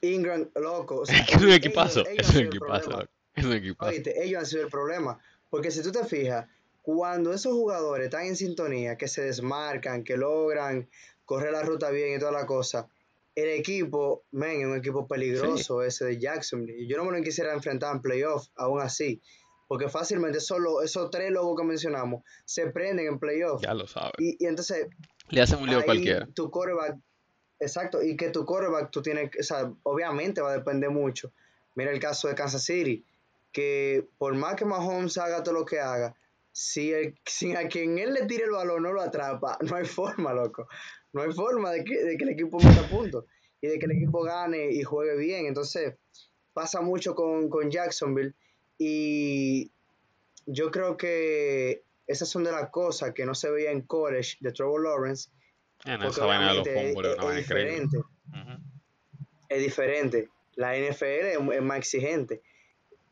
Ingram, 0.00 0.48
loco. 0.54 1.04
es 1.08 1.42
un 1.42 1.50
equipazo. 1.50 2.06
es 2.06 2.34
un 2.34 2.46
equipazo. 2.46 3.08
Es 3.34 3.44
un 3.44 3.52
equipazo. 3.52 3.90
Oíste, 3.90 4.22
ellos 4.22 4.40
han 4.40 4.46
sido 4.46 4.62
el 4.62 4.70
problema. 4.70 5.18
Porque 5.50 5.70
si 5.70 5.82
tú 5.82 5.92
te 5.92 6.04
fijas, 6.04 6.46
cuando 6.82 7.32
esos 7.32 7.52
jugadores 7.52 8.06
están 8.06 8.26
en 8.26 8.36
sintonía, 8.36 8.96
que 8.96 9.08
se 9.08 9.22
desmarcan, 9.22 10.04
que 10.04 10.16
logran 10.16 10.88
correr 11.24 11.52
la 11.52 11.62
ruta 11.62 11.90
bien 11.90 12.16
y 12.16 12.18
toda 12.18 12.32
la 12.32 12.46
cosa, 12.46 12.88
el 13.34 13.48
equipo, 13.48 14.24
men, 14.32 14.60
es 14.60 14.66
un 14.66 14.76
equipo 14.76 15.06
peligroso 15.06 15.82
ese 15.82 16.04
de 16.04 16.18
Jacksonville. 16.18 16.86
Yo 16.86 16.96
no 16.96 17.04
me 17.04 17.16
lo 17.16 17.24
quisiera 17.24 17.52
enfrentar 17.52 17.94
en 17.94 18.02
playoff, 18.02 18.48
aún 18.56 18.80
así. 18.80 19.20
Porque 19.74 19.88
fácilmente 19.88 20.38
solo 20.38 20.82
esos 20.82 21.10
tres 21.10 21.32
logos 21.32 21.60
que 21.60 21.66
mencionamos 21.66 22.22
se 22.44 22.68
prenden 22.68 23.08
en 23.08 23.18
playoff. 23.18 23.60
Ya 23.60 23.74
lo 23.74 23.88
sabes. 23.88 24.12
Y, 24.18 24.46
entonces. 24.46 24.86
Le 25.30 25.42
hacen 25.42 25.58
un 25.58 25.68
lío 25.68 25.84
cualquiera. 25.84 26.28
Tu 26.32 26.48
quarterback. 26.48 26.96
Exacto. 27.58 28.00
Y 28.00 28.16
que 28.16 28.30
tu 28.30 28.44
quarterback, 28.46 28.92
tú 28.92 29.02
tienes. 29.02 29.30
O 29.36 29.42
sea, 29.42 29.72
obviamente 29.82 30.40
va 30.40 30.52
a 30.52 30.56
depender 30.58 30.90
mucho. 30.90 31.32
Mira 31.74 31.90
el 31.90 31.98
caso 31.98 32.28
de 32.28 32.36
Kansas 32.36 32.62
City. 32.62 33.04
Que 33.50 34.06
por 34.16 34.32
más 34.36 34.54
que 34.54 34.64
Mahomes 34.64 35.18
haga 35.18 35.42
todo 35.42 35.54
lo 35.54 35.64
que 35.64 35.80
haga, 35.80 36.14
si, 36.52 36.92
el, 36.92 37.18
si 37.26 37.56
a 37.56 37.66
quien 37.66 37.98
él 37.98 38.14
le 38.14 38.26
tire 38.26 38.44
el 38.44 38.52
balón 38.52 38.84
no 38.84 38.92
lo 38.92 39.02
atrapa, 39.02 39.58
no 39.68 39.74
hay 39.74 39.86
forma, 39.86 40.32
loco. 40.32 40.68
No 41.12 41.22
hay 41.22 41.32
forma 41.32 41.72
de 41.72 41.82
que, 41.82 42.00
de 42.00 42.16
que 42.16 42.22
el 42.22 42.30
equipo 42.30 42.58
meta 42.58 42.88
puntos 42.88 43.24
y 43.60 43.66
de 43.66 43.80
que 43.80 43.86
el 43.86 43.92
equipo 43.96 44.22
gane 44.22 44.70
y 44.70 44.84
juegue 44.84 45.16
bien. 45.16 45.46
Entonces, 45.46 45.96
pasa 46.52 46.80
mucho 46.80 47.16
con, 47.16 47.48
con 47.48 47.72
Jacksonville 47.72 48.36
y 48.78 49.70
yo 50.46 50.70
creo 50.70 50.96
que 50.96 51.82
esas 52.06 52.28
son 52.28 52.44
de 52.44 52.52
las 52.52 52.70
cosas 52.70 53.12
que 53.14 53.24
no 53.24 53.34
se 53.34 53.50
veía 53.50 53.70
en 53.70 53.82
college 53.82 54.36
de 54.40 54.52
Trevor 54.52 54.82
Lawrence. 54.82 55.30
En 55.84 56.00
porque 56.00 56.02
de 56.02 56.06
los 56.06 56.18
obviamente 56.18 56.90
es, 56.90 56.96
es 56.96 56.96
increíble. 56.96 57.36
diferente. 57.36 57.96
Ujú. 57.98 58.62
Es 59.48 59.62
diferente. 59.62 60.28
La 60.56 60.76
NFL 60.76 61.04
es, 61.04 61.38
es 61.52 61.62
más 61.62 61.78
exigente. 61.78 62.42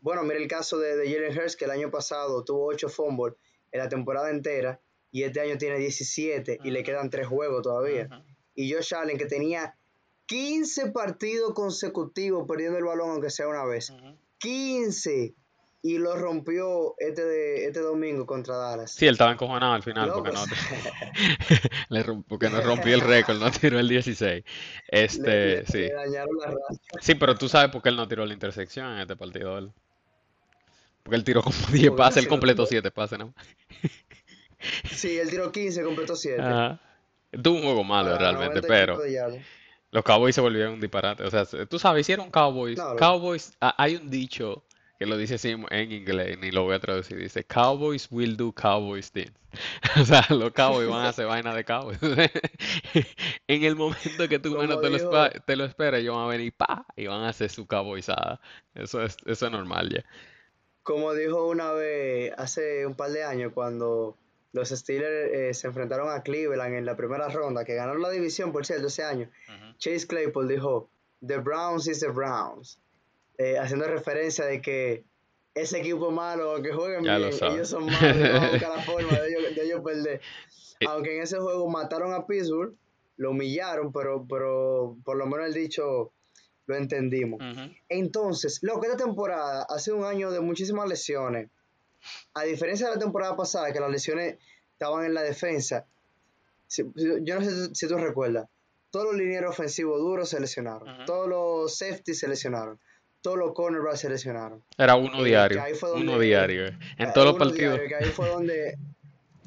Bueno, 0.01 0.25
mira 0.25 0.39
el 0.39 0.49
caso 0.49 0.79
de, 0.79 0.97
de 0.97 1.13
Jalen 1.13 1.39
Hurts, 1.39 1.57
que 1.57 1.65
el 1.65 1.71
año 1.71 1.91
pasado 1.91 2.45
tuvo 2.45 2.67
8 2.67 2.89
fumbles 2.89 3.35
en 3.71 3.79
la 3.81 3.89
temporada 3.89 4.31
entera 4.31 4.81
y 5.11 5.23
este 5.23 5.41
año 5.41 5.59
tiene 5.59 5.79
17 5.79 6.61
y 6.65 6.71
le 6.71 6.83
quedan 6.83 7.11
3 7.11 7.27
juegos 7.27 7.63
todavía. 7.63 8.09
Y 8.55 8.73
Josh 8.73 8.95
Allen, 8.95 9.17
que 9.17 9.27
tenía 9.27 9.77
15 10.27 10.91
partidos 10.91 11.55
consecutivos 11.55 12.47
perdiendo 12.49 12.79
el 12.79 12.85
balón, 12.85 13.11
aunque 13.11 13.31
sea 13.31 13.49
una 13.49 13.65
vez. 13.65 13.91
Ujú. 13.91 14.17
15. 14.39 15.35
Y 15.85 15.99
lo 15.99 16.15
rompió 16.17 16.95
este, 16.99 17.25
de, 17.25 17.67
este 17.67 17.81
domingo 17.81 18.25
contra 18.25 18.57
Dallas. 18.57 18.93
Sí, 18.93 19.05
él 19.07 19.15
estaba 19.15 19.33
encojonado 19.33 19.73
al 19.73 19.83
final 19.83 20.13
porque 20.15 20.31
no, 20.31 20.45
le 21.89 22.05
rom- 22.07 22.25
porque 22.29 22.49
no 22.49 22.61
rompió 22.61 22.95
el 22.95 23.01
récord, 23.01 23.37
no 23.39 23.51
tiró 23.51 23.81
el 23.81 23.89
16. 23.89 24.45
le, 24.45 25.05
Este, 25.05 25.23
le- 25.57 25.67
sí. 25.67 25.79
le 25.79 25.93
dañaron 25.93 26.37
la. 26.41 26.55
Sí, 27.01 27.17
pero 27.17 27.35
tú 27.35 27.49
sabes 27.49 27.71
por 27.73 27.83
qué 27.83 27.89
él 27.89 27.97
no 27.97 28.07
tiró 28.07 28.25
la 28.25 28.33
intersección 28.33 28.93
en 28.93 28.99
este 29.01 29.17
partido. 29.17 29.59
Él. 29.59 29.73
Porque 31.03 31.17
él 31.17 31.25
tiró 31.25 31.43
como 31.43 31.57
10 31.57 31.89
Porque 31.89 31.91
pases, 31.99 32.23
él 32.23 32.29
completó 32.29 32.63
tiró. 32.65 32.81
7 32.83 32.91
pases, 32.93 33.19
¿no? 33.19 33.35
Sí, 34.93 35.19
él 35.19 35.29
tiró 35.31 35.51
15, 35.51 35.83
completó 35.83 36.15
7. 36.15 36.41
Ajá. 36.41 36.81
Tuvo 37.43 37.57
un 37.57 37.63
juego 37.65 37.83
malo 37.83 38.17
realmente, 38.17 38.61
90 38.61 38.67
y 38.67 38.69
pero 38.69 38.99
los 39.91 40.05
Cowboys 40.05 40.35
se 40.35 40.41
volvieron 40.41 40.75
un 40.75 40.81
disparate. 40.81 41.25
O 41.25 41.31
sea, 41.31 41.45
tú 41.67 41.79
sabes, 41.79 42.03
hicieron 42.03 42.31
Cowboys. 42.31 42.79
No, 42.79 42.95
Cowboys, 42.95 43.53
hay 43.59 43.97
un 43.97 44.09
dicho 44.11 44.65
que 45.03 45.07
lo 45.11 45.17
dice 45.17 45.35
así 45.35 45.51
en 45.71 45.93
inglés, 45.93 46.39
ni 46.39 46.51
lo 46.51 46.63
voy 46.65 46.75
a 46.75 46.81
traducir. 46.81 47.17
Dice, 47.19 47.45
Cowboys 47.45 48.09
will 48.11 48.37
do 48.37 48.53
Cowboys 48.53 49.11
things. 49.11 49.33
O 50.01 50.05
sea, 50.05 50.25
los 50.31 50.53
Cowboys 50.53 50.89
van 50.89 51.05
a 51.07 51.09
hacer 51.11 51.27
vaina 51.27 51.55
de 51.55 51.65
Cowboys. 51.65 51.99
En 53.49 53.65
el 53.65 53.77
momento 53.77 54.29
que 54.29 54.39
tú 54.39 54.57
menos 54.57 54.81
te 54.81 54.91
lo, 54.91 54.97
espa- 54.97 55.45
te 55.45 55.57
lo 55.57 55.65
esperas, 55.65 56.01
ellos 56.01 56.15
van 56.17 56.25
a 56.25 56.29
venir 56.29 56.53
pa 56.57 56.87
y 56.97 57.07
van 57.07 57.23
a 57.23 57.29
hacer 57.31 57.51
su 57.51 57.67
cowboyzada. 57.67 58.41
Eso 58.75 59.03
es, 59.03 59.17
eso 59.27 59.47
es 59.47 59.53
normal 59.53 59.91
ya. 59.91 60.05
como 60.83 61.13
dijo 61.15 61.47
una 61.49 61.73
vez 61.73 62.33
hace 62.39 62.87
un 62.87 62.95
par 62.95 63.11
de 63.11 63.25
años 63.25 63.53
cuando 63.55 64.17
los 64.53 64.69
Steelers 64.71 65.33
eh, 65.33 65.55
se 65.55 65.67
enfrentaron 65.67 66.11
a 66.11 66.23
Cleveland 66.23 66.75
en 66.75 66.85
la 66.87 66.97
primera 66.97 67.29
ronda, 67.29 67.65
que 67.65 67.75
ganaron 67.75 68.03
la 68.03 68.11
división, 68.11 68.53
por 68.53 68.67
cierto, 68.67 68.87
ese 68.89 69.03
año. 69.03 69.29
Chase 69.79 70.07
Claypool 70.07 70.47
dijo, 70.49 70.89
The 71.27 71.39
Browns 71.39 71.87
is 71.89 72.01
the 72.01 72.09
Browns, 72.09 72.79
eh, 73.45 73.59
haciendo 73.59 73.87
referencia 73.87 74.45
de 74.47 74.61
que 74.61 75.05
ese 75.55 75.79
equipo 75.81 76.11
malo, 76.11 76.53
aunque 76.53 76.73
jueguen 76.73 77.05
Ya 77.05 77.19
bien, 77.19 77.39
ellos 77.55 77.69
son 77.69 77.85
malos, 77.87 78.01
van 78.33 78.45
a 78.45 78.51
buscar 78.51 78.77
la 78.77 78.83
forma 78.91 79.21
de 79.21 79.29
ellos, 79.29 79.55
de 79.55 79.65
ellos 79.65 79.81
perder. 79.83 80.21
Eh, 80.81 80.87
Aunque 80.89 81.17
en 81.17 81.23
ese 81.23 81.39
juego 81.39 81.69
mataron 81.69 82.13
a 82.15 82.27
Pittsburgh, 82.27 82.75
lo 83.17 83.31
humillaron, 83.31 83.93
pero, 83.93 84.27
pero 84.29 84.97
por 85.05 85.17
lo 85.17 85.27
menos 85.27 85.47
el 85.47 85.55
dicho 85.55 86.13
lo 86.67 86.77
entendimos. 86.77 87.41
Entonces, 87.89 88.61
lo 88.63 88.81
que 88.81 88.87
esta 88.87 88.99
temporada 89.05 89.67
ha 89.69 89.79
sido 89.79 89.97
un 89.99 90.05
año 90.05 90.31
de 90.31 90.41
muchísimas 90.41 90.89
lesiones. 90.89 91.51
A 92.35 92.43
diferencia 92.45 92.89
de 92.89 92.95
la 92.95 92.99
temporada 93.01 93.37
pasada, 93.37 93.73
que 93.73 93.81
las 93.81 93.91
lesiones 93.91 94.39
estaban 94.73 95.05
en 95.05 95.15
la 95.15 95.23
defensa. 95.23 95.87
Si- 96.67 96.85
si- 96.97 97.19
yo 97.23 97.39
no 97.39 97.45
sé 97.45 97.75
si 97.75 97.87
tú 97.87 97.97
recuerdas. 97.97 98.49
Todos 98.91 99.07
los 99.07 99.15
linieros 99.17 99.51
ofensivos 99.51 100.01
duros 100.01 100.29
se 100.29 100.41
lesionaron. 100.41 100.89
Todos 101.07 101.29
los 101.29 101.77
safeties 101.77 102.19
se 102.19 102.29
lesionaron. 102.29 102.79
Todos 103.23 103.39
los 103.39 103.53
cornerbacks 103.55 104.01
se 104.01 104.09
lesionaron. 104.11 104.63
Era 104.77 104.97
uno 104.97 105.21
Eh, 105.25 105.29
diario, 105.29 105.63
uno 105.95 106.19
diario. 106.19 106.67
eh. 106.67 106.79
En 106.99 107.09
eh, 107.09 107.13
todos 107.15 107.29
los 107.29 107.39
partidos. 107.39 107.79
diario, 107.79 107.89
que 107.89 108.05
ahí 108.05 108.11
fue 108.11 108.29
donde. 108.29 108.77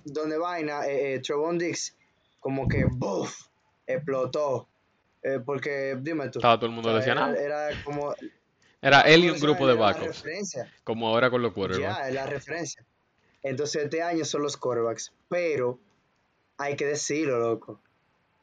Donde 0.05 0.37
vaina, 0.37 0.85
eh, 0.87 1.15
eh, 1.15 1.19
Trevon 1.19 1.57
Dix, 1.57 1.95
como 2.39 2.67
que, 2.67 2.85
¡buf! 2.85 3.47
explotó. 3.87 4.67
Porque, 5.45 5.97
dime 5.99 6.29
tú. 6.29 6.37
Estaba 6.37 6.57
todo 6.57 6.67
el 6.67 6.71
o 6.71 6.75
mundo 6.75 6.89
sea, 6.89 6.99
lesionado. 6.99 7.35
era, 7.35 7.69
era 7.71 7.83
como. 7.83 8.13
Era 8.81 9.01
él 9.01 9.23
y 9.25 9.29
un 9.31 9.39
grupo 9.39 9.65
de 9.67 9.73
backups, 9.73 10.23
como 10.83 11.07
ahora 11.09 11.31
con 11.31 11.41
los 11.41 11.51
quarterbacks. 11.53 11.97
Ya, 11.97 12.07
es 12.07 12.13
la 12.13 12.27
referencia. 12.27 12.85
Entonces, 13.41 13.83
este 13.85 14.03
año 14.03 14.23
son 14.23 14.43
los 14.43 14.55
quarterbacks. 14.57 15.11
Pero, 15.27 15.79
hay 16.57 16.75
que 16.75 16.85
decirlo, 16.85 17.39
loco. 17.39 17.79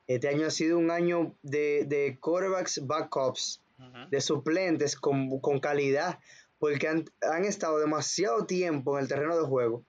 Este 0.09 0.29
año 0.29 0.49
ha 0.49 0.51
sido 0.51 0.77
un 0.79 0.91
año 0.91 1.33
de, 1.43 1.85
de 1.87 2.19
quarterbacks 2.21 2.85
backups. 2.85 3.62
De 4.11 4.21
suplentes 4.21 4.97
con, 4.97 5.41
con 5.41 5.59
calidad, 5.61 6.19
porque 6.59 6.89
han, 6.89 7.05
han 7.23 7.45
estado 7.45 7.79
demasiado 7.79 8.47
tiempo 8.47 8.97
en 8.97 9.03
el 9.03 9.09
terreno 9.09 9.37
de 9.37 9.45
juego 9.45 9.85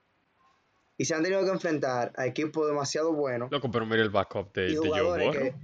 y 0.96 1.04
se 1.04 1.14
han 1.14 1.22
tenido 1.22 1.44
que 1.44 1.50
enfrentar 1.50 2.12
a 2.16 2.26
equipos 2.26 2.66
demasiado 2.68 3.12
buenos 3.12 3.50
Loco, 3.50 3.70
pero 3.70 3.84
mira 3.86 4.02
el 4.02 4.10
backup 4.10 4.52
de, 4.54 4.66
y 4.70 4.74
de 4.74 4.76
Joe 4.78 5.02
Burrow. 5.02 5.32
que. 5.32 5.54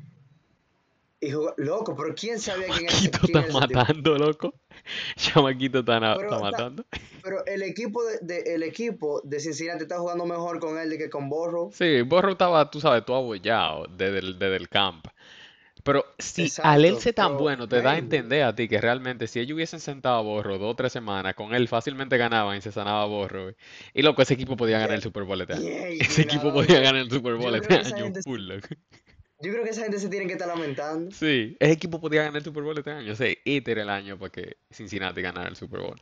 Y 1.23 1.33
juga- 1.33 1.53
loco, 1.59 1.95
pero 1.95 2.15
¿quién 2.15 2.39
sabía 2.41 2.69
quién 2.69 2.85
era, 2.87 2.93
Chamaquito 2.95 3.27
está 3.27 3.45
tipo? 3.47 3.61
matando, 3.61 4.17
loco. 4.17 4.55
Chamaquito 5.17 5.81
está, 5.81 6.01
Pero 6.01 6.13
está 6.15 6.25
está- 6.37 6.39
matando. 6.41 6.85
Pero 7.23 7.45
el 7.45 7.63
equipo 7.63 8.03
de, 8.03 8.19
de- 8.23 8.55
el 8.55 8.63
equipo 8.63 9.21
de 9.23 9.39
Cincinnati 9.39 9.83
está 9.83 9.99
jugando 9.99 10.25
mejor 10.25 10.59
con 10.61 10.79
él 10.79 10.89
de 10.89 10.97
que 10.97 11.11
con 11.11 11.29
Borro. 11.29 11.69
Sí, 11.73 12.01
Burrow 12.01 12.33
estaba, 12.33 12.71
tú 12.71 12.81
sabes, 12.81 13.05
todo 13.05 13.17
abollado 13.19 13.87
desde 13.89 14.19
el, 14.21 14.39
desde 14.39 14.57
el 14.57 14.69
camp. 14.71 15.05
Pero 15.83 16.05
si 16.19 16.51
al 16.63 16.85
él 16.85 16.99
ser 16.99 17.15
tan 17.15 17.37
bueno, 17.39 17.69
te 17.69 17.81
da 17.81 17.93
a 17.93 17.99
entender 17.99 18.43
a 18.43 18.55
ti 18.55 18.69
que 18.69 18.81
realmente 18.81 19.27
si 19.27 19.41
ellos 19.41 19.55
hubiesen 19.55 19.81
sentado 19.81 20.17
a 20.17 20.23
Borro 20.23 20.59
dos 20.59 20.73
o 20.73 20.77
tres 20.77 20.93
semanas, 20.93 21.35
con 21.35 21.55
él 21.55 21.69
fácilmente 21.69 22.17
ganaban 22.19 22.57
y 22.59 22.61
se 22.61 22.73
sanaba 22.73 23.07
Borro. 23.07 23.53
Y 23.95 24.03
loco, 24.03 24.23
ese 24.23 24.35
equipo 24.35 24.57
podía 24.57 24.79
ganar 24.79 24.97
el 24.97 25.03
Super 25.03 25.23
Bowl 25.25 25.41
este 25.41 25.55
año. 25.55 25.63
Yeah, 25.63 25.89
Ese 26.01 26.23
equipo 26.23 26.53
podía 26.53 26.81
ganar 26.81 27.03
el 27.03 27.11
Super 27.11 27.35
Bowl 27.35 27.55
este 27.55 27.75
año, 27.75 28.05
gente- 28.05 28.23
full, 28.23 28.41
loco. 28.41 28.69
Yo 29.43 29.51
creo 29.53 29.65
que 29.65 29.71
esa 29.71 29.83
gente 29.83 29.99
se 29.99 30.11
tiene 30.11 30.27
que 30.27 30.33
estar 30.35 30.49
lamentando. 30.49 31.11
Sí, 31.13 31.57
ese 31.59 31.73
equipo 31.73 31.99
podía 31.99 32.23
ganar 32.25 32.37
el 32.39 32.45
Super 32.45 32.63
Bowl 32.63 32.77
este 32.77 32.91
año. 32.91 33.13
O 33.13 33.17
sea, 33.17 33.33
este 33.45 33.73
era 33.73 33.83
el 33.83 33.89
año 33.89 34.19
para 34.19 34.31
que 34.31 34.57
Cincinnati 34.71 35.23
ganara 35.23 35.49
el 35.49 35.57
Super 35.57 35.81
Bowl. 35.81 35.99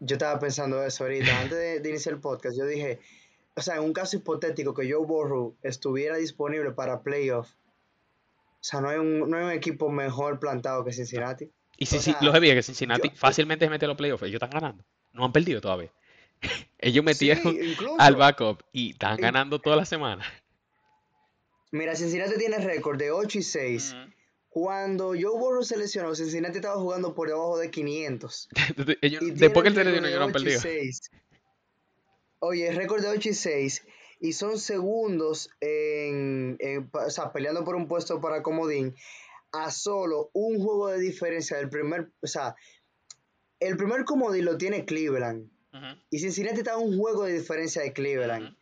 Yo 0.00 0.14
estaba 0.16 0.38
pensando 0.40 0.82
eso 0.84 1.04
ahorita, 1.04 1.40
antes 1.40 1.58
de, 1.58 1.80
de 1.80 1.88
iniciar 1.88 2.14
el 2.14 2.20
podcast, 2.20 2.56
yo 2.56 2.66
dije, 2.66 2.98
o 3.54 3.62
sea, 3.62 3.76
en 3.76 3.82
un 3.82 3.92
caso 3.92 4.16
hipotético 4.16 4.72
que 4.74 4.90
Joe 4.90 5.04
Burrow 5.04 5.56
estuviera 5.62 6.16
disponible 6.16 6.70
para 6.72 7.02
playoff, 7.02 7.50
o 8.60 8.64
sea, 8.64 8.80
no 8.80 8.88
hay 8.88 8.98
un, 8.98 9.30
no 9.30 9.36
hay 9.36 9.44
un 9.44 9.50
equipo 9.52 9.88
mejor 9.90 10.38
plantado 10.40 10.84
que 10.84 10.92
Cincinnati. 10.92 11.50
Y 11.76 11.86
si, 11.86 11.98
si 11.98 12.10
sea, 12.12 12.18
lo 12.22 12.32
heavy 12.32 12.50
es 12.50 12.54
que 12.56 12.62
Cincinnati 12.62 13.08
yo- 13.10 13.14
fácilmente 13.16 13.64
se 13.66 13.70
mete 13.70 13.84
a 13.84 13.88
los 13.88 13.96
playoffs. 13.96 14.22
Ellos 14.24 14.34
están 14.42 14.50
ganando. 14.50 14.84
No 15.12 15.24
han 15.24 15.32
perdido 15.32 15.60
todavía. 15.60 15.92
Ellos 16.78 17.04
metieron 17.04 17.52
Sí, 17.54 17.70
incluso. 17.72 17.96
al 17.98 18.16
backup 18.16 18.62
y 18.72 18.90
están 18.90 19.16
ganando 19.16 19.60
toda 19.60 19.76
la 19.76 19.84
semana. 19.84 20.24
Mira, 21.70 21.94
Cincinnati 21.94 22.36
tiene 22.38 22.58
récord 22.58 22.98
de 22.98 23.10
8 23.10 23.38
y 23.38 23.42
6. 23.42 23.96
Cuando 24.48 25.08
Joe 25.08 25.38
Burrow 25.38 25.62
se 25.62 25.76
lesionó, 25.76 26.14
Cincinnati 26.14 26.56
estaba 26.56 26.76
jugando 26.80 27.14
por 27.14 27.28
debajo 27.28 27.58
de 27.58 27.70
500. 27.70 28.48
Ellos- 29.02 29.22
Y 29.22 29.30
después 29.32 29.62
que 29.62 29.68
él 29.68 29.74
tiene 29.74 29.90
se 29.90 29.96
el 29.98 30.02
lesionó, 30.02 30.06
ellos 30.08 30.18
no 30.18 30.24
han 30.26 30.32
de 30.32 30.38
8 30.38 30.40
y 30.40 30.44
perdido. 30.44 30.60
6. 30.60 31.10
Oye, 32.40 32.72
récord 32.72 33.02
de 33.02 33.08
8 33.08 33.28
y 33.28 33.34
6. 33.34 33.86
Y 34.20 34.32
son 34.32 34.58
segundos 34.58 35.50
en, 35.60 36.56
en- 36.60 36.90
o 36.92 37.10
sea, 37.10 37.32
peleando 37.32 37.64
por 37.64 37.76
un 37.76 37.86
puesto 37.88 38.20
para 38.20 38.42
comodín 38.42 38.94
a 39.52 39.70
solo 39.70 40.30
un 40.32 40.58
juego 40.62 40.88
de 40.88 40.98
diferencia 41.00 41.56
del 41.56 41.70
primer, 41.70 42.10
o 42.20 42.26
sea, 42.26 42.54
el 43.60 43.76
primer 43.76 44.04
comodín 44.04 44.44
lo 44.44 44.56
tiene 44.58 44.84
Cleveland. 44.84 45.50
Y 46.10 46.18
Cincinnati 46.18 46.58
está 46.58 46.72
a 46.72 46.78
un 46.78 46.98
juego 46.98 47.24
de 47.24 47.38
diferencia 47.38 47.82
de 47.82 47.92
Cleveland. 47.92 48.56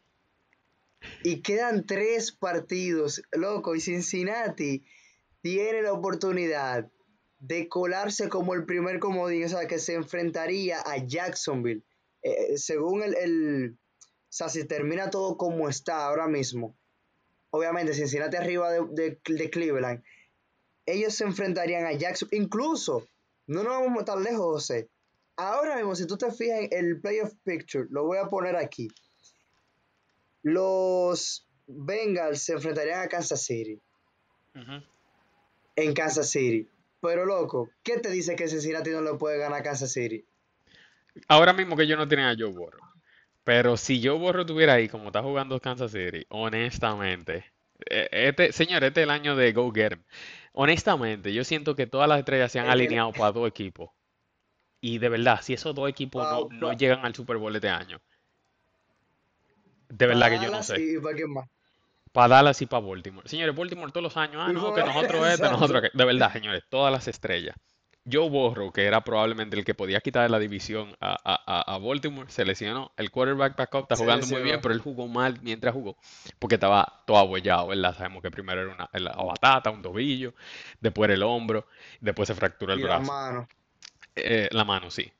Y 1.22 1.40
quedan 1.42 1.86
tres 1.86 2.32
partidos, 2.32 3.22
loco, 3.32 3.74
y 3.74 3.80
Cincinnati 3.80 4.84
tiene 5.40 5.82
la 5.82 5.92
oportunidad 5.92 6.90
de 7.38 7.68
colarse 7.68 8.28
como 8.28 8.54
el 8.54 8.64
primer 8.64 8.98
comodín, 8.98 9.44
o 9.44 9.48
sea, 9.48 9.66
que 9.66 9.78
se 9.78 9.94
enfrentaría 9.94 10.80
a 10.80 10.96
Jacksonville. 10.98 11.82
Eh, 12.22 12.56
según 12.58 13.02
el, 13.02 13.14
el- 13.16 13.78
sea, 14.28 14.48
si 14.48 14.64
termina 14.66 15.10
todo 15.10 15.36
como 15.36 15.68
está 15.68 16.06
ahora 16.06 16.26
mismo, 16.26 16.76
obviamente 17.50 17.94
Cincinnati 17.94 18.36
arriba 18.36 18.70
de, 18.70 18.80
de- 18.90 19.20
de 19.24 19.50
Cleveland, 19.50 20.02
ellos 20.84 21.14
se 21.14 21.24
enfrentarían 21.24 21.86
a 21.86 21.92
Jackson, 21.92 22.28
incluso, 22.32 23.06
no 23.46 23.62
nos 23.62 23.72
vamos 23.80 24.04
tan 24.04 24.22
lejos, 24.22 24.40
José. 24.44 24.88
Ahora 25.36 25.76
mismo, 25.76 25.94
si 25.94 26.06
tú 26.06 26.16
te 26.16 26.30
fijas 26.32 26.60
en 26.60 26.68
el 26.86 27.00
playoff 27.00 27.32
picture, 27.44 27.86
lo 27.90 28.04
voy 28.04 28.18
a 28.18 28.26
poner 28.28 28.56
aquí. 28.56 28.88
Los 30.42 31.46
Bengals 31.66 32.42
se 32.42 32.52
enfrentarían 32.52 33.00
a 33.02 33.08
Kansas 33.08 33.42
City, 33.42 33.80
en 35.76 35.92
Kansas 35.94 36.30
City. 36.30 36.68
Pero 37.00 37.26
loco, 37.26 37.70
¿qué 37.82 37.98
te 37.98 38.10
dice 38.10 38.36
que 38.36 38.48
Cincinnati 38.48 38.90
no 38.90 39.02
le 39.02 39.14
puede 39.14 39.38
ganar 39.38 39.60
a 39.60 39.62
Kansas 39.62 39.92
City? 39.92 40.24
Ahora 41.28 41.52
mismo 41.52 41.76
que 41.76 41.82
ellos 41.82 41.98
no 41.98 42.08
tienen 42.08 42.26
a 42.26 42.34
Joe 42.38 42.50
Burrow. 42.52 42.80
Pero 43.46 43.76
si 43.76 44.00
yo 44.00 44.18
borro 44.18 44.40
estuviera 44.40 44.72
ahí, 44.72 44.88
como 44.88 45.06
está 45.06 45.22
jugando 45.22 45.60
Kansas 45.60 45.92
City, 45.92 46.26
honestamente, 46.30 47.44
eh, 47.88 48.08
este, 48.10 48.50
señor, 48.50 48.82
este 48.82 49.02
es 49.02 49.04
el 49.04 49.10
año 49.10 49.36
de 49.36 49.52
Go 49.52 49.72
Get. 49.72 50.00
Honestamente, 50.52 51.32
yo 51.32 51.44
siento 51.44 51.76
que 51.76 51.86
todas 51.86 52.08
las 52.08 52.18
estrellas 52.18 52.50
se 52.50 52.58
han 52.58 52.64
El- 52.66 52.72
el- 52.72 52.78
alineado 52.86 53.12
para 53.12 53.30
dos 53.30 53.46
equipos. 53.46 53.90
Y 54.80 54.98
de 54.98 55.08
verdad, 55.10 55.38
si 55.42 55.52
esos 55.52 55.76
dos 55.76 55.88
equipos 55.88 56.24
no, 56.28 56.40
Wow, 56.40 56.52
no 56.54 56.72
llegan 56.72 57.06
al 57.06 57.14
Super 57.14 57.36
Bowl 57.36 57.54
este 57.54 57.68
año, 57.68 58.00
de 59.90 60.06
verdad 60.06 60.22
para 60.22 60.38
que 60.40 60.44
yo 60.44 60.50
no 60.50 60.62
sé. 60.64 60.80
y 60.82 60.96
para 62.12 62.28
Dallas 62.28 62.60
y 62.62 62.66
para 62.66 62.84
Baltimore. 62.84 63.28
Señores, 63.28 63.54
Baltimore 63.54 63.92
todos 63.92 64.02
los 64.02 64.16
años, 64.16 64.42
ah, 64.44 64.52
no, 64.52 64.74
que 64.74 64.82
nosotros 64.84 65.24
este, 65.28 65.48
nosotros. 65.48 65.82
De 65.94 66.04
verdad, 66.04 66.32
señores, 66.32 66.64
todas 66.68 66.90
las 66.92 67.06
estrellas. 67.06 67.54
Joe 68.10 68.28
Burrow, 68.30 68.72
que 68.72 68.84
era 68.84 69.02
probablemente 69.02 69.56
el 69.56 69.64
que 69.64 69.74
podía 69.74 70.00
quitar 70.00 70.30
la 70.30 70.38
división 70.38 70.94
a, 71.00 71.16
a- 71.24 71.74
a- 71.74 71.78
Baltimore, 71.78 72.30
se 72.30 72.44
lesionó. 72.44 72.92
El 72.96 73.10
quarterback 73.10 73.56
backup 73.56 73.82
está 73.82 73.96
jugando 73.96 74.26
muy 74.26 74.42
bien, 74.42 74.60
pero 74.62 74.72
él 74.74 74.80
jugó 74.80 75.08
mal 75.08 75.38
mientras 75.42 75.74
jugó, 75.74 75.96
porque 76.38 76.54
estaba 76.54 77.02
todo 77.06 77.18
abollado, 77.18 77.66
¿verdad? 77.68 77.96
Sabemos 77.96 78.22
que 78.22 78.30
primero 78.30 78.62
era 78.62 78.72
una 78.74 78.88
la 78.92 79.12
batata, 79.12 79.70
un 79.70 79.82
tobillo, 79.82 80.34
después 80.80 81.08
era 81.08 81.14
el 81.14 81.22
hombro, 81.22 81.66
después 82.00 82.28
se 82.28 82.34
fracturó 82.34 82.72
el 82.74 82.80
Y 82.80 82.82
la 82.82 82.88
brazo. 82.98 83.12
mano. 83.12 83.48
Eh, 84.14 84.48
la 84.52 84.64
mano, 84.64 84.90
sí. 84.90 85.10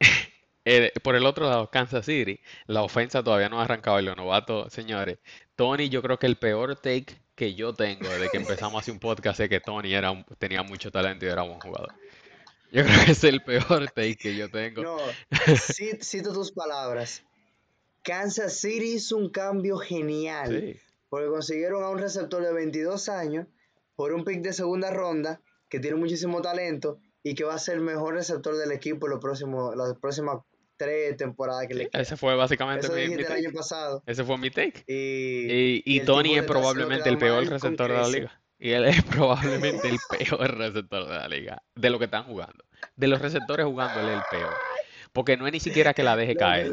Eh, 0.68 0.92
por 1.00 1.14
el 1.14 1.24
otro 1.26 1.48
lado, 1.48 1.70
Kansas 1.70 2.04
City, 2.04 2.40
la 2.66 2.82
ofensa 2.82 3.22
todavía 3.22 3.48
no 3.48 3.60
ha 3.60 3.64
arrancado 3.64 4.00
y 4.00 4.02
los 4.02 4.16
novatos, 4.16 4.72
señores. 4.72 5.18
Tony, 5.54 5.88
yo 5.88 6.02
creo 6.02 6.18
que 6.18 6.26
el 6.26 6.34
peor 6.38 6.74
take 6.74 7.06
que 7.36 7.54
yo 7.54 7.72
tengo 7.72 8.08
desde 8.08 8.30
que 8.30 8.36
empezamos 8.38 8.74
a 8.74 8.78
hacer 8.80 8.92
un 8.92 8.98
podcast 8.98 9.38
es 9.38 9.48
que 9.48 9.60
Tony 9.60 9.94
era 9.94 10.10
un- 10.10 10.24
tenía 10.38 10.64
mucho 10.64 10.90
talento 10.90 11.24
y 11.24 11.28
era 11.28 11.42
buen 11.42 11.60
jugador. 11.60 11.92
Yo 12.72 12.82
creo 12.84 13.04
que 13.04 13.12
es 13.12 13.24
el 13.24 13.42
peor 13.42 13.86
take 13.90 14.16
que 14.16 14.36
yo 14.36 14.50
tengo. 14.50 14.82
No, 14.82 14.98
ci- 15.30 16.02
cito 16.02 16.32
tus 16.32 16.52
palabras. 16.52 17.22
Kansas 18.02 18.58
City 18.60 18.94
hizo 18.94 19.16
un 19.16 19.30
cambio 19.30 19.78
genial. 19.78 20.60
Sí, 20.60 20.80
Porque 21.08 21.28
consiguieron 21.28 21.82
a 21.82 21.88
un 21.90 21.98
receptor 21.98 22.42
de 22.42 22.52
22 22.52 23.08
años 23.08 23.46
por 23.96 24.12
un 24.12 24.24
pick 24.24 24.42
de 24.42 24.52
segunda 24.52 24.90
ronda 24.90 25.40
que 25.68 25.80
tiene 25.80 25.96
muchísimo 25.96 26.42
talento 26.42 26.98
y 27.22 27.34
que 27.34 27.44
va 27.44 27.54
a 27.54 27.58
ser 27.58 27.76
el 27.76 27.80
mejor 27.80 28.14
receptor 28.14 28.56
del 28.56 28.70
equipo 28.72 29.06
en 29.06 29.10
los 29.12 29.20
próximos, 29.20 29.74
las 29.76 29.94
próximas 29.98 30.38
tres 30.76 31.16
temporadas 31.16 31.66
que 31.66 31.74
sí, 31.74 31.78
le 31.80 31.88
quedan. 31.88 32.02
ese 32.02 32.16
fue 32.16 32.36
básicamente 32.36 32.86
Eso 32.86 32.94
mi, 32.94 33.02
el 33.02 33.12
año 33.26 33.26
take. 33.26 33.50
pasado. 33.52 34.02
Ese 34.06 34.22
fue 34.24 34.38
mi 34.38 34.50
take. 34.50 34.84
Y, 34.86 34.94
Y, 34.94 35.82
y 35.84 35.96
y 35.96 35.98
el 36.00 36.06
Tony 36.06 36.36
es 36.36 36.44
probablemente 36.44 37.08
el 37.08 37.18
peor 37.18 37.46
receptor 37.48 37.90
de 37.90 37.96
la 37.96 38.08
liga. 38.08 38.42
Y 38.58 38.70
él 38.70 38.84
es 38.86 39.02
probablemente 39.04 39.88
el 39.88 40.00
peor 40.00 40.56
receptor 40.56 41.06
de 41.06 41.14
la 41.14 41.28
liga. 41.28 41.62
De 41.74 41.90
lo 41.90 41.98
que 41.98 42.06
están 42.06 42.24
jugando. 42.24 42.64
De 42.96 43.06
los 43.08 43.20
receptores 43.20 43.66
jugando, 43.66 44.00
él 44.00 44.08
es 44.08 44.14
el 44.14 44.24
peor. 44.24 44.62
Porque 45.12 45.36
no 45.36 45.46
es 45.46 45.52
ni 45.52 45.60
siquiera 45.60 45.94
que 45.94 46.02
la 46.02 46.16
deje 46.16 46.36
caer. 46.36 46.72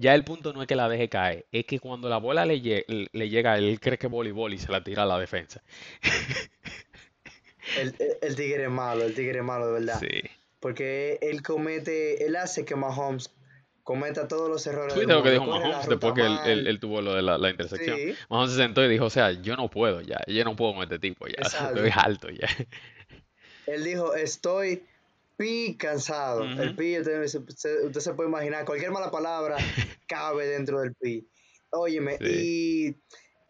Ya 0.00 0.14
el 0.14 0.24
punto 0.24 0.52
no 0.52 0.62
es 0.62 0.68
que 0.68 0.76
la 0.76 0.88
deje 0.88 1.08
caer, 1.08 1.46
es 1.52 1.64
que 1.66 1.78
cuando 1.80 2.08
la 2.08 2.18
bola 2.18 2.44
le, 2.46 2.60
lle- 2.62 3.08
le 3.12 3.28
llega, 3.28 3.56
él 3.58 3.80
cree 3.80 3.98
que 3.98 4.06
es 4.06 4.10
voleibol 4.12 4.52
y 4.54 4.58
se 4.58 4.70
la 4.72 4.82
tira 4.84 5.02
a 5.04 5.06
la 5.06 5.18
defensa. 5.18 5.62
El, 7.76 7.94
el- 7.98 8.16
el 8.22 8.36
tigre 8.36 8.64
es 8.64 8.70
malo, 8.70 9.04
el 9.04 9.14
tigre 9.14 9.38
es 9.38 9.44
malo 9.44 9.66
de 9.66 9.72
verdad. 9.72 10.00
Sí. 10.00 10.20
Porque 10.60 11.18
él 11.22 11.42
comete, 11.42 12.24
él 12.24 12.36
hace 12.36 12.64
que 12.64 12.76
Mahomes 12.76 13.30
cometa 13.82 14.28
todos 14.28 14.48
los 14.48 14.66
errores 14.66 14.94
¿Tuviste 14.94 15.12
lo 15.12 15.22
que 15.22 15.30
dijo 15.32 15.44
Mahomes 15.46 15.88
después 15.88 16.12
que 16.14 16.20
él, 16.20 16.38
él- 16.44 16.56
mal. 16.58 16.66
él 16.68 16.80
tuvo 16.80 17.00
lo 17.02 17.14
de 17.14 17.22
la, 17.22 17.36
la 17.38 17.50
intersección? 17.50 17.96
Sí. 17.96 18.14
Mahomes 18.30 18.50
se 18.52 18.56
sentó 18.58 18.84
y 18.84 18.88
dijo, 18.88 19.06
o 19.06 19.10
sea, 19.10 19.32
yo 19.32 19.56
no 19.56 19.68
puedo 19.70 20.00
ya, 20.00 20.20
yo 20.26 20.44
no 20.44 20.54
puedo 20.56 20.74
con 20.74 20.82
este 20.84 20.98
tipo 20.98 21.26
ya, 21.26 21.34
Exacto. 21.38 21.84
estoy 21.84 21.90
alto 22.04 22.28
ya. 22.30 22.48
Él 23.66 23.84
dijo, 23.84 24.14
estoy 24.14 24.84
pi 25.36 25.76
cansado. 25.76 26.44
El 26.44 26.76
pi, 26.76 26.98
usted, 26.98 27.26
se- 27.26 27.40
se- 27.56 27.86
usted 27.86 28.00
se 28.00 28.14
puede 28.14 28.28
imaginar, 28.28 28.64
cualquier 28.64 28.90
mala 28.92 29.10
palabra 29.10 29.56
cabe 30.06 30.46
dentro 30.46 30.80
del 30.80 30.94
pi. 30.94 31.26
Óyeme, 31.70 32.18
y 32.20 32.94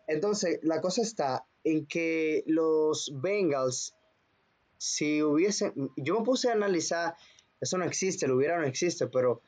entonces 0.07 0.61
la 0.62 0.81
cosa 0.81 1.03
está 1.03 1.45
en 1.64 1.87
que 1.87 2.45
los 2.47 3.11
Bengals, 3.21 3.95
si 4.79 5.23
hubiesen, 5.23 5.73
yo 5.97 6.18
me 6.18 6.25
puse 6.25 6.49
a 6.49 6.53
analizar, 6.53 7.14
eso 7.61 7.79
no 7.79 7.85
existe, 7.85 8.27
lo 8.29 8.37
hubiera 8.37 8.59
no 8.59 8.64
existe, 8.66 9.07
pero 9.09 9.42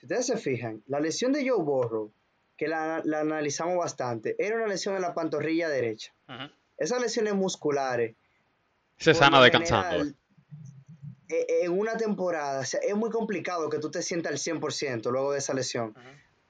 si 0.00 0.06
ustedes 0.06 0.26
se 0.26 0.38
fijan, 0.38 0.82
la 0.86 0.98
lesión 0.98 1.32
de 1.32 1.46
Joe 1.46 1.62
Burrow, 1.62 2.10
que 2.56 2.68
la, 2.68 3.02
la 3.04 3.20
analizamos 3.20 3.76
bastante, 3.76 4.34
era 4.38 4.56
una 4.56 4.66
lesión 4.66 4.96
en 4.96 5.02
la 5.02 5.12
pantorrilla 5.14 5.68
derecha. 5.68 6.14
Ujú. 6.26 6.50
Esas 6.78 7.02
lesiones 7.02 7.34
musculares 7.34 8.16
Se 8.96 9.12
sana 9.12 9.42
descansando. 9.42 9.90
general, 9.90 10.16
eh, 11.28 11.46
En 11.62 11.78
una 11.78 11.98
temporada, 11.98 12.60
o 12.60 12.64
sea, 12.64 12.80
es 12.80 12.96
muy 12.96 13.10
complicado 13.10 13.68
que 13.68 13.78
tú 13.78 13.90
te 13.90 14.00
sientas 14.02 14.32
al 14.32 14.38
100% 14.38 15.10
luego 15.10 15.32
de 15.32 15.38
esa 15.38 15.52
lesión. 15.52 15.94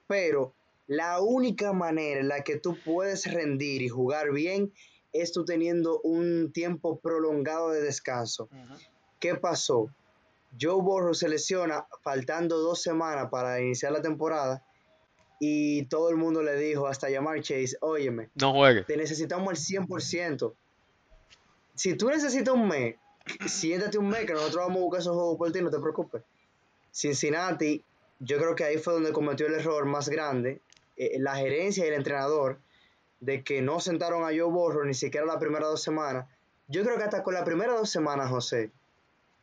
Pero 0.07 0.53
la 0.87 1.19
única 1.19 1.73
manera 1.73 2.21
en 2.21 2.29
la 2.29 2.43
que 2.43 2.57
tú 2.57 2.77
puedes 2.85 3.31
rendir 3.31 3.81
y 3.81 3.89
jugar 3.89 4.31
bien 4.31 4.71
es 5.11 5.33
tú 5.33 5.43
teniendo 5.43 5.99
un 6.01 6.53
tiempo 6.53 6.99
prolongado 6.99 7.69
de 7.71 7.81
descanso. 7.81 8.47
¿Qué 9.19 9.35
pasó? 9.35 9.89
Joe 10.59 10.81
Burrow 10.81 11.13
se 11.13 11.29
lesiona 11.29 11.85
faltando 12.03 12.57
dos 12.57 12.81
semanas 12.81 13.29
para 13.31 13.59
iniciar 13.61 13.91
la 13.91 14.01
temporada 14.01 14.63
y 15.39 15.85
todo 15.85 16.09
el 16.09 16.17
mundo 16.17 16.43
le 16.43 16.55
dijo 16.55 16.87
hasta 16.87 17.09
llamar 17.09 17.41
Chase, 17.41 17.77
óyeme, 17.81 18.29
No 18.35 18.53
juegue. 18.53 18.83
te 18.83 18.97
necesitamos 18.97 19.49
al 19.49 19.55
100%. 19.57 20.53
Si 21.75 21.95
tú 21.95 22.09
necesitas 22.09 22.53
un 22.53 22.67
mes, 22.67 22.95
siéntate 23.47 23.97
un 23.97 24.09
mes 24.09 24.25
que 24.25 24.33
nosotros 24.33 24.67
vamos 24.67 24.77
a 24.77 24.81
buscar 24.81 24.99
esos 25.01 25.15
juegos 25.15 25.37
por 25.37 25.51
ti, 25.51 25.61
no 25.61 25.71
te 25.71 25.79
preocupes. 25.79 26.21
Cincinnati, 26.91 27.83
yo 28.19 28.37
creo 28.37 28.55
que 28.55 28.65
ahí 28.65 28.77
fue 28.77 28.93
donde 28.93 29.13
cometió 29.13 29.47
el 29.47 29.53
error 29.53 29.85
más 29.85 30.09
grande, 30.09 30.61
eh, 30.97 31.17
la 31.19 31.35
gerencia 31.35 31.85
y 31.85 31.87
el 31.87 31.95
entrenador, 31.95 32.59
de 33.19 33.43
que 33.43 33.61
no 33.61 33.79
sentaron 33.79 34.23
a 34.23 34.27
Joe 34.27 34.43
Burrow 34.51 34.83
ni 34.83 34.93
siquiera 34.93 35.25
las 35.25 35.37
primeras 35.37 35.69
dos 35.69 35.81
semanas. 35.81 36.27
Yo 36.67 36.83
creo 36.83 36.97
que 36.97 37.03
hasta 37.03 37.23
con 37.23 37.33
las 37.33 37.43
primeras 37.43 37.77
dos 37.77 37.89
semanas, 37.89 38.29
José, 38.29 38.71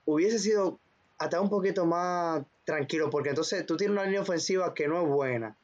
hubiese 0.05 0.39
sido 0.39 0.79
hasta 1.19 1.41
un 1.41 1.49
poquito 1.49 1.85
más 1.85 2.43
tranquilo, 2.65 3.11
porque 3.11 3.31
entonces 3.31 3.67
tú 3.67 3.77
tienes 3.77 3.93
una 3.95 4.05
línea 4.05 4.21
ofensiva 4.21 4.75
que 4.75 4.89
no 4.89 5.03
es 5.03 5.09
buena. 5.09 5.57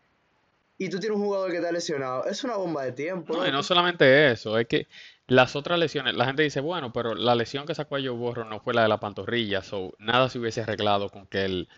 Y 0.77 0.89
tú 0.89 0.99
tienes 0.99 1.17
un 1.17 1.25
jugador 1.25 1.51
que 1.51 1.59
está 1.59 1.71
lesionado. 1.71 2.25
Es 2.25 2.43
una 2.43 2.57
bomba 2.57 2.85
de 2.85 2.93
tiempo. 2.93 3.37
No, 3.37 3.47
y 3.47 3.53
no 3.53 3.63
solamente 3.63 4.33
eso, 4.33 4.59
es 4.59 4.67
que 4.67 4.89
las 5.29 5.55
otras 5.55 5.79
lesiones, 5.79 6.15
la 6.15 6.27
gente 6.27 6.43
dice, 6.43 6.61
bueno, 6.61 6.93
pero 6.93 7.15
la 7.15 7.35
lesión 7.35 7.65
que 7.67 7.75
sacó 7.75 7.97
a 7.97 8.01
Joe 8.01 8.11
Burrow 8.11 8.45
no 8.45 8.61
fue 8.61 8.75
la 8.75 8.83
de 8.83 8.89
la 8.89 8.99
pantorrilla, 8.99 9.63
so 9.63 9.95
nada 9.99 10.29
se 10.29 10.39
hubiese 10.39 10.63
arreglado 10.63 11.09
con 11.11 11.27
que 11.27 11.45
él, 11.45 11.69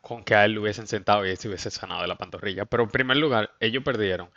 con 0.00 0.24
que 0.24 0.34
a 0.34 0.44
él 0.44 0.52
lo 0.52 0.62
hubiesen 0.62 0.88
sentado 0.88 1.24
y 1.24 1.30
él 1.30 1.36
se 1.36 1.48
hubiese 1.48 1.70
sanado 1.70 2.02
de 2.02 2.08
la 2.08 2.16
pantorrilla. 2.16 2.64
Pero 2.64 2.82
en 2.82 2.90
primer 2.90 3.16
lugar, 3.16 3.52
ellos 3.60 3.84
perdieron 3.84 4.28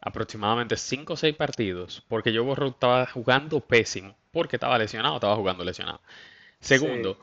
aproximadamente 0.00 0.76
5 0.76 1.12
o 1.12 1.16
6 1.16 1.34
partidos 1.36 2.04
porque 2.08 2.32
Joe 2.32 2.40
Burrow 2.40 2.70
estaba 2.70 3.06
jugando 3.06 3.60
pésimo, 3.60 4.14
porque 4.30 4.56
estaba 4.56 4.76
lesionado, 4.76 5.14
estaba 5.14 5.36
jugando 5.36 5.64
lesionado. 5.64 6.00
Segundo, 6.60 7.18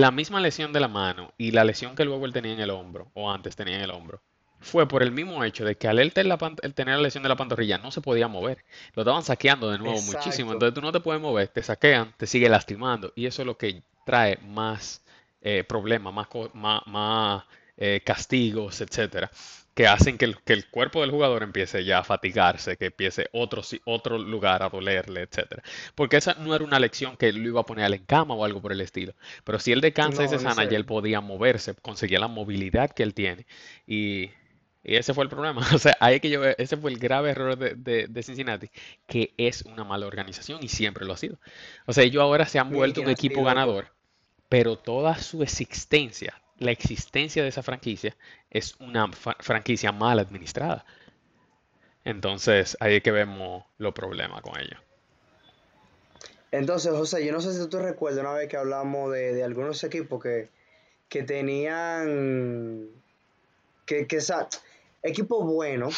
la 0.00 0.10
misma 0.10 0.40
lesión 0.40 0.72
de 0.72 0.80
la 0.80 0.88
mano 0.88 1.32
y 1.36 1.50
la 1.50 1.64
lesión 1.64 1.94
que 1.94 2.04
luego 2.04 2.24
él 2.24 2.32
tenía 2.32 2.52
en 2.54 2.60
el 2.60 2.70
hombro, 2.70 3.10
o 3.14 3.30
antes 3.30 3.56
tenía 3.56 3.76
en 3.76 3.82
el 3.82 3.90
hombro, 3.90 4.22
fue 4.60 4.88
por 4.88 5.02
el 5.02 5.12
mismo 5.12 5.44
hecho 5.44 5.64
de 5.64 5.76
que 5.76 5.88
al 5.88 5.98
él 5.98 6.12
tener 6.14 6.28
la, 6.28 6.54
él 6.62 6.72
tener 6.72 6.96
la 6.96 7.02
lesión 7.02 7.22
de 7.22 7.28
la 7.28 7.36
pantorrilla 7.36 7.78
no 7.78 7.90
se 7.90 8.00
podía 8.00 8.28
mover. 8.28 8.64
Lo 8.94 9.02
estaban 9.02 9.22
saqueando 9.22 9.70
de 9.70 9.78
nuevo 9.78 9.96
Exacto. 9.96 10.18
muchísimo. 10.18 10.52
Entonces 10.52 10.74
tú 10.74 10.80
no 10.80 10.92
te 10.92 11.00
puedes 11.00 11.20
mover, 11.20 11.48
te 11.48 11.62
saquean, 11.62 12.14
te 12.16 12.26
sigue 12.26 12.48
lastimando. 12.48 13.12
Y 13.16 13.26
eso 13.26 13.42
es 13.42 13.46
lo 13.46 13.58
que 13.58 13.82
trae 14.06 14.38
más 14.38 15.02
eh, 15.42 15.64
problemas, 15.64 16.14
más, 16.14 16.28
más, 16.54 16.82
más, 16.86 17.44
eh, 17.76 18.00
castigos, 18.04 18.80
etcétera, 18.80 19.30
que 19.74 19.86
hacen 19.86 20.18
que 20.18 20.26
el, 20.26 20.38
que 20.42 20.52
el 20.52 20.68
cuerpo 20.68 21.00
del 21.00 21.10
jugador 21.10 21.42
empiece 21.42 21.84
ya 21.84 22.00
a 22.00 22.04
fatigarse, 22.04 22.76
que 22.76 22.86
empiece 22.86 23.28
otro, 23.32 23.62
si- 23.62 23.80
otro 23.84 24.18
lugar 24.18 24.62
a 24.62 24.68
dolerle, 24.68 25.22
etcétera. 25.22 25.62
Porque 25.94 26.16
esa 26.18 26.34
no 26.34 26.54
era 26.54 26.64
una 26.64 26.78
lección 26.78 27.16
que 27.16 27.32
lo 27.32 27.48
iba 27.48 27.60
a 27.62 27.66
poner 27.66 27.92
en 27.92 28.04
cama 28.04 28.34
o 28.34 28.44
algo 28.44 28.60
por 28.60 28.72
el 28.72 28.80
estilo. 28.82 29.14
Pero 29.44 29.58
si 29.58 29.72
él 29.72 29.80
descansa 29.80 30.22
y 30.24 30.28
No, 30.28 30.28
se 30.28 30.38
en 30.38 30.40
sana, 30.40 30.64
ya 30.64 30.76
él 30.76 30.84
podía 30.86 31.20
moverse, 31.20 31.74
conseguía 31.74 32.18
la 32.18 32.28
movilidad 32.28 32.90
que 32.90 33.02
él 33.02 33.14
tiene. 33.14 33.46
Y, 33.86 34.30
y 34.84 34.96
ese 34.96 35.14
fue 35.14 35.24
el 35.24 35.30
problema. 35.30 35.62
O 35.74 35.78
sea, 35.78 35.96
ahí 36.00 36.20
que 36.20 36.30
yo 36.30 36.40
veo- 36.40 36.54
ese 36.58 36.76
fue 36.76 36.90
el 36.90 36.98
grave 36.98 37.30
error 37.30 37.56
de, 37.56 37.74
de- 37.74 38.06
de 38.08 38.22
Cincinnati, 38.22 38.68
que 39.06 39.34
es 39.36 39.62
una 39.62 39.84
mala 39.84 40.06
organización 40.06 40.62
y 40.62 40.68
siempre 40.68 41.04
lo 41.06 41.12
ha 41.14 41.16
sido. 41.16 41.38
O 41.86 41.92
sea, 41.92 42.04
ellos 42.04 42.22
ahora 42.22 42.46
se 42.46 42.58
han 42.58 42.72
vuelto 42.72 43.02
¿quién 43.02 43.06
un 43.06 43.10
equipo 43.10 43.42
ganador, 43.44 43.88
pero 44.48 44.76
toda 44.78 45.18
su 45.18 45.42
existencia, 45.42 46.41
la 46.58 46.70
existencia 46.70 47.42
de 47.42 47.48
esa 47.48 47.62
franquicia, 47.62 48.16
es 48.50 48.76
una 48.80 49.10
franquicia 49.12 49.92
mal 49.92 50.18
administrada. 50.18 50.84
Entonces, 52.04 52.76
ahí 52.80 52.96
es 52.96 53.02
que 53.02 53.10
vemos 53.10 53.64
los 53.78 53.92
problemas 53.92 54.42
con 54.42 54.58
ellos. 54.60 54.80
Entonces, 56.50 56.92
José, 56.92 57.24
yo 57.24 57.32
no 57.32 57.40
sé 57.40 57.52
si 57.54 57.68
tú 57.68 57.78
recuerdas 57.78 58.20
una 58.20 58.34
vez 58.34 58.48
que 58.48 58.56
hablamos 58.56 59.12
de, 59.12 59.32
de 59.32 59.42
algunos 59.42 59.82
equipos 59.84 60.22
que, 60.22 60.50
que 61.08 61.22
tenían 61.22 62.88
que, 63.86 64.06
que 64.06 64.18
equipos 65.02 65.44
buenos, 65.44 65.96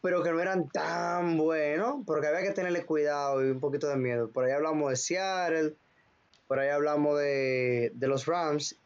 pero 0.00 0.22
que 0.22 0.30
no 0.32 0.40
eran 0.40 0.68
tan 0.68 1.36
buenos, 1.36 1.96
porque 2.06 2.28
había 2.28 2.42
que 2.42 2.52
tenerle 2.52 2.86
cuidado 2.86 3.44
y 3.44 3.50
un 3.50 3.60
poquito 3.60 3.88
de 3.88 3.96
miedo. 3.96 4.30
Por 4.30 4.44
ahí 4.44 4.52
hablamos 4.52 4.90
de 4.90 4.96
Seattle, 4.96 5.74
por 6.48 6.58
ahí 6.58 6.70
hablamos 6.70 7.18
de, 7.18 7.92
de 7.94 8.08
los 8.08 8.24
Rams, 8.26 8.76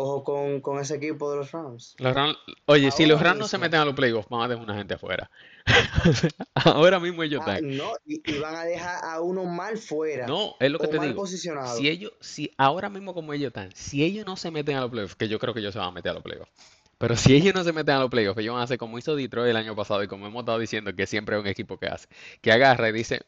Ojo 0.00 0.24
con, 0.24 0.60
con 0.60 0.78
ese 0.80 0.96
equipo 0.96 1.30
de 1.30 1.36
los 1.38 1.50
Rams. 1.52 1.94
Los 1.98 2.14
Rams- 2.14 2.38
oye, 2.66 2.90
si 2.90 3.06
los 3.06 3.20
Rams 3.20 3.38
no 3.40 3.48
se 3.48 3.58
meten 3.58 3.80
a 3.80 3.84
los 3.84 3.94
playoffs, 3.94 4.28
van 4.28 4.42
a 4.42 4.48
dejar 4.48 4.64
una 4.64 4.74
gente 4.76 4.94
afuera. 4.94 5.30
Ahora 6.54 7.00
mismo 7.00 7.22
ellos 7.22 7.40
Ah, 7.40 7.46
están. 7.46 7.62
no, 7.62 7.92
y, 8.04 8.22
y 8.34 8.38
van 8.38 8.54
a 8.54 8.64
dejar 8.64 9.02
a 9.04 9.20
uno 9.22 9.44
mal 9.46 9.78
fuera 9.78 10.36
No, 10.36 10.56
es 10.60 10.70
lo 10.70 10.80
que 10.80 10.88
te 10.88 10.98
mal 10.98 11.14
digo. 11.14 11.22
posicionado. 11.22 11.80
Si 11.80 11.88
ellos, 11.88 12.12
si 12.20 12.54
ahora 12.56 12.88
mismo 12.88 13.14
como 13.14 13.32
ellos 13.34 13.48
están, 13.48 13.74
si 13.74 14.02
ellos 14.04 14.24
no 14.26 14.36
se 14.36 14.50
meten 14.50 14.76
a 14.76 14.80
los 14.80 14.90
playoffs, 14.90 15.14
que 15.16 15.28
yo 15.28 15.38
creo 15.38 15.52
que 15.54 15.60
ellos 15.60 15.72
se 15.74 15.78
van 15.78 15.88
a 15.88 15.92
meter 15.92 16.10
a 16.10 16.14
los 16.14 16.22
playoffs, 16.22 16.50
pero 16.98 17.16
si 17.16 17.34
ellos 17.34 17.54
no 17.54 17.62
se 17.64 17.72
meten 17.72 17.96
a 17.96 18.00
los 18.00 18.10
playoffs, 18.10 18.38
ellos 18.40 18.54
van 18.54 18.62
a 18.62 18.64
hacer 18.64 18.78
como 18.78 18.98
hizo 18.98 19.14
Detroit 19.16 19.50
el 19.50 19.56
año 19.56 19.76
pasado 19.76 20.02
y 20.02 20.08
como 20.08 20.26
hemos 20.26 20.40
estado 20.42 20.58
diciendo 20.58 20.94
que 20.94 21.06
siempre 21.06 21.36
es 21.36 21.42
un 21.42 21.46
equipo 21.48 21.78
que 21.78 21.86
hace, 21.88 22.08
que 22.40 22.52
agarra 22.52 22.88
y 22.88 22.92
dice, 22.92 23.22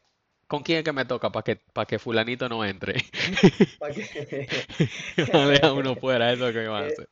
¿con 0.51 0.63
quién 0.65 0.79
es 0.79 0.85
que 0.85 0.93
me 0.93 1.05
toca 1.05 1.31
para 1.31 1.45
que, 1.45 1.57
para 1.57 1.87
que 1.87 1.99
fulanito 1.99 2.49
no 2.49 2.65
entre? 2.65 2.95
Pa' 3.79 3.91
que- 3.91 4.49
dejar 5.17 5.73
uno 5.73 5.95
fuera, 5.97 6.33
eso 6.33 6.49
es 6.49 6.55
lo 6.55 6.61
que 6.61 6.67
van 6.69 6.85
a 6.85 6.89
Eh, 6.89 6.93
hacer. 6.93 7.09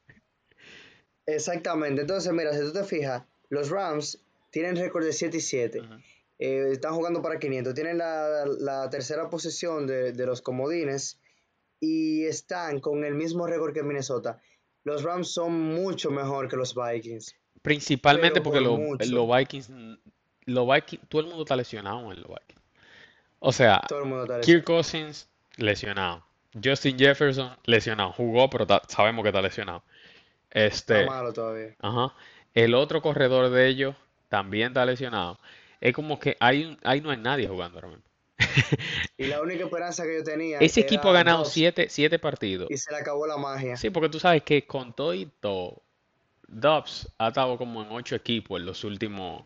Exactamente. 1.26 2.00
Entonces, 2.02 2.32
mira, 2.32 2.52
si 2.52 2.60
tú 2.60 2.72
te 2.72 2.84
fijas, 2.84 3.22
los 3.48 3.70
Rams 3.70 4.18
tienen 4.50 4.76
récord 4.76 5.04
de 5.04 5.12
7 5.12 5.36
y 5.36 5.40
7. 5.40 5.80
Ujú. 5.80 5.94
Eh, 6.38 6.68
están 6.72 6.94
jugando 6.94 7.20
para 7.22 7.38
500. 7.38 7.74
Tienen 7.74 7.98
la, 7.98 8.44
la 8.58 8.90
tercera 8.90 9.28
posición 9.30 9.86
de, 9.86 10.12
de 10.12 10.26
los 10.26 10.40
comodines 10.42 11.20
y 11.80 12.24
están 12.24 12.80
con 12.80 13.04
el 13.04 13.14
mismo 13.14 13.46
récord 13.46 13.72
que 13.74 13.82
Minnesota. 13.82 14.40
Los 14.84 15.02
Rams 15.02 15.28
son 15.30 15.52
mucho 15.74 16.10
mejor 16.10 16.48
que 16.48 16.56
los 16.56 16.74
Vikings. 16.74 17.34
Principalmente 17.62 18.40
porque 18.40 18.60
por 18.60 18.78
lo- 18.78 18.96
los 19.04 19.36
Vikings, 19.38 19.70
los 20.46 20.66
Vikings, 20.74 21.08
todo 21.08 21.20
el 21.22 21.26
mundo 21.28 21.42
está 21.42 21.56
lesionado 21.56 22.10
en 22.12 22.20
los 22.22 22.28
Vikings. 22.28 22.57
O 23.40 23.52
sea, 23.52 23.82
Kirk 24.42 24.64
Cousins 24.64 25.28
lesionado. 25.56 26.24
Justin 26.62 26.98
Jefferson 26.98 27.56
lesionado. 27.64 28.12
Jugó, 28.12 28.48
pero 28.50 28.66
sabemos 28.88 29.22
que 29.22 29.28
está 29.28 29.42
lesionado. 29.42 29.82
Este, 30.50 31.00
está 31.02 31.12
malo 31.12 31.32
todavía. 31.32 31.74
ajá. 31.80 32.14
El 32.54 32.74
otro 32.74 33.02
corredor 33.02 33.50
de 33.50 33.68
ellos 33.68 33.94
también 34.28 34.68
está 34.68 34.84
lesionado. 34.84 35.38
Es 35.80 35.92
como 35.94 36.18
que 36.18 36.36
un- 36.40 36.78
ahí 36.82 37.00
no 37.00 37.10
hay 37.10 37.16
nadie 37.18 37.46
jugando 37.46 37.78
ahora 37.78 37.88
mismo. 37.88 38.04
Y 39.16 39.26
la 39.26 39.40
única 39.42 39.64
esperanza 39.64 40.04
que 40.04 40.16
yo 40.18 40.24
tenía 40.24 40.58
Ese 40.60 40.80
equipo 40.80 41.10
ha 41.10 41.12
ganado 41.12 41.44
siete, 41.44 41.88
siete 41.90 42.18
partidos. 42.18 42.68
y 42.70 42.76
se 42.76 42.90
le 42.90 42.98
acabó 42.98 43.26
la 43.26 43.36
magia. 43.36 43.76
Sí, 43.76 43.90
porque 43.90 44.08
tú 44.08 44.18
sabes 44.18 44.42
que 44.42 44.66
con 44.66 44.92
todo 44.92 45.14
y 45.14 45.26
todo, 45.40 45.82
Dobbs 46.48 47.12
ha 47.18 47.28
estado 47.28 47.56
como 47.58 47.82
en 47.82 47.88
ocho 47.92 48.16
equipos 48.16 48.58
en 48.58 48.66
los 48.66 48.82
últimos 48.84 49.44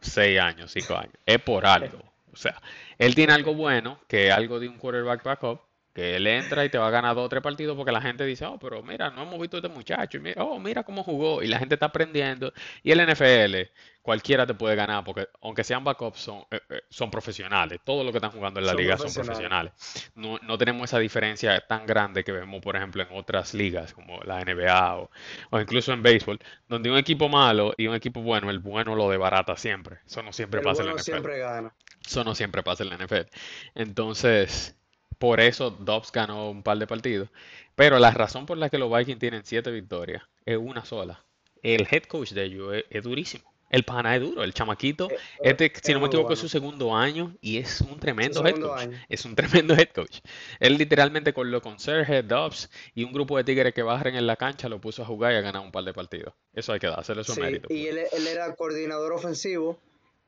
seis 0.00 0.40
años, 0.40 0.72
cinco 0.72 0.94
años. 0.96 1.12
Es 1.26 1.40
por 1.40 1.66
algo. 1.66 1.98
O 2.32 2.36
sea, 2.36 2.60
él 2.98 3.14
tiene 3.14 3.32
algo 3.32 3.54
bueno, 3.54 4.00
que 4.08 4.28
es 4.28 4.32
algo 4.34 4.60
de 4.60 4.68
un 4.68 4.78
quarterback 4.78 5.22
backup, 5.24 5.60
que 5.92 6.14
él 6.16 6.26
entra 6.28 6.64
y 6.64 6.68
te 6.70 6.78
va 6.78 6.86
a 6.86 6.90
ganar 6.90 7.16
dos 7.16 7.26
o 7.26 7.28
tres 7.28 7.42
partidos 7.42 7.76
porque 7.76 7.90
la 7.92 8.00
gente 8.00 8.24
dice, 8.24 8.44
oh, 8.46 8.58
pero 8.58 8.82
mira, 8.82 9.10
no 9.10 9.22
hemos 9.22 9.40
visto 9.40 9.56
a 9.56 9.60
este 9.60 9.68
muchacho, 9.68 10.18
y 10.18 10.20
mira, 10.20 10.44
oh, 10.44 10.58
mira 10.60 10.84
cómo 10.84 11.02
jugó, 11.02 11.42
y 11.42 11.48
la 11.48 11.58
gente 11.58 11.74
está 11.74 11.86
aprendiendo. 11.86 12.52
Y 12.82 12.92
el 12.92 13.00
NFL, 13.00 13.56
cualquiera 14.02 14.46
te 14.46 14.54
puede 14.54 14.76
ganar, 14.76 15.02
porque 15.04 15.28
aunque 15.42 15.64
sean 15.64 15.82
backups, 15.84 16.20
son, 16.20 16.44
eh, 16.50 16.60
eh, 16.70 16.82
son 16.90 17.10
profesionales. 17.10 17.80
Todos 17.84 18.04
los 18.04 18.12
que 18.12 18.18
están 18.18 18.30
jugando 18.30 18.60
en 18.60 18.66
la 18.66 18.74
Son 18.74 18.76
liga 18.76 18.96
son 18.98 19.12
profesionales. 19.12 19.72
No, 20.14 20.38
no 20.42 20.58
tenemos 20.58 20.84
esa 20.90 20.98
diferencia 20.98 21.60
tan 21.66 21.86
grande 21.86 22.22
que 22.24 22.32
vemos, 22.32 22.60
por 22.62 22.76
ejemplo, 22.76 23.02
en 23.02 23.08
otras 23.12 23.54
ligas, 23.54 23.92
como 23.92 24.20
la 24.22 24.40
NBA 24.44 24.96
o, 24.98 25.10
o 25.50 25.60
incluso 25.60 25.92
en 25.92 26.02
béisbol, 26.02 26.38
donde 26.68 26.90
un 26.90 26.96
equipo 26.98 27.28
malo 27.28 27.74
y 27.76 27.86
un 27.88 27.94
equipo 27.94 28.22
bueno, 28.22 28.50
el 28.50 28.58
bueno 28.60 28.94
lo 28.94 29.10
debarata 29.10 29.56
siempre. 29.56 29.98
Eso 30.06 30.22
no 30.22 30.32
siempre 30.32 30.60
El 30.60 30.62
pasa 30.62 30.82
en 30.82 30.88
la 30.88 30.94
NFL. 30.94 31.02
siempre 31.02 31.38
gana. 31.38 31.74
Eso 32.06 32.24
no 32.24 32.34
siempre 32.34 32.62
pasa 32.62 32.82
en 32.82 32.90
la 32.90 32.96
NFL. 32.96 33.28
Entonces, 33.74 34.76
por 35.18 35.40
eso 35.40 35.70
Dobbs 35.70 36.12
ganó 36.12 36.50
un 36.50 36.62
par 36.62 36.78
de 36.78 36.86
partidos. 36.86 37.28
Pero 37.74 37.98
la 37.98 38.10
razón 38.10 38.46
por 38.46 38.58
la 38.58 38.68
que 38.70 38.78
los 38.78 38.92
Vikings 38.94 39.18
tienen 39.18 39.42
siete 39.44 39.70
victorias 39.70 40.22
es 40.44 40.56
una 40.58 40.84
sola. 40.84 41.24
El 41.62 41.86
head 41.90 42.04
coach 42.04 42.32
de 42.32 42.44
ellos 42.44 42.74
es, 42.74 42.84
es 42.90 43.02
durísimo. 43.04 43.44
El 43.70 43.84
pana 43.84 44.16
es 44.16 44.22
duro. 44.22 44.42
El 44.42 44.52
chamaquito, 44.52 45.08
Eh, 45.10 45.16
este, 45.42 45.72
si 45.80 45.92
es 45.92 45.94
no 45.94 46.00
me 46.00 46.06
equivoco, 46.08 46.32
es 46.32 46.40
bueno. 46.40 46.40
su 46.40 46.48
segundo 46.48 46.96
año 46.96 47.36
y 47.40 47.58
es 47.58 47.80
un 47.82 48.00
tremendo 48.00 48.44
head 48.44 48.56
coach. 48.60 48.80
año. 48.80 48.98
Es 49.08 49.24
un 49.24 49.36
tremendo 49.36 49.74
head 49.74 49.90
coach. 49.94 50.18
Él 50.58 50.76
literalmente 50.76 51.32
con 51.32 51.50
lo 51.52 51.62
conserje, 51.62 52.22
Dobbs 52.24 52.68
y 52.94 53.04
un 53.04 53.12
grupo 53.12 53.36
de 53.36 53.44
tigres 53.44 53.72
que 53.72 53.82
barren 53.82 54.16
en 54.16 54.26
la 54.26 54.36
cancha 54.36 54.68
lo 54.68 54.80
puso 54.80 55.02
a 55.02 55.06
jugar 55.06 55.32
y 55.32 55.36
a 55.36 55.40
ganar 55.40 55.62
un 55.62 55.70
par 55.70 55.84
de 55.84 55.92
partidos. 55.92 56.34
Eso 56.52 56.72
hay 56.72 56.80
que 56.80 56.88
dárselo 56.88 57.22
su 57.22 57.34
Sí, 57.34 57.40
mérito. 57.40 57.68
y 57.72 57.84
pues. 57.86 57.96
él, 58.12 58.20
él 58.22 58.26
era 58.26 58.54
coordinador 58.56 59.12
ofensivo 59.12 59.78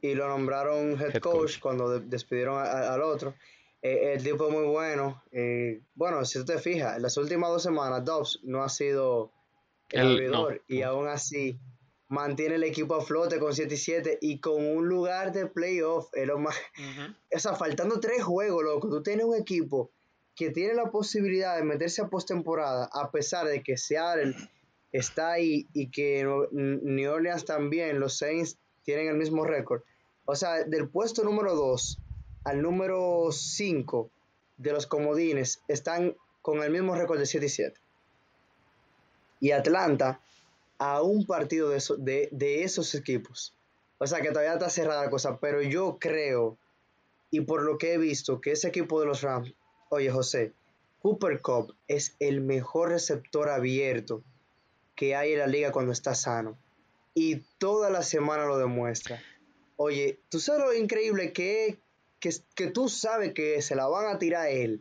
y 0.03 0.15
lo 0.15 0.29
nombraron 0.29 1.01
head, 1.01 1.15
Head 1.15 1.21
coach, 1.23 1.35
coach. 1.35 1.61
cuando 1.61 1.89
de- 1.89 2.07
despidieron 2.07 2.59
a- 2.59 2.65
a- 2.65 2.93
al 2.95 3.01
otro. 3.03 3.35
Eh, 3.81 4.13
el 4.15 4.23
tipo 4.23 4.47
es 4.49 4.53
muy 4.53 4.65
bueno. 4.67 5.23
eh, 5.33 5.81
bueno, 5.95 6.25
si 6.27 6.39
tú 6.41 6.45
te 6.45 6.59
fijas, 6.59 6.97
en 6.97 7.03
las 7.03 7.17
últimas 7.17 7.49
dos 7.51 7.63
semanas 7.63 8.05
Dobbs 8.05 8.41
no 8.43 8.63
ha 8.63 8.69
sido 8.69 9.33
el 9.91 10.03
no, 10.03 10.11
abridor 10.13 10.63
y 10.69 10.81
no. 10.81 10.89
aún 10.89 11.09
así 11.09 11.59
mantiene 12.09 12.57
el 12.57 12.65
equipo 12.65 12.95
a 12.97 13.01
flote 13.03 13.39
con 13.39 13.55
7 13.55 13.75
y 13.75 13.79
7 13.79 14.19
y 14.21 14.39
con 14.39 14.63
un 14.65 14.87
lugar 14.87 15.33
de 15.33 15.47
playoff. 15.47 16.09
Es 16.13 16.27
lo 16.27 16.39
más, 16.39 16.55
o 17.35 17.39
sea, 17.39 17.55
faltando 17.55 17.99
tres 18.01 18.23
juegos, 18.23 18.63
loco, 18.63 18.89
tú 18.91 19.03
tienes 19.03 19.25
un 19.25 19.35
equipo 19.37 19.91
que 20.35 20.51
tiene 20.51 20.75
la 20.75 20.91
posibilidad 20.91 21.57
de 21.57 21.63
meterse 21.65 22.03
a 22.03 22.09
postemporada, 22.09 22.89
a 22.93 23.11
pesar 23.11 23.47
de 23.47 23.63
que 23.63 23.77
Seattle 23.79 24.35
está 24.93 25.33
ahí 25.33 25.67
y 25.73 25.91
que 25.91 26.25
New 26.53 27.11
Orleans 27.13 27.45
también, 27.47 27.99
los 28.01 28.19
Saints 28.19 28.59
tienen 28.83 29.09
el 29.09 29.17
mismo 29.17 29.45
récord. 29.45 29.83
O 30.25 30.37
sea, 30.37 30.65
del 30.65 30.89
puesto 30.89 31.25
número 31.25 31.55
2 31.55 31.99
al 32.45 32.63
número 32.63 33.29
5 33.31 34.11
de 34.57 34.73
los 34.73 34.87
comodines 34.87 35.63
están 35.69 36.17
con 36.43 36.63
el 36.63 36.71
mismo 36.71 36.95
récord 36.95 37.19
de 37.19 37.27
7 37.27 37.47
y 37.47 37.49
7. 37.49 37.81
Y 39.41 39.51
Atlanta 39.53 40.21
a 40.79 41.03
un 41.03 41.27
partido 41.27 41.69
de, 41.71 41.79
eso- 41.79 41.97
de, 41.97 42.63
esos 42.63 42.95
equipos. 42.95 43.55
O 43.99 44.07
sea 44.07 44.21
que 44.21 44.29
todavía 44.31 44.55
está 44.55 44.69
cerrada 44.71 45.05
la 45.05 45.11
cosa, 45.11 45.39
pero 45.39 45.63
yo 45.63 45.99
creo, 46.01 46.57
y 47.31 47.43
por 47.43 47.63
lo 47.63 47.79
que 47.79 47.95
he 47.95 47.99
visto, 47.99 48.41
que 48.41 48.53
ese 48.53 48.69
equipo 48.69 49.01
de 49.01 49.07
los 49.07 49.23
Rams, 49.23 49.53
oye 49.91 50.11
José, 50.11 50.53
Cooper 51.01 51.41
Cup 51.41 51.75
es 51.89 52.17
el 52.19 52.41
mejor 52.41 52.91
receptor 52.91 53.49
abierto 53.49 54.23
que 54.97 55.15
hay 55.17 55.33
en 55.33 55.39
la 55.41 55.47
liga 55.47 55.73
cuando 55.73 55.93
está 55.93 56.15
sano. 56.15 56.57
Y 57.15 57.37
toda 57.59 57.91
la 57.91 58.03
semana 58.03 58.47
lo 58.47 58.59
demuestra. 58.59 59.21
Oye, 59.77 60.19
tú 60.29 60.39
sabes 60.41 60.65
lo 60.65 60.75
increíble 60.75 61.33
que 61.33 61.67
es 61.67 61.77
que, 62.21 62.31
que 62.55 62.67
tú 62.69 62.89
sabes 62.89 63.33
que 63.35 63.61
se 63.63 63.75
la 63.75 63.87
van 63.89 64.15
a 64.15 64.19
tirar 64.19 64.43
a 64.43 64.51
él 64.51 64.81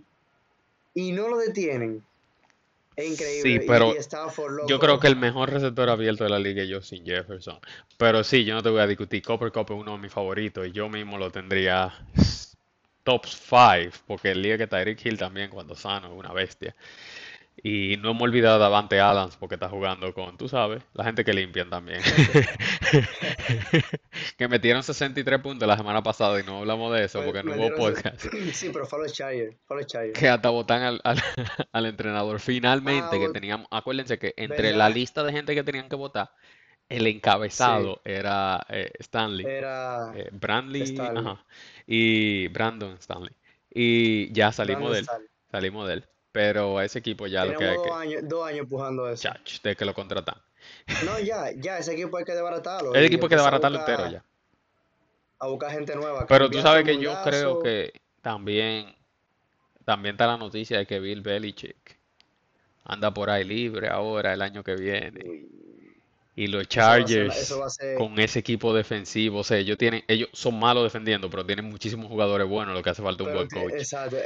y 0.93 1.11
no 1.11 1.27
lo 1.27 1.37
detienen. 1.37 2.03
Es 2.95 3.11
increíble. 3.11 3.61
Sí, 3.61 3.65
pero 3.67 3.93
y 3.93 4.51
loco. 4.51 4.67
Yo 4.67 4.79
creo 4.79 4.99
que 4.99 5.07
el 5.07 5.15
mejor 5.15 5.49
receptor 5.49 5.89
abierto 5.89 6.23
de 6.23 6.29
la 6.29 6.39
liga 6.39 6.61
es 6.61 6.71
Justin 6.71 7.05
Jefferson. 7.05 7.59
Pero 7.97 8.23
sí, 8.23 8.43
yo 8.43 8.53
no 8.53 8.61
te 8.61 8.69
voy 8.69 8.81
a 8.81 8.87
discutir. 8.87 9.23
Copper 9.23 9.51
Cup 9.51 9.67
es 9.69 9.77
uno 9.77 9.93
de 9.93 9.97
mis 9.97 10.11
favoritos 10.11 10.67
y 10.67 10.71
yo 10.71 10.89
mismo 10.89 11.17
lo 11.17 11.31
tendría 11.31 11.93
top 13.03 13.25
5 13.25 13.97
porque 14.05 14.31
el 14.31 14.43
día 14.43 14.57
que 14.57 14.67
Tyreek 14.67 15.03
Hill 15.05 15.17
también 15.17 15.49
cuando 15.49 15.75
sano 15.75 16.11
es 16.11 16.19
una 16.19 16.33
bestia. 16.33 16.75
Y 17.63 17.97
no 17.97 18.11
hemos 18.11 18.23
olvidado 18.23 18.55
de 18.55 18.61
Davante 18.63 18.99
Adams 18.99 19.35
porque 19.37 19.55
está 19.55 19.69
jugando 19.69 20.11
con, 20.15 20.35
tú 20.37 20.47
sabes, 20.49 20.81
la 20.93 21.03
gente 21.03 21.23
que 21.23 21.33
limpian 21.33 21.69
también. 21.69 22.01
Que 24.37 24.47
metieron 24.47 24.83
63 24.83 25.39
puntos 25.39 25.67
la 25.67 25.77
semana 25.77 26.01
pasada 26.01 26.39
y 26.39 26.43
no 26.43 26.59
hablamos 26.59 26.93
de 26.93 27.05
eso 27.05 27.19
Me- 27.19 27.25
porque 27.25 27.43
no 27.43 27.53
hubo 27.55 27.75
podcast. 27.75 28.25
Sí, 28.53 28.69
pero 28.73 28.85
fue 28.85 28.99
a 28.99 29.03
los 29.03 29.13
Chargers. 29.13 29.57
Que 30.17 30.27
hasta 30.29 30.49
votan 30.49 30.81
al, 30.81 31.01
al, 31.03 31.17
al 31.71 31.85
entrenador. 31.85 32.39
Finalmente, 32.39 33.15
Ah, 33.15 33.19
que 33.19 33.29
teníamos, 33.29 33.67
acuérdense 33.71 34.17
que 34.17 34.33
entre 34.37 34.63
¿Verdad? 34.71 34.77
la 34.79 34.89
lista 34.89 35.23
de 35.23 35.31
gente 35.31 35.53
que 35.55 35.63
tenían 35.63 35.89
que 35.89 35.95
votar, 35.95 36.31
el 36.89 37.07
encabezado 37.07 38.01
era 38.03 38.65
eh, 38.69 38.91
Stanley, 38.99 39.45
Era 39.45 40.11
eh, 40.15 40.29
Brandley, 40.31 40.81
Stanley. 40.83 41.23
ajá, 41.25 41.45
y 41.85 42.47
Brandon 42.49 42.93
Stanley. 42.99 43.31
Y 43.73 44.31
ya 44.33 44.51
salimos 44.51 44.89
Brandon 44.91 45.05
de 45.19 45.23
él, 45.25 45.29
salimos 45.51 45.87
de 45.87 45.93
él. 45.93 46.05
Pero 46.31 46.77
a 46.77 46.85
ese 46.85 46.99
equipo 46.99 47.27
ya 47.27 47.43
lo 47.45 47.57
que 47.59 47.65
dos 47.65 47.91
años, 47.91 48.21
dos 48.23 48.47
años 48.47 48.59
empujando 48.61 49.09
eso. 49.09 49.21
chach, 49.23 49.61
de 49.61 49.75
que 49.75 49.83
lo 49.85 49.93
contratan. 49.93 50.35
No, 51.05 51.19
ya, 51.19 51.51
ya, 51.57 51.77
ese 51.79 51.93
equipo 51.93 52.17
hay 52.17 52.23
que 52.23 52.31
desbaratarlo. 52.33 52.93
El 52.93 53.05
equipo 53.05 53.25
hay 53.25 53.29
que 53.29 53.35
desbaratarlo 53.35 53.79
entero 53.79 54.09
ya. 54.09 54.23
A 55.39 55.47
buscar 55.47 55.71
gente 55.71 55.95
nueva. 55.95 56.25
Pero 56.27 56.49
tú 56.49 56.61
sabes 56.61 56.85
que 56.85 56.97
yo 56.99 57.13
creo 57.23 57.59
que 57.61 57.93
también, 58.21 58.95
también 59.83 60.15
está 60.15 60.27
la 60.27 60.37
noticia 60.37 60.77
de 60.77 60.85
que 60.85 60.99
Bill 60.99 61.21
Belichick 61.21 61.97
anda 62.85 63.11
por 63.13 63.29
ahí 63.29 63.43
libre 63.43 63.89
ahora 63.89 64.33
el 64.33 64.41
año 64.41 64.63
que 64.63 64.75
viene. 64.75 65.23
Uy, 65.27 65.47
Y 66.35 66.47
los 66.47 66.61
eso 66.61 66.79
va 66.79 66.93
a 66.93 66.97
ser- 66.97 67.05
Chargers 67.05 67.37
eso 67.37 67.59
va 67.59 67.65
a 67.65 67.69
ser- 67.69 67.97
con 67.97 68.17
ese 68.19 68.39
equipo 68.39 68.73
defensivo, 68.73 69.39
o 69.39 69.43
sea, 69.43 69.57
ellos 69.57 69.77
tienen, 69.77 70.03
ellos 70.07 70.29
son 70.31 70.57
malos 70.59 70.83
defendiendo, 70.83 71.29
pero 71.29 71.45
tienen 71.45 71.65
muchísimos 71.65 72.07
jugadores 72.07 72.47
buenos, 72.47 72.73
lo 72.75 72.81
que 72.83 72.89
hace 72.91 73.01
falta 73.03 73.23
un 73.23 73.29
pero 73.31 73.39
buen 73.39 73.49
coach. 73.49 73.73
Exacto. 73.73 74.17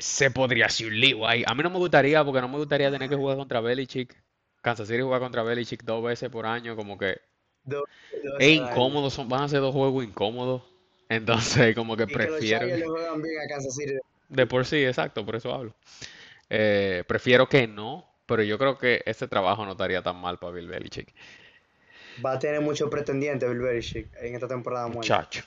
Se 0.00 0.30
podría 0.32 0.66
hacer 0.66 0.88
un 0.88 0.98
lío 1.00 1.26
ahí. 1.28 1.44
A 1.46 1.54
mí 1.54 1.62
no 1.62 1.70
me 1.70 1.78
gustaría, 1.78 2.24
porque 2.24 2.40
no 2.40 2.48
me 2.48 2.58
gustaría 2.58 2.90
tener 2.90 3.08
que 3.08 3.14
jugar 3.16 3.36
contra 3.36 3.60
Belichick. 3.60 4.20
Kansas 4.62 4.88
City 4.88 5.00
jugar 5.02 5.20
contra 5.20 5.42
Belichick 5.44 5.84
dos 5.84 6.02
veces 6.02 6.28
por 6.28 6.44
año, 6.46 6.74
como 6.76 6.98
que 6.98 7.20
dos- 7.64 7.84
dos 8.22 8.34
es 8.38 8.48
años. 8.58 8.70
incómodo, 8.70 9.10
son, 9.10 9.28
van 9.28 9.42
a 9.42 9.48
ser 9.48 9.60
dos 9.60 9.72
juegos 9.74 10.04
incómodos. 10.04 10.62
Entonces, 11.08 11.74
como 11.76 11.96
que 11.96 12.04
Y 12.04 12.06
que 12.06 12.14
los 12.14 12.40
prefiero. 12.40 12.60
Chargers 12.60 12.80
le 12.80 12.86
juegan 12.86 13.22
bien 13.22 13.34
a 13.40 13.48
Kansas 13.48 13.74
City. 13.74 13.94
De 14.28 14.46
por 14.46 14.64
sí, 14.64 14.84
exacto, 14.84 15.24
por 15.26 15.36
eso 15.36 15.52
hablo. 15.52 15.74
Eh, 16.50 17.04
prefiero 17.08 17.48
que 17.48 17.66
no, 17.68 18.06
pero 18.26 18.42
yo 18.42 18.58
creo 18.58 18.78
que 18.78 19.02
ese 19.06 19.28
trabajo 19.28 19.64
no 19.66 19.72
estaría 19.72 20.02
tan 20.02 20.16
mal 20.20 20.38
para 20.38 20.54
Bill 20.54 20.68
Belichick. 20.68 21.14
Va 22.24 22.32
a 22.34 22.38
tener 22.38 22.60
muchos 22.60 22.88
pretendientes 22.88 23.48
Bill 23.48 23.58
Belichick 23.58 24.12
en 24.20 24.34
esta 24.36 24.46
temporada 24.46 24.86
muerta. 24.86 25.12
Muchacho. 25.12 25.42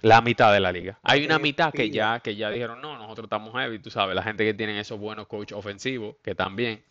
La 0.00 0.20
mitad 0.20 0.52
de 0.52 0.60
la 0.60 0.70
liga. 0.70 0.98
Hay 1.02 1.20
una 1.24 1.36
tiene 1.36 1.42
mitad 1.42 1.72
que 1.72 1.90
ya, 1.90 2.20
que 2.20 2.36
ya 2.36 2.50
dijeron, 2.50 2.80
no, 2.80 2.96
nosotros 2.96 3.24
estamos 3.24 3.52
heavy, 3.54 3.78
tú 3.80 3.90
sabes, 3.90 4.14
la 4.14 4.22
gente 4.22 4.44
que 4.44 4.54
tienen 4.54 4.76
esos 4.76 4.98
buenos 4.98 5.26
coach 5.26 5.52
ofensivos, 5.52 6.16
que 6.22 6.34
también. 6.34 6.82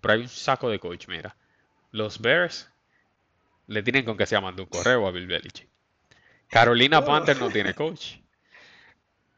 Pero 0.00 0.14
hay 0.14 0.20
un 0.22 0.28
saco 0.28 0.68
de 0.68 0.78
coach, 0.80 1.06
mira. 1.08 1.36
Los 1.92 2.20
Bears 2.20 2.68
le 3.68 3.82
tienen 3.82 4.04
con 4.04 4.16
que 4.16 4.26
se 4.26 4.40
mandó 4.40 4.64
un 4.64 4.68
correo 4.68 5.06
a 5.06 5.10
Bill 5.12 5.26
Belichick. 5.26 5.68
Carolina 6.48 6.98
Bueno. 7.00 7.14
Panthers 7.14 7.40
no 7.40 7.50
tiene 7.50 7.74
coach. 7.74 8.16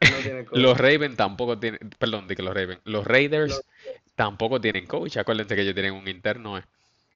No 0.00 0.16
tiene 0.22 0.44
coach. 0.44 0.58
Los 0.60 0.78
Ravens 0.78 1.16
tampoco 1.16 1.58
tienen, 1.58 1.80
perdón, 1.98 2.28
de 2.28 2.36
que 2.36 2.42
los 2.44 2.54
Ravens, 2.54 2.80
los 2.84 3.04
Raiders 3.04 3.50
Los- 3.50 3.64
tampoco 4.14 4.60
tienen 4.60 4.86
coach. 4.86 5.16
Acuérdense 5.16 5.56
que 5.56 5.62
ellos 5.62 5.74
tienen 5.74 5.92
un 5.92 6.06
interno. 6.06 6.56
eh. 6.56 6.62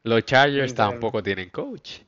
Los 0.02 0.24
Chargers 0.24 0.72
Interno. 0.72 0.90
tampoco 0.92 1.22
tienen 1.22 1.50
coach. 1.50 2.00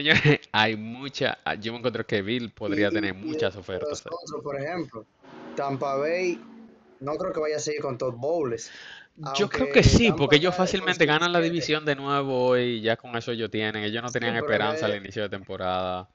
Señores, 0.00 0.40
hay 0.52 0.76
mucha, 0.76 1.38
yo 1.60 1.72
me 1.72 1.78
encuentro 1.78 2.06
que 2.06 2.22
Bill 2.22 2.50
podría 2.50 2.88
Y- 2.88 2.92
tener 2.92 3.14
y 3.14 3.18
muchas 3.18 3.54
ofertas. 3.56 4.02
otros, 4.06 4.42
por 4.42 4.58
ejemplo, 4.58 5.04
Tampa 5.56 5.96
Bay, 5.96 6.40
no 7.00 7.16
creo 7.16 7.32
que 7.32 7.40
vaya 7.40 7.56
a 7.56 7.60
seguir 7.60 7.82
con 7.82 7.98
Todd 7.98 8.14
Bowles. 8.14 8.70
Yo 9.36 9.50
creo 9.50 9.70
que 9.70 9.82
sí, 9.82 10.06
Tampa 10.08 10.16
porque 10.20 10.36
ellos 10.36 10.54
fácilmente 10.54 11.04
ganan 11.04 11.32
la 11.32 11.40
17. 11.40 11.52
división 11.52 11.84
de 11.84 11.94
nuevo 11.96 12.56
y 12.56 12.80
ya 12.80 12.96
con 12.96 13.14
eso 13.16 13.32
ellos 13.32 13.50
tienen. 13.50 13.84
Ellos 13.84 14.02
no 14.02 14.10
tenían 14.10 14.36
esperanza 14.36 14.86
al 14.86 14.96
inicio 14.96 15.22
de 15.22 15.28
temporada. 15.28 16.08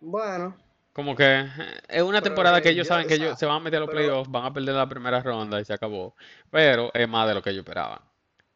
Bueno, 0.00 0.56
Como 0.92 1.14
que 1.14 1.24
eh, 1.40 1.46
es 1.88 2.02
una 2.02 2.20
temporada 2.20 2.60
que 2.60 2.70
ellos 2.70 2.86
yo- 2.86 2.88
saben 2.94 3.06
o 3.06 3.08
que 3.08 3.16
sea, 3.16 3.26
ellos 3.26 3.38
se 3.38 3.46
van 3.46 3.56
a 3.56 3.60
meter 3.60 3.76
a 3.76 3.80
los 3.80 3.88
pero- 3.90 4.00
playoffs, 4.00 4.30
van 4.30 4.44
a 4.46 4.52
perder 4.52 4.74
la 4.74 4.88
primera 4.88 5.20
ronda 5.22 5.60
y 5.60 5.64
se 5.64 5.72
acabó. 5.72 6.14
Pero 6.50 6.90
es 6.94 7.08
más 7.08 7.28
de 7.28 7.34
lo 7.34 7.42
que 7.42 7.50
ellos 7.50 7.60
esperaban. 7.60 8.00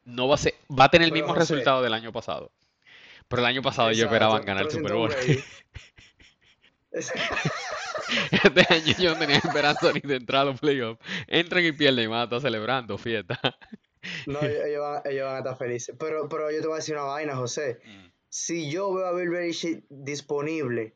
No 0.04 0.26
va 0.26 0.34
a 0.34 0.38
ser, 0.38 0.54
va 0.76 0.84
a 0.84 0.88
tener 0.88 1.06
el 1.06 1.12
Pero, 1.12 1.26
mismo 1.26 1.34
José- 1.38 1.52
resultado 1.54 1.82
del 1.82 1.94
año 1.94 2.10
pasado. 2.12 2.50
Pero 3.28 3.42
el 3.42 3.46
año 3.46 3.62
pasado 3.62 3.88
exacto, 3.88 4.06
esperaban 4.06 4.44
ganar 4.44 4.64
el 4.64 4.70
Super 4.70 4.94
Bowl. 4.94 5.10
Este 8.30 8.60
año 8.68 8.94
ellos 8.98 9.14
no 9.14 9.18
tenían 9.18 9.40
esperanza 9.42 9.92
ni 9.92 10.00
de 10.00 10.16
entrar 10.16 10.42
a 10.42 10.44
los 10.46 10.60
playoffs. 10.60 11.00
Entran 11.26 11.64
y 11.64 11.72
pierden 11.72 12.04
y 12.04 12.06
van 12.08 12.20
a 12.20 12.24
estar 12.24 12.40
celebrando 12.40 12.98
fiesta. 12.98 13.40
No, 14.26 14.42
ellos, 14.42 14.80
van, 14.80 15.02
ellos 15.04 15.24
van 15.24 15.36
a 15.36 15.38
estar 15.38 15.56
felices. 15.56 15.96
Pero, 15.98 16.28
pero 16.28 16.50
yo 16.50 16.60
te 16.60 16.66
voy 16.66 16.74
a 16.74 16.76
decir 16.78 16.94
una 16.94 17.04
vaina, 17.04 17.36
José. 17.36 17.80
Si 18.28 18.70
yo 18.70 18.92
veo 18.92 19.06
a 19.06 19.12
Bill 19.14 19.30
Belichick 19.30 19.84
disponible 19.88 20.94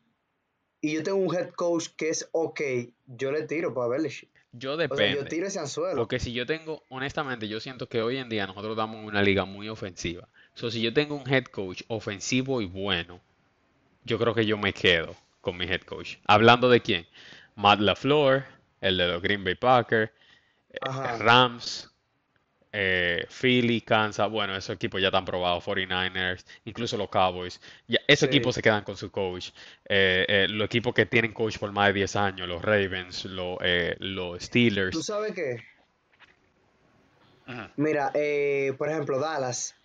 y 0.81 0.93
yo 0.93 1.03
tengo 1.03 1.17
un 1.17 1.33
head 1.35 1.51
coach 1.51 1.87
que 1.95 2.09
es 2.09 2.29
ok, 2.33 2.61
yo 3.05 3.31
le 3.31 3.43
tiro 3.43 3.73
para 3.73 3.87
Belichick. 3.87 4.29
Yo 4.51 4.73
O 4.73 4.77
sea, 4.77 4.87
yo 4.87 4.95
depende. 4.95 5.29
tiro 5.29 5.47
ese 5.47 5.59
anzuelo. 5.59 5.97
Porque 5.97 6.19
si 6.19 6.33
yo 6.33 6.45
tengo, 6.45 6.83
honestamente, 6.89 7.47
yo 7.47 7.59
siento 7.59 7.87
que 7.87 8.01
hoy 8.01 8.17
en 8.17 8.29
día 8.29 8.47
nosotros 8.47 8.75
damos 8.75 9.05
una 9.05 9.21
liga 9.21 9.45
muy 9.45 9.69
ofensiva. 9.69 10.29
So, 10.57 10.71
si 10.71 10.81
yo 10.81 10.91
tengo 10.91 11.13
un 11.13 11.31
head 11.31 11.43
coach 11.43 11.83
ofensivo 11.87 12.63
y 12.63 12.65
bueno, 12.65 13.21
yo 14.05 14.17
creo 14.17 14.33
que 14.33 14.43
yo 14.43 14.57
me 14.57 14.73
quedo 14.73 15.15
con 15.39 15.55
mi 15.55 15.65
head 15.65 15.81
coach. 15.81 16.15
Hablando 16.25 16.67
de 16.67 16.81
quién? 16.81 17.05
Matt 17.55 17.79
LaFleur, 17.79 18.43
el 18.81 18.97
de 18.97 19.07
los 19.07 19.21
Green 19.21 19.43
Bay 19.43 19.53
Packers, 19.53 20.09
eh, 20.71 20.77
Ajá. 20.81 21.15
Rams, 21.19 21.93
eh, 22.73 23.27
Philly, 23.29 23.81
Kansas. 23.81 24.31
Bueno, 24.31 24.55
esos 24.55 24.75
equipos 24.75 24.99
ya 24.99 25.09
están 25.09 25.25
probados. 25.25 25.63
49ers, 25.63 26.43
incluso 26.65 26.97
los 26.97 27.09
Cowboys. 27.09 27.61
Ya, 27.87 27.99
esos 28.07 28.27
Sí. 28.27 28.35
equipos 28.35 28.55
se 28.55 28.63
quedan 28.63 28.83
con 28.83 28.97
su 28.97 29.11
coach. 29.11 29.51
Eh, 29.85 30.25
eh, 30.27 30.47
los 30.49 30.65
equipos 30.65 30.91
que 30.95 31.05
tienen 31.05 31.33
coach 31.33 31.59
por 31.59 31.71
más 31.71 31.89
de 31.89 31.93
10 31.93 32.15
años, 32.15 32.47
los 32.47 32.63
Ravens, 32.63 33.25
los, 33.25 33.59
eh, 33.61 33.95
los 33.99 34.39
¿Tú 34.39 34.47
Steelers. 34.47 35.05
sabes 35.05 35.35
qué? 35.35 35.57
Ujú. 37.47 37.61
Mira, 37.77 38.09
eh, 38.15 38.73
por 38.75 38.89
ejemplo, 38.89 39.19
Dallas, 39.19 39.76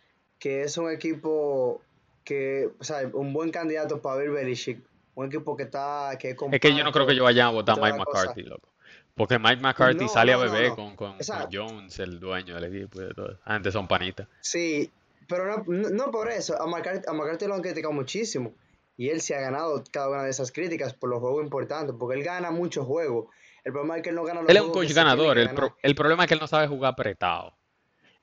que 0.42 0.62
es 0.64 0.76
un 0.76 0.90
equipo 0.90 1.80
que, 2.24 2.68
o 2.80 2.82
sea, 2.82 3.08
un 3.12 3.32
buen 3.32 3.52
candidato 3.52 4.02
para 4.02 4.16
Bill 4.20 4.30
Belichick, 4.32 4.80
un 5.14 5.26
equipo 5.26 5.56
que 5.56 5.62
está, 5.62 6.16
que 6.18 6.30
es 6.30 6.36
Es 6.50 6.60
que 6.60 6.74
yo 6.74 6.82
no 6.82 6.90
creo 6.90 7.06
que 7.06 7.14
yo 7.14 7.22
vaya 7.22 7.46
a 7.46 7.50
votar 7.50 7.78
a 7.78 7.80
Mike 7.80 7.98
cosa. 8.04 8.18
McCarthy, 8.22 8.42
loco. 8.42 8.68
Porque 9.14 9.38
Mike 9.38 9.60
McCarthy 9.62 10.06
No, 10.06 10.08
sale 10.08 10.32
a 10.32 10.38
no, 10.38 10.44
no, 10.46 10.74
con, 10.74 10.96
con. 10.96 11.16
Jones, 11.52 11.96
el 12.00 12.18
dueño 12.18 12.56
del 12.56 12.74
equipo 12.74 13.00
y 13.00 13.04
de 13.04 13.14
todo. 13.14 13.38
Antes 13.44 13.72
son 13.72 13.86
panitas. 13.86 14.26
Sí, 14.40 14.90
pero 15.28 15.62
no, 15.68 16.10
por 16.10 16.28
eso, 16.28 16.60
a 16.60 16.66
McCarthy, 16.66 17.04
a 17.06 17.12
McCarthy 17.12 17.46
lo 17.46 17.54
han 17.54 17.62
criticado 17.62 17.92
muchísimo 17.92 18.52
y 18.96 19.10
él 19.10 19.20
se 19.20 19.36
ha 19.36 19.40
ganado 19.40 19.84
cada 19.92 20.08
una 20.08 20.24
de 20.24 20.30
esas 20.30 20.50
críticas 20.50 20.92
por 20.92 21.08
los 21.08 21.20
juegos 21.20 21.44
importantes, 21.44 21.94
porque 21.96 22.18
él 22.18 22.24
gana 22.24 22.50
muchos 22.50 22.84
juegos. 22.84 23.26
El 23.62 23.70
problema 23.70 23.98
es 23.98 24.02
que 24.02 24.08
él 24.10 24.16
no 24.16 24.24
gana 24.24 24.40
los 24.40 24.50
Él 24.50 24.56
es 24.56 24.62
un 24.64 24.72
coach 24.72 24.92
ganador. 24.92 25.38
El, 25.38 25.54
pro- 25.54 25.76
el 25.82 25.94
problema 25.94 26.24
es 26.24 26.28
que 26.28 26.34
él 26.34 26.40
no 26.40 26.48
sabe 26.48 26.66
jugar 26.66 26.94
apretado. 26.94 27.54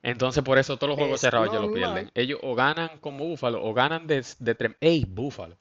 Entonces, 0.04 0.43
por 0.43 0.58
eso 0.58 0.78
todos 0.78 0.89
los 0.89 0.97
juegos 0.97 1.20
Es 1.20 1.22
cerrados 1.22 1.47
ellos 1.50 1.62
lo 1.62 1.68
normal. 1.68 1.72
pierden. 1.72 2.12
Ellos 2.16 2.39
o 2.43 2.56
ganan 2.56 3.00
como 3.00 3.26
Búfalo 3.26 3.64
o 3.64 3.74
ganan 3.74 4.08
de, 4.08 4.26
de 4.39 4.58
trem- 4.58 4.76
¡Ey, 4.82 5.06
Búfalo! 5.08 5.58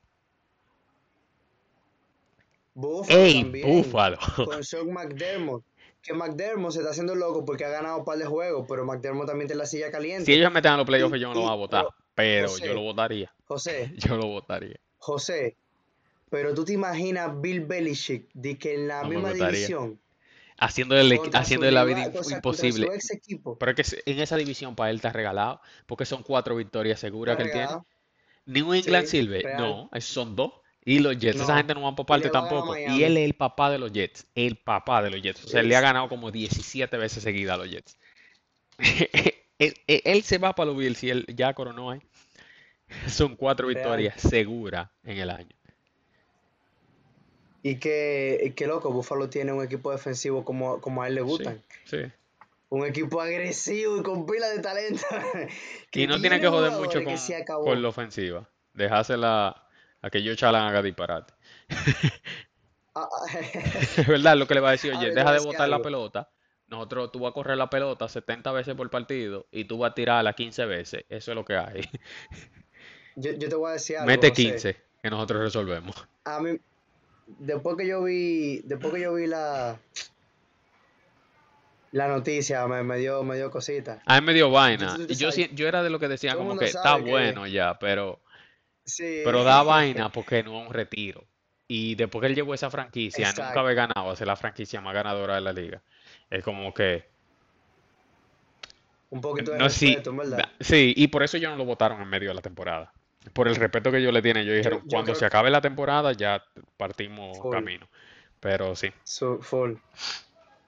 Buffalo 2.74 3.20
¡Ey, 3.26 3.32
también, 3.32 3.66
Búfalo! 3.82 4.18
con 4.42 4.64
Sean 4.64 4.90
McDermott, 4.92 5.64
que 6.02 6.14
McDermott 6.14 6.72
se 6.72 6.78
está 6.78 6.90
haciendo 6.92 7.14
loco 7.14 7.44
porque 7.44 7.64
ha 7.64 7.68
ganado 7.70 7.98
un 7.98 8.04
par 8.04 8.18
de 8.18 8.24
juegos, 8.26 8.64
pero 8.68 8.84
McDermott 8.86 9.26
también 9.26 9.48
tiene 9.48 9.58
la 9.58 9.66
silla 9.66 9.90
caliente. 9.90 10.24
Si 10.26 10.32
ellos 10.32 10.52
meten 10.52 10.72
a 10.72 10.76
los 10.76 10.86
playoffs, 10.86 11.18
yo 11.20 11.28
no 11.28 11.34
lo 11.34 11.40
voy 11.42 11.50
a 11.50 11.54
votar. 11.54 11.84
pero, 11.84 11.94
Pero 12.14 12.48
José, 12.48 12.66
yo 12.66 12.74
lo 12.74 12.82
votaría. 12.82 13.32
José, 13.44 13.92
Yo 13.96 14.16
lo 14.16 14.26
votaría. 14.28 14.76
José, 14.98 15.56
pero 16.30 16.54
tú 16.54 16.64
te 16.64 16.74
imaginas 16.74 17.40
Bill 17.40 17.62
Belichick 17.66 18.28
de 18.34 18.58
que 18.58 18.74
en 18.74 18.88
la 18.88 19.02
No 19.02 19.08
misma 19.08 19.32
división 19.32 20.00
Haciéndole, 20.58 21.18
contra 21.18 21.40
su 21.40 21.42
haciéndole 21.44 21.72
la 21.72 21.84
vida 21.84 21.96
rival, 22.04 22.12
imp- 22.12 22.20
o 22.20 22.24
sea, 22.24 22.36
imposible. 22.38 22.88
Pero 23.58 23.72
es 23.72 23.90
que 23.90 24.02
en 24.10 24.20
esa 24.20 24.36
división 24.36 24.74
para 24.74 24.90
él 24.90 24.96
está 24.96 25.12
regalado, 25.12 25.60
porque 25.86 26.04
son 26.04 26.22
cuatro 26.22 26.56
victorias 26.56 26.98
seguras 26.98 27.36
que 27.36 27.44
él 27.44 27.52
tiene. 27.52 27.68
New 28.46 28.72
England 28.74 29.04
sí, 29.04 29.18
sirve, 29.18 29.42
real. 29.42 29.58
no, 29.58 29.90
esos 29.92 30.10
son 30.12 30.34
dos. 30.34 30.52
Y 30.84 31.00
los 31.00 31.18
Jets, 31.18 31.40
esa 31.40 31.56
gente 31.58 31.74
no 31.74 31.82
van 31.82 31.94
por 31.94 32.06
parte 32.06 32.30
va 32.30 32.38
a 32.38 32.42
tampoco. 32.48 32.76
Y 32.76 33.04
él 33.04 33.18
es 33.18 33.24
el 33.26 33.34
papá 33.34 33.70
de 33.70 33.78
los 33.78 33.92
Jets, 33.92 34.26
el 34.34 34.56
papá 34.56 35.02
de 35.02 35.10
los 35.10 35.20
Jets. 35.20 35.44
O 35.44 35.48
sea, 35.48 35.60
él 35.60 35.68
le 35.68 35.76
ha 35.76 35.80
ganado 35.82 36.08
como 36.08 36.30
17 36.30 36.96
veces 36.96 37.22
seguidas 37.22 37.54
a 37.54 37.58
los 37.58 37.70
Jets. 37.70 37.98
Él, 39.58 39.74
él- 39.88 40.02
él 40.04 40.22
se 40.22 40.38
va 40.38 40.54
para 40.54 40.68
los 40.70 40.76
Bills 40.78 41.02
y 41.02 41.10
él 41.10 41.26
ya 41.34 41.52
coronó 41.52 41.90
ahí. 41.90 42.00
Son 43.08 43.34
cuatro 43.36 43.66
Real. 43.66 43.76
victorias 43.76 44.20
seguras 44.20 44.88
en 45.02 45.18
el 45.18 45.30
año. 45.30 45.57
Y 47.68 47.76
que, 47.76 48.40
y 48.42 48.50
que 48.52 48.66
loco, 48.66 48.90
Buffalo 48.90 49.28
tiene 49.28 49.52
un 49.52 49.62
equipo 49.62 49.92
defensivo 49.92 50.42
como, 50.42 50.80
como 50.80 51.02
a 51.02 51.08
él 51.08 51.16
le 51.16 51.20
gustan. 51.20 51.62
sí. 51.84 51.98
Un 52.70 52.86
equipo 52.86 53.20
agresivo 53.20 53.98
y 53.98 54.02
con 54.02 54.26
pila 54.26 54.48
de 54.48 54.60
talento. 54.60 55.02
Y 55.92 56.06
no 56.06 56.18
tiene 56.18 56.40
que 56.40 56.48
joder 56.48 56.72
mucho 56.72 57.00
con, 57.62 57.82
la 57.82 57.88
ofensiva. 57.88 58.48
Dejársela 58.72 59.66
a 60.00 60.10
que 60.10 60.22
Joe 60.22 60.36
Chalan 60.36 60.66
haga 60.66 60.82
disparate. 60.82 61.34
Ah, 62.94 63.06
ah, 63.10 63.38
Es 63.96 64.06
verdad 64.06 64.36
lo 64.36 64.46
que 64.46 64.54
le 64.54 64.60
va 64.60 64.68
a 64.68 64.72
decir, 64.72 64.92
A 64.94 64.98
oye, 64.98 65.08
ver, 65.08 65.14
deja 65.14 65.32
de 65.32 65.40
botar 65.40 65.68
la 65.68 65.82
pelota. 65.82 66.30
Nosotros, 66.68 67.12
tú 67.12 67.20
vas 67.20 67.30
a 67.30 67.34
correr 67.34 67.58
la 67.58 67.68
pelota 67.68 68.08
70 68.08 68.50
veces 68.52 68.74
por 68.74 68.88
partido 68.88 69.46
y 69.50 69.64
tú 69.64 69.76
vas 69.78 69.90
a 69.90 69.94
tirarla 69.94 70.32
15 70.32 70.64
veces. 70.64 71.04
Eso 71.10 71.32
es 71.32 71.34
lo 71.34 71.44
que 71.44 71.56
hay. 71.56 71.82
yo, 73.16 73.32
yo 73.32 73.48
te 73.48 73.54
voy 73.56 73.70
a 73.70 73.72
decir 73.74 73.96
algo, 73.98 74.06
Mete 74.06 74.30
José. 74.30 74.42
15 74.42 74.76
que 75.02 75.10
nosotros 75.10 75.42
resolvemos. 75.42 75.94
A 76.24 76.40
mí, 76.40 76.58
después 77.38 77.76
que 77.76 77.86
yo 77.86 78.02
vi, 78.02 78.60
después 78.64 78.92
que 78.94 79.00
yo 79.00 79.14
vi 79.14 79.26
la, 79.26 79.78
la 81.92 82.08
noticia, 82.08 82.66
me, 82.66 82.82
me 82.82 82.98
dio, 82.98 83.22
me 83.22 83.36
dio 83.36 83.50
cosita. 83.50 84.02
A 84.06 84.20
mí 84.20 84.26
me 84.26 84.34
dio 84.34 84.50
vaina. 84.50 84.96
Y 85.08 85.14
yo, 85.14 85.32
sí- 85.32 85.50
yo 85.54 85.68
era 85.68 85.82
de 85.82 85.90
lo 85.90 85.98
que 85.98 86.06
todo 86.08 86.32
el 86.32 86.36
como 86.36 86.58
que 86.58 86.66
está 86.66 86.96
que- 86.96 87.10
bueno 87.10 87.46
ya, 87.46 87.78
pero, 87.78 88.20
Sí. 88.84 89.20
pero 89.24 89.44
da 89.44 89.62
vaina 89.62 90.10
porque 90.10 90.42
no 90.42 90.60
es 90.60 90.68
un 90.68 90.72
retiro. 90.74 91.24
Y 91.66 91.94
después 91.96 92.20
que 92.22 92.28
él 92.28 92.34
llevó 92.34 92.54
esa 92.54 92.70
franquicia, 92.70 93.28
nunca 93.28 93.60
había 93.60 93.74
ganado 93.74 94.16
ser 94.16 94.26
la 94.26 94.36
franquicia 94.36 94.80
más 94.80 94.94
ganadora 94.94 95.34
de 95.34 95.40
la 95.42 95.52
liga. 95.52 95.82
Es 96.30 96.42
como 96.42 96.72
que 96.72 97.04
Un 99.10 99.20
poquito 99.22 99.52
de 99.52 99.58
No, 99.58 99.70
sí, 99.70 99.86
respeto, 99.86 100.10
en 100.10 100.16
verdad. 100.18 100.36
da- 100.38 100.50
sí, 100.60 100.92
y 100.96 101.08
por 101.08 101.22
eso 101.22 101.38
ellos 101.38 101.50
no 101.50 101.56
lo 101.56 101.64
votaron 101.64 102.00
en 102.02 102.08
medio 102.08 102.28
de 102.28 102.34
la 102.34 102.42
temporada. 102.42 102.92
Por 103.32 103.48
el 103.48 103.56
respeto 103.56 103.90
que 103.90 103.98
ellos 103.98 104.12
le 104.12 104.22
tienen, 104.22 104.44
ellos 104.44 104.56
dijeron, 104.56 104.80
yo 104.82 104.88
cuando 104.88 105.12
creo- 105.12 105.18
se 105.20 105.26
acabe 105.26 105.50
la 105.50 105.60
temporada 105.60 106.12
ya 106.12 106.42
partimos 106.76 107.38
Full. 107.38 107.52
camino. 107.52 107.88
Pero 108.40 108.76
sí, 108.76 108.92
full. 109.40 109.74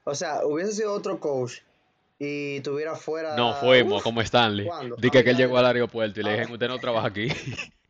O 0.04 0.14
sea, 0.14 0.44
hubiese 0.44 0.72
sido 0.72 0.92
otro 0.92 1.20
coach 1.20 1.58
y 2.18 2.60
tuviera 2.60 2.96
fuera. 2.96 3.36
no 3.36 3.54
fuimos 3.54 3.98
Uf, 3.98 4.02
como 4.02 4.20
Stanley. 4.22 4.68
Dije 4.98 5.18
Ah, 5.18 5.24
que 5.24 5.30
él 5.30 5.36
llegó 5.36 5.56
al 5.58 5.66
aeropuerto 5.66 6.20
y 6.20 6.22
le 6.24 6.30
Ah. 6.30 6.32
dijeron, 6.32 6.52
usted 6.52 6.68
no 6.68 6.78
trabaja 6.78 7.06
aquí. 7.08 7.28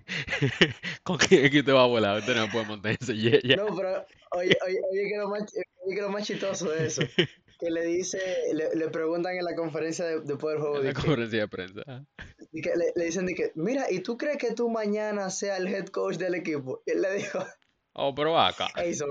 ¿Con 1.03 1.17
quién 1.19 1.45
es 1.45 1.51
que 1.51 1.61
usted 1.61 1.73
va 1.75 1.85
a 1.85 1.87
volar? 1.87 2.19
Usted 2.19 2.37
no 2.37 2.49
puede 2.51 2.67
montar 2.67 2.97
ese 3.01 3.15
jet 3.17 3.41
ya". 3.45 3.57
No, 3.57 3.75
pero 3.75 4.05
oye, 4.33 4.57
oye, 4.67 4.81
oye, 4.91 5.09
que 5.09 5.17
lo 5.19 5.29
más, 5.29 5.43
oye 5.87 5.95
que 5.97 6.03
lo 6.03 6.09
más 6.11 6.27
chistoso 6.27 6.71
de 6.71 6.87
eso. 6.87 7.03
Que 7.61 7.71
le 7.71 7.85
dice, 7.85 8.19
le, 8.55 8.75
le 8.75 8.89
preguntan 8.89 9.37
en 9.37 9.45
la 9.45 9.55
conferencia 9.55 10.05
de, 10.07 10.21
del 10.21 10.37
juego, 10.39 10.77
En 10.77 10.83
la 10.85 10.89
de 10.89 10.95
que- 10.95 11.01
conferencia 11.01 11.41
de 11.41 11.49
prensa. 11.49 12.07
de 12.53 12.61
que 12.63 12.71
le, 12.77 12.93
le 12.97 13.05
dicen 13.05 13.27
de 13.27 13.35
que, 13.35 13.53
mira, 13.55 13.91
¿y 13.91 14.01
tú 14.01 14.17
crees 14.17 14.39
que 14.39 14.55
tú 14.55 14.69
mañana 14.71 15.31
seas 15.31 15.61
el 15.61 15.69
head 15.69 15.87
coach 15.89 16.17
del 16.17 16.35
equipo? 16.35 16.83
Y 16.87 16.93
él 16.93 17.03
le 17.03 17.15
dijo, 17.15 17.45
Oh, 17.93 18.15
pero 18.15 18.39
acá. 18.39 18.69
hey, 18.77 18.95
son, 18.95 19.11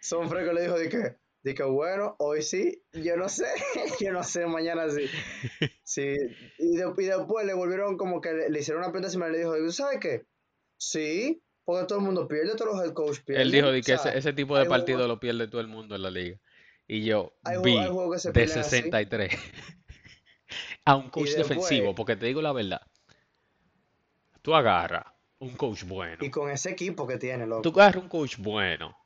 son 0.00 0.28
fresco 0.28 0.52
le 0.52 0.62
dijo 0.62 0.78
de 0.78 0.88
que, 0.88 1.16
Dije, 1.46 1.62
bueno, 1.62 2.16
hoy 2.18 2.42
sí, 2.42 2.82
yo 2.92 3.16
no 3.16 3.28
sé, 3.28 3.46
yo 4.00 4.12
no 4.12 4.24
sé, 4.24 4.46
mañana 4.46 4.90
sí. 4.90 5.06
sí. 5.84 6.16
Y, 6.58 6.76
después 6.76 7.46
le 7.46 7.54
volvieron 7.54 7.96
como 7.96 8.20
que 8.20 8.32
le, 8.50 8.58
hicieron 8.58 8.82
una 8.82 8.90
pregunta 8.90 9.28
y 9.28 9.30
le 9.30 9.38
dijo, 9.38 9.70
¿sabes 9.70 10.00
qué? 10.00 10.26
Sí, 10.76 11.40
porque 11.64 11.86
todo 11.86 12.00
el 12.00 12.04
mundo 12.04 12.26
pierde, 12.26 12.56
todos 12.56 12.74
los 12.74 12.84
head 12.84 12.94
coach 12.94 13.20
pierden. 13.20 13.46
Él 13.46 13.52
dijo 13.52 13.68
que 13.70 14.18
ese, 14.18 14.32
tipo 14.32 14.58
de 14.58 14.64
partido 14.64 15.06
lo 15.06 15.20
pierde 15.20 15.46
todo 15.46 15.60
el 15.60 15.68
mundo 15.68 15.94
en 15.94 16.02
la 16.02 16.10
liga. 16.10 16.36
Y 16.88 17.04
yo 17.04 17.32
vi 17.62 17.76
de 18.32 18.48
63 18.48 19.32
a 20.84 20.96
un 20.96 21.10
coach 21.10 21.30
defensivo, 21.30 21.94
porque 21.94 22.16
te 22.16 22.26
digo 22.26 22.40
la 22.40 22.52
verdad, 22.52 22.82
tú 24.42 24.54
agarras 24.54 25.04
un 25.40 25.56
coach 25.56 25.82
bueno. 25.84 26.24
Y 26.24 26.30
con 26.30 26.50
ese 26.50 26.70
equipo 26.70 27.06
que 27.06 27.18
tiene, 27.18 27.46
loco. 27.46 27.62
Tú 27.62 27.80
agarras 27.80 28.02
un 28.02 28.08
coach 28.08 28.36
bueno, 28.38 28.96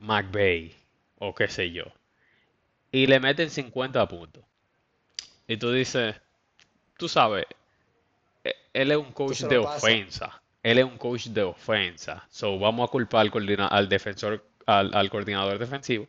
McVeigh, 0.00 0.74
o 1.18 1.34
qué 1.34 1.48
sé 1.48 1.70
yo, 1.70 1.84
y 2.90 3.06
le 3.06 3.20
meten 3.20 3.50
50 3.50 4.08
puntos. 4.08 4.44
Y 5.46 5.56
tú 5.56 5.70
dices, 5.70 6.16
tú 6.96 7.08
sabes, 7.08 7.46
e, 8.42 8.54
él 8.72 8.90
es 8.90 8.96
un 8.96 9.12
coach 9.12 9.42
de 9.42 9.58
ofensa. 9.58 10.42
Él 10.62 10.78
es 10.78 10.84
un 10.84 10.98
coach 10.98 11.26
de 11.26 11.42
ofensa. 11.42 12.26
So 12.28 12.58
vamos 12.58 12.88
a 12.88 12.90
culpar 12.90 13.20
al, 13.20 13.68
al 13.70 13.88
defensor, 13.88 14.44
al, 14.66 15.10
coordinador 15.10 15.58
defensivo, 15.58 16.08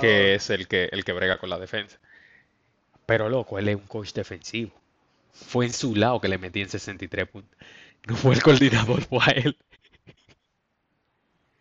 que 0.00 0.34
es 0.34 0.50
el 0.50 0.66
que, 0.66 0.88
el 0.90 1.04
que 1.04 1.12
brega 1.12 1.38
con 1.38 1.50
la 1.50 1.58
defensa. 1.58 1.98
Pero 3.06 3.28
loco, 3.28 3.58
él 3.58 3.68
es 3.68 3.76
un 3.76 3.86
coach 3.86 4.12
defensivo. 4.12 4.72
Fue 5.32 5.66
en 5.66 5.72
su 5.72 5.94
lado 5.94 6.20
que 6.20 6.28
le 6.28 6.38
metí 6.38 6.60
en 6.60 6.68
63 6.68 7.28
puntos. 7.28 7.56
No 8.06 8.16
fue 8.16 8.34
el 8.34 8.42
coordinador, 8.42 9.02
fue 9.02 9.18
a 9.22 9.30
él. 9.30 9.56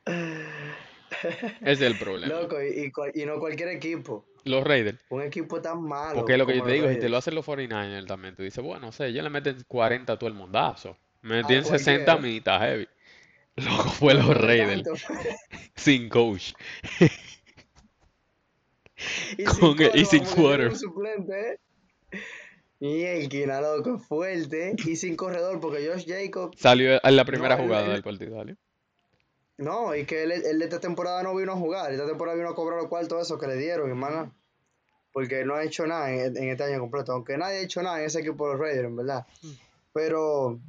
Ese 1.61 1.71
es 1.71 1.81
el 1.81 1.97
problema. 1.97 2.33
Loco, 2.33 2.57
y, 2.61 2.91
y, 3.13 3.25
no 3.25 3.39
cualquier 3.39 3.69
equipo. 3.69 4.25
Los 4.45 4.63
Raiders. 4.63 4.99
Un 5.09 5.23
equipo 5.23 5.61
tan 5.61 5.81
malo. 5.83 6.15
Porque 6.15 6.37
lo 6.37 6.45
que 6.45 6.57
yo 6.57 6.63
te 6.63 6.73
digo, 6.73 6.89
si 6.89 6.99
te 6.99 7.09
lo 7.09 7.17
hacen 7.17 7.35
los 7.35 7.45
49ers 7.45 8.07
también, 8.07 8.35
tú 8.35 8.43
dices, 8.43 8.63
bueno, 8.63 8.87
no 8.87 8.91
sé, 8.91 9.11
yo 9.11 9.21
le 9.21 9.29
meten 9.29 9.57
40 9.67 10.13
a 10.13 10.17
todo 10.17 10.29
el 10.29 10.35
mundazo. 10.35 10.97
Me 11.21 11.41
metí 11.41 11.55
en 11.55 11.65
60 11.65 12.13
a 12.13 12.27
está 12.27 12.59
heavy. 12.59 12.87
Loco, 13.65 13.89
fue 13.89 14.13
los 14.13 14.27
Raiders. 14.37 14.87
sin 15.75 16.09
coach. 16.09 16.53
y 19.37 19.45
sin, 19.45 19.77
y 19.95 20.05
sin 20.05 20.25
quarter. 20.25 20.75
Suplente, 20.75 21.53
¿eh? 21.53 21.59
Y 22.79 23.03
el 23.03 23.27
Kina, 23.29 23.59
loco, 23.59 23.97
fuerte. 23.97 24.75
Y 24.85 24.95
sin 24.95 25.15
corredor, 25.15 25.59
porque 25.59 25.87
Josh 25.87 26.05
Jacob. 26.07 26.53
Salió 26.55 27.03
en 27.03 27.15
la 27.15 27.25
primera 27.25 27.57
jugada 27.57 27.89
del 27.89 28.03
partido, 28.03 28.37
¿vale? 28.37 28.55
No, 29.57 29.95
y 29.95 30.05
que 30.05 30.23
él, 30.23 30.31
él, 30.31 30.61
esta 30.61 30.79
temporada 30.79 31.23
no 31.23 31.35
vino 31.35 31.53
a 31.53 31.55
jugar. 31.55 31.91
Esta 31.91 32.05
temporada 32.05 32.37
vino 32.37 32.49
a 32.49 32.55
cobrar 32.55 32.77
los 32.77 32.87
cuartos 32.87 33.23
eso 33.23 33.39
que 33.39 33.47
le 33.47 33.55
dieron, 33.55 33.89
hermano. 33.89 34.31
Porque 35.11 35.43
no 35.43 35.55
ha 35.55 35.63
hecho 35.63 35.87
nada 35.87 36.11
en, 36.11 36.37
este 36.37 36.63
año 36.63 36.79
completo. 36.79 37.13
Aunque 37.13 37.37
nadie 37.37 37.57
ha 37.57 37.61
hecho 37.61 37.81
nada 37.81 37.99
en 37.99 38.05
ese 38.05 38.19
equipo 38.19 38.45
de 38.45 38.53
los 38.53 38.61
Raiders, 38.61 38.87
en 38.87 38.95
verdad. 38.95 39.25
Mm. 39.41 39.51
Pero. 39.93 40.59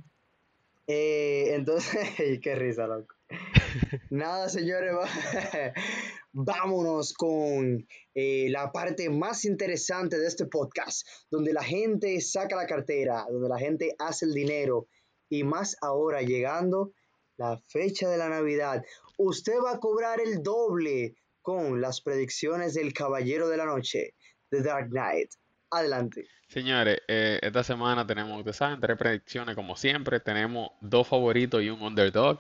Eh, 0.89 1.55
entonces. 1.55 1.95
qué 2.43 2.55
risa, 2.55 2.86
loco. 2.86 3.14
Nada, 4.11 4.49
señores. 4.49 4.95
Vámonos 6.32 7.12
con 7.12 7.86
eh, 8.14 8.49
la 8.49 8.72
parte 8.72 9.11
más 9.11 9.45
interesante 9.45 10.18
de 10.18 10.26
este 10.26 10.47
podcast, 10.47 11.07
donde 11.30 11.53
la 11.53 11.62
gente 11.62 12.20
saca 12.20 12.57
la 12.57 12.66
cartera, 12.66 13.26
donde 13.30 13.49
la 13.49 13.59
gente 13.59 13.95
hace 13.99 14.24
el 14.24 14.32
dinero 14.32 14.89
y 15.28 15.45
más 15.45 15.76
ahora 15.82 16.22
llegando 16.22 16.93
la 17.36 17.59
fecha 17.68 18.09
de 18.09 18.16
la 18.16 18.30
Navidad. 18.30 18.82
Usted 19.18 19.59
va 19.62 19.72
a 19.72 19.80
cobrar 19.80 20.20
el 20.20 20.43
doble 20.43 21.16
con 21.43 21.80
las 21.80 22.01
predicciones 22.01 22.74
del 22.74 22.93
Caballero 22.95 23.49
de 23.49 23.57
la 23.59 23.66
Noche, 23.66 24.14
The 24.51 24.62
Dark 24.62 24.89
Knight. 24.89 25.32
Adelante. 25.70 26.26
Señores, 26.49 27.03
eh, 27.09 27.38
esta 27.42 27.62
semana 27.62 28.07
tenemos, 28.07 28.38
ustedes 28.38 28.57
saben, 28.57 28.80
tres 28.80 28.96
predicciones 28.96 29.55
como 29.55 29.76
siempre. 29.76 30.18
Tenemos 30.18 30.70
dos 30.80 31.07
favoritos 31.07 31.62
y 31.62 31.68
un 31.68 31.82
underdog. 31.82 32.38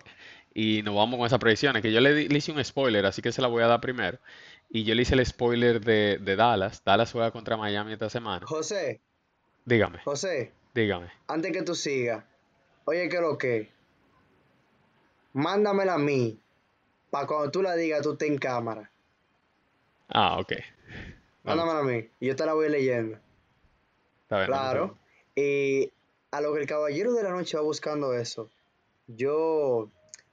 Y 0.54 0.82
nos 0.82 0.96
vamos 0.96 1.18
con 1.18 1.26
esas 1.26 1.38
predicciones, 1.38 1.82
que 1.82 1.92
yo 1.92 2.00
le, 2.00 2.22
hice 2.22 2.50
un 2.50 2.64
spoiler, 2.64 3.04
así 3.04 3.20
que 3.20 3.32
se 3.32 3.42
la 3.42 3.48
voy 3.48 3.62
a 3.62 3.66
dar 3.66 3.82
primero. 3.82 4.18
Y 4.70 4.84
yo 4.84 4.94
le 4.94 5.02
hice 5.02 5.14
el 5.14 5.24
spoiler 5.26 5.82
de, 5.82 6.36
Dallas. 6.36 6.82
Dallas 6.84 7.12
juega 7.12 7.30
contra 7.30 7.58
Miami 7.58 7.92
esta 7.92 8.08
semana. 8.08 8.46
José. 8.46 9.02
Dígame. 9.66 9.98
José. 10.04 10.52
Dígame. 10.74 11.10
Antes 11.26 11.52
que 11.52 11.62
tú 11.62 11.74
sigas, 11.74 12.24
oye, 12.86 13.10
¿qué 13.10 13.20
lo 13.20 13.36
que? 13.36 13.70
Mándamela 15.34 15.94
a 15.94 15.98
mí. 15.98 16.40
Para 17.10 17.26
cuando 17.26 17.50
tú 17.50 17.62
la 17.62 17.76
digas, 17.76 18.00
tú 18.02 18.12
estés 18.12 18.30
en 18.30 18.38
cámara. 18.38 18.90
Ah, 20.08 20.38
ok. 20.38 20.52
Mándamela 21.44 21.80
a 21.80 21.82
mí. 21.82 22.08
Y 22.20 22.28
yo 22.28 22.36
te 22.36 22.46
la 22.46 22.54
voy 22.54 22.70
leyendo. 22.70 23.18
Está 24.28 24.36
bien, 24.36 24.46
claro. 24.46 24.98
Y 25.34 25.90
a 26.30 26.40
lo 26.42 26.52
que 26.52 26.60
el 26.60 26.66
caballero 26.66 27.14
de 27.14 27.22
la 27.22 27.30
noche 27.30 27.56
va 27.56 27.62
buscando 27.62 28.12
eso, 28.12 28.50
yo 29.06 29.88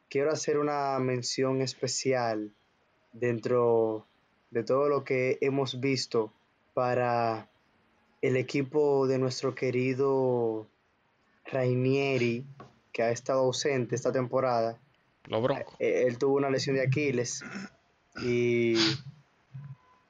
quiero 0.09 0.31
hacer 0.31 0.57
una 0.59 0.99
mención 0.99 1.61
especial 1.61 2.51
dentro 3.13 4.05
de 4.51 4.63
todo 4.63 4.89
lo 4.89 5.05
que 5.05 5.37
hemos 5.39 5.79
visto 5.79 6.33
para 6.73 7.49
el 8.21 8.35
equipo 8.35 9.07
de 9.07 9.17
nuestro 9.17 9.55
querido 9.55 10.67
Rainieri, 11.45 12.45
que 12.91 13.03
ha 13.03 13.11
estado 13.11 13.39
ausente 13.39 13.95
esta 13.95 14.11
temporada. 14.11 14.77
Los 15.25 15.41
Broncos. 15.41 15.75
Eh, 15.79 16.03
él 16.07 16.17
tuvo 16.17 16.35
una 16.35 16.49
lesión 16.49 16.75
de 16.75 16.83
Aquiles 16.83 17.43
y, 18.21 18.75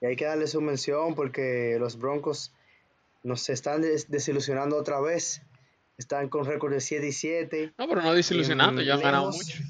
hay 0.01 0.15
que 0.15 0.25
darle 0.25 0.47
su 0.47 0.61
mención 0.61 1.15
porque 1.15 1.77
los 1.79 1.97
Broncos 1.97 2.53
nos 3.25 3.49
están 3.49 3.81
desilusionando 3.81 4.77
otra 4.77 5.01
vez. 5.01 5.41
Están 5.97 6.29
con 6.29 6.45
récord 6.45 6.73
de 6.73 6.79
7 6.79 7.07
y 7.07 7.11
7. 7.11 7.73
No, 7.77 7.87
pero 7.87 8.01
no 8.03 8.13
desilusionando, 8.13 8.83
ya 8.83 8.93
han 8.93 9.01
ganado 9.01 9.31
mucho. 9.31 9.63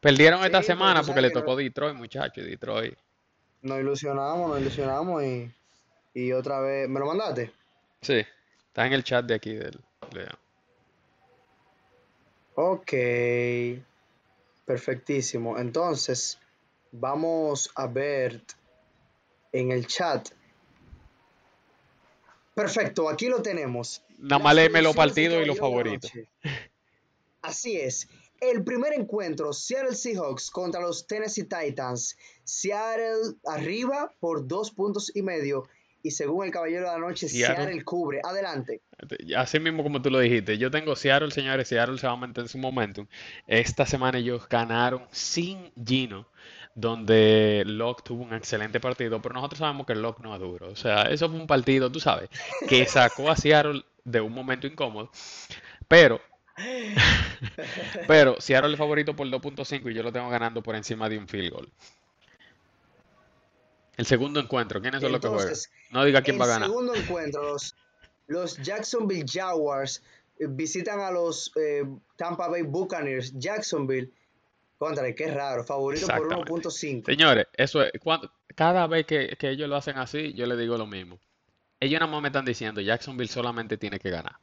Perdieron 0.00 0.42
esta 0.44 0.62
semana 0.62 1.02
porque 1.02 1.20
le 1.20 1.30
tocó 1.30 1.54
Detroit, 1.54 1.94
muchachos, 1.94 2.44
Detroit. 2.44 2.98
Nos 3.62 3.78
ilusionamos, 3.78 4.48
nos 4.48 4.60
ilusionamos 4.60 5.22
y, 5.22 5.52
y 6.14 6.32
otra 6.32 6.60
vez. 6.60 6.88
¿Me 6.88 6.98
lo 6.98 7.06
mandaste? 7.06 7.52
Sí, 8.00 8.26
está 8.66 8.86
en 8.86 8.92
el 8.94 9.04
chat 9.04 9.24
de 9.26 9.34
aquí 9.34 9.54
del 9.54 9.78
Leo. 10.12 10.36
Ok, 12.56 12.92
perfectísimo. 14.64 15.58
Entonces, 15.58 16.40
vamos 16.90 17.70
a 17.76 17.86
ver 17.86 18.42
en 19.52 19.70
el 19.70 19.86
chat. 19.86 20.30
Perfecto, 22.54 23.08
aquí 23.08 23.28
lo 23.28 23.42
tenemos. 23.42 24.02
Nada 24.18 24.42
más 24.42 24.54
léeme 24.54 24.82
los 24.82 24.94
partidos 24.94 25.42
y 25.42 25.46
los 25.46 25.58
favoritos. 25.58 26.12
Así 27.42 27.76
es. 27.76 28.08
El 28.40 28.64
primer 28.64 28.94
encuentro, 28.94 29.52
Seattle 29.52 29.94
Seahawks 29.94 30.50
contra 30.50 30.80
los 30.80 31.06
Tennessee 31.06 31.44
Titans. 31.44 32.16
Seattle 32.44 33.34
arriba 33.46 34.14
por 34.18 34.46
dos 34.46 34.70
puntos 34.70 35.14
y 35.14 35.22
medio. 35.22 35.68
Y 36.02 36.12
según 36.12 36.46
el 36.46 36.50
Caballero 36.50 36.86
de 36.86 36.92
la 36.92 36.98
Noche, 36.98 37.28
Seattle, 37.28 37.84
cubre. 37.84 38.20
Adelante. 38.24 38.80
Así 39.36 39.60
mismo 39.60 39.82
como 39.82 40.00
tú 40.00 40.10
lo 40.10 40.18
dijiste. 40.18 40.56
Yo 40.56 40.70
tengo 40.70 40.96
Seattle, 40.96 41.30
señores. 41.30 41.68
Seattle 41.68 41.98
se 41.98 42.06
va 42.06 42.14
a 42.14 42.16
mantener 42.16 42.46
en 42.46 42.48
su 42.48 42.56
momentum. 42.56 43.06
Esta 43.46 43.84
semana 43.84 44.18
ellos 44.18 44.48
ganaron 44.48 45.06
sin 45.12 45.70
Gino 45.84 46.26
donde 46.74 47.64
Locke 47.66 48.02
tuvo 48.02 48.22
un 48.22 48.34
excelente 48.34 48.80
partido, 48.80 49.20
pero 49.20 49.34
nosotros 49.34 49.58
sabemos 49.58 49.86
que 49.86 49.94
Locke 49.94 50.22
no 50.22 50.34
es 50.34 50.40
duro. 50.40 50.68
O 50.68 50.76
sea, 50.76 51.02
eso 51.02 51.28
fue 51.28 51.38
un 51.38 51.46
partido, 51.46 51.90
tú 51.90 52.00
sabes, 52.00 52.30
que 52.68 52.86
sacó 52.86 53.30
a 53.30 53.36
Seattle 53.36 53.84
de 54.04 54.20
un 54.20 54.32
momento 54.32 54.66
incómodo. 54.66 55.10
Pero 55.88 56.20
Pero 58.06 58.36
ahora 58.54 58.66
el 58.66 58.76
favorito 58.76 59.16
por 59.16 59.26
2.5 59.26 59.90
y 59.90 59.94
yo 59.94 60.02
lo 60.02 60.12
tengo 60.12 60.28
ganando 60.28 60.62
por 60.62 60.74
encima 60.74 61.08
de 61.08 61.18
un 61.18 61.28
field 61.28 61.52
goal. 61.52 61.68
El 63.96 64.06
segundo 64.06 64.40
encuentro, 64.40 64.80
¿quiénes 64.80 65.00
son 65.00 65.12
los 65.12 65.20
que 65.20 65.28
juegan? 65.28 65.54
No 65.90 66.04
diga 66.04 66.22
quién 66.22 66.40
va 66.40 66.44
a 66.44 66.48
ganar. 66.48 66.68
El 66.68 66.70
segundo 66.70 66.94
encuentro, 66.94 67.56
los, 68.28 68.56
Jacksonville 68.62 69.26
Jaguars 69.30 70.02
eh, 70.38 70.46
visitan 70.48 71.00
a 71.00 71.10
los 71.10 71.52
eh, 71.56 71.84
Tampa 72.16 72.48
Bay 72.48 72.62
Buccaneers. 72.62 73.32
Jacksonville, 73.38 74.10
contra 74.80 75.14
qué 75.14 75.30
raro, 75.30 75.62
favorito 75.62 76.06
por 76.06 76.26
1.5. 76.26 77.04
Señores, 77.04 77.48
eso 77.52 77.82
es, 77.82 77.92
cuando, 78.02 78.32
cada 78.54 78.86
vez 78.86 79.04
que, 79.04 79.36
que 79.38 79.50
ellos 79.50 79.68
lo 79.68 79.76
hacen 79.76 79.98
así, 79.98 80.32
yo 80.32 80.46
le 80.46 80.56
digo 80.56 80.78
lo 80.78 80.86
mismo. 80.86 81.18
Ellos 81.78 82.00
nada 82.00 82.10
más 82.10 82.22
me 82.22 82.28
están 82.28 82.46
diciendo, 82.46 82.80
Jacksonville 82.80 83.30
solamente 83.30 83.76
tiene 83.76 83.98
que 83.98 84.08
ganar. 84.08 84.36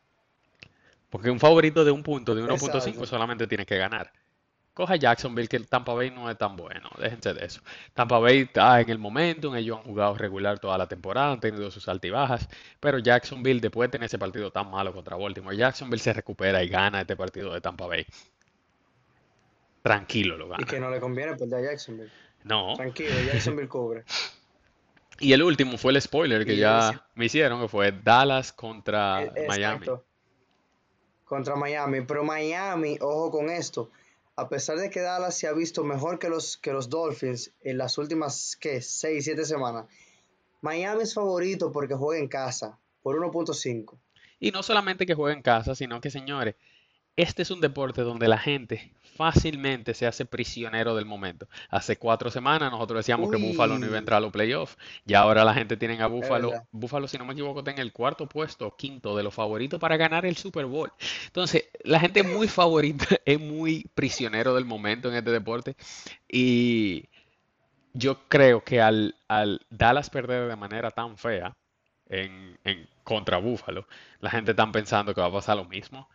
Porque 1.09 1.31
un 1.31 1.39
favorito 1.39 1.83
de 1.83 1.89
un 1.89 2.03
punto, 2.03 2.35
de 2.35 2.43
1.5, 2.43 3.07
solamente 3.07 3.47
tiene 3.47 3.65
que 3.65 3.77
ganar. 3.77 4.13
Coja 4.75 4.95
Jacksonville, 4.95 5.47
que 5.47 5.57
el 5.57 5.67
Tampa 5.67 5.95
Bay 5.95 6.11
no 6.11 6.29
es 6.29 6.37
tan 6.37 6.55
bueno. 6.55 6.87
Déjense 6.99 7.33
de 7.33 7.43
eso. 7.43 7.61
Tampa 7.95 8.19
Bay 8.19 8.41
está 8.41 8.79
en 8.79 8.91
el 8.91 8.99
momento, 8.99 9.55
ellos 9.55 9.79
han 9.79 9.85
jugado 9.85 10.15
regular 10.19 10.59
toda 10.59 10.77
la 10.77 10.85
temporada, 10.85 11.31
han 11.31 11.39
tenido 11.39 11.71
sus 11.71 11.87
altibajas. 11.87 12.47
Pero 12.79 12.99
Jacksonville, 12.99 13.59
después 13.59 13.87
de 13.87 13.93
tener 13.93 14.05
ese 14.05 14.19
partido 14.19 14.51
tan 14.51 14.69
malo 14.69 14.93
contra 14.93 15.15
Baltimore, 15.15 15.57
Jacksonville 15.57 15.99
se 15.99 16.13
recupera 16.13 16.63
y 16.63 16.69
gana 16.69 17.01
este 17.01 17.15
partido 17.15 17.51
de 17.51 17.59
Tampa 17.59 17.87
Bay. 17.87 18.05
Tranquilo 19.87 20.37
lo 20.37 20.47
gana. 20.49 20.61
Y 20.61 20.65
que 20.65 20.79
no 20.79 20.89
le 20.89 20.99
conviene 20.99 21.35
perder 21.35 21.59
a 21.65 21.71
Jacksonville. 21.71 22.11
No. 22.43 22.75
Tranquilo, 22.75 23.15
Jacksonville 23.25 23.67
cubre. 23.69 24.03
Y 25.19 25.33
el 25.33 25.41
último 25.41 25.79
fue 25.79 25.93
el 25.93 25.99
spoiler 26.01 26.45
que 26.45 26.53
Y 26.53 26.57
ya 26.57 26.89
ese- 26.91 26.99
me 27.15 27.25
hicieron, 27.25 27.59
que 27.59 27.67
fue 27.67 27.91
Dallas 27.91 28.53
contra 28.53 29.23
E- 29.23 29.47
Miami. 29.47 29.73
exacto. 29.77 30.05
Contra 31.25 31.55
Miami. 31.55 32.01
Pero 32.01 32.23
Miami, 32.23 32.97
ojo 33.01 33.31
con 33.31 33.49
esto. 33.49 33.89
A 34.35 34.47
pesar 34.47 34.77
de 34.77 34.91
que 34.91 34.99
Dallas 35.01 35.35
se 35.35 35.47
ha 35.47 35.53
visto 35.53 35.83
mejor 35.83 36.19
que 36.19 36.29
los, 36.29 36.57
que 36.57 36.71
los 36.71 36.89
Dolphins 36.89 37.51
en 37.63 37.79
las 37.79 37.97
últimas, 37.97 38.55
¿qué? 38.61 38.79
6, 38.81 39.23
7 39.25 39.43
semanas. 39.45 39.87
Miami 40.61 41.01
es 41.01 41.15
favorito 41.15 41.71
porque 41.71 41.95
juega 41.95 42.21
en 42.21 42.27
casa 42.27 42.77
por 43.01 43.15
1.5. 43.15 43.97
Y 44.39 44.51
no 44.51 44.61
solamente 44.61 45.07
que 45.07 45.15
juegue 45.15 45.35
en 45.35 45.41
casa, 45.41 45.73
sino 45.73 45.99
que, 45.99 46.11
señores, 46.11 46.53
este 47.17 47.41
es 47.41 47.51
un 47.51 47.59
deporte 47.59 48.03
donde 48.03 48.27
la 48.27 48.37
gente 48.37 48.91
fácilmente 49.15 49.95
se 49.95 50.05
hace 50.05 50.25
prisionero 50.25 50.95
del 50.95 51.05
momento. 51.05 51.47
Hace 51.69 51.97
cuatro 51.97 52.29
semanas 52.29 52.71
nosotros 52.71 52.99
decíamos 52.99 53.31
que 53.31 53.37
Buffalo 53.37 53.79
no 53.79 53.87
iba 53.87 53.95
a 53.95 53.99
entrar 53.99 54.19
a 54.19 54.21
los 54.21 54.31
playoffs. 54.31 54.77
Y 55.05 55.15
ahora 55.15 55.43
la 55.43 55.55
gente 55.55 55.75
tiene 55.75 55.99
a 55.99 56.07
verdad. 56.07 56.63
Buffalo, 56.71 57.07
si 57.07 57.17
no 57.17 57.25
me 57.25 57.33
equivoco, 57.33 57.59
está 57.59 57.71
en 57.71 57.79
el 57.79 57.91
cuarto 57.91 58.29
puesto, 58.29 58.75
quinto 58.77 59.17
de 59.17 59.23
los 59.23 59.33
favoritos 59.33 59.79
para 59.79 59.97
ganar 59.97 60.27
el 60.27 60.37
Super 60.37 60.67
Bowl. 60.67 60.91
Entonces, 61.25 61.65
la 61.83 61.99
gente 61.99 62.19
es 62.19 62.27
muy 62.27 62.47
favorita, 62.47 63.05
es 63.25 63.39
muy 63.39 63.89
prisionero 63.95 64.53
del 64.53 64.65
momento 64.65 65.09
en 65.09 65.15
este 65.15 65.31
deporte. 65.31 65.75
Y 66.27 67.05
yo 67.93 68.27
creo 68.27 68.63
que 68.63 68.79
al, 68.79 69.15
al 69.27 69.65
Dallas 69.71 70.11
perder 70.11 70.47
de 70.47 70.55
manera 70.55 70.91
tan 70.91 71.17
fea 71.17 71.57
en, 72.09 72.59
en 72.63 72.87
contra 73.03 73.37
Buffalo, 73.37 73.87
la 74.19 74.29
gente 74.29 74.51
está 74.51 74.71
pensando 74.71 75.15
que 75.15 75.21
va 75.21 75.27
a 75.27 75.31
pasar 75.31 75.57
lo 75.57 75.65
mismo. 75.65 76.07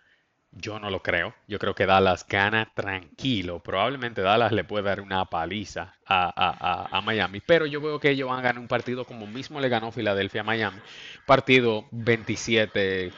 Yo 0.54 0.78
no 0.78 0.90
lo 0.90 1.02
creo. 1.02 1.34
Yo 1.48 1.58
creo 1.58 1.74
que 1.74 1.86
Dallas 1.86 2.26
gana 2.28 2.70
tranquilo. 2.74 3.60
Probablemente 3.62 4.20
Dallas 4.20 4.52
le 4.52 4.64
puede 4.64 4.84
dar 4.84 5.00
una 5.00 5.24
paliza 5.24 5.94
a, 6.06 6.24
a- 6.26 6.56
a- 6.84 6.98
a 6.98 7.00
Miami. 7.00 7.40
Pero 7.40 7.64
yo 7.66 7.80
veo 7.80 7.98
que 7.98 8.10
ellos 8.10 8.28
van 8.28 8.38
a 8.40 8.42
ganar 8.42 8.60
un 8.60 8.68
partido 8.68 9.04
como 9.06 9.26
mismo 9.26 9.60
le 9.60 9.68
ganó 9.70 9.90
Filadelfia 9.92 10.42
a 10.42 10.44
Miami. 10.44 10.78
Partido 11.26 11.86
27, 11.90 13.12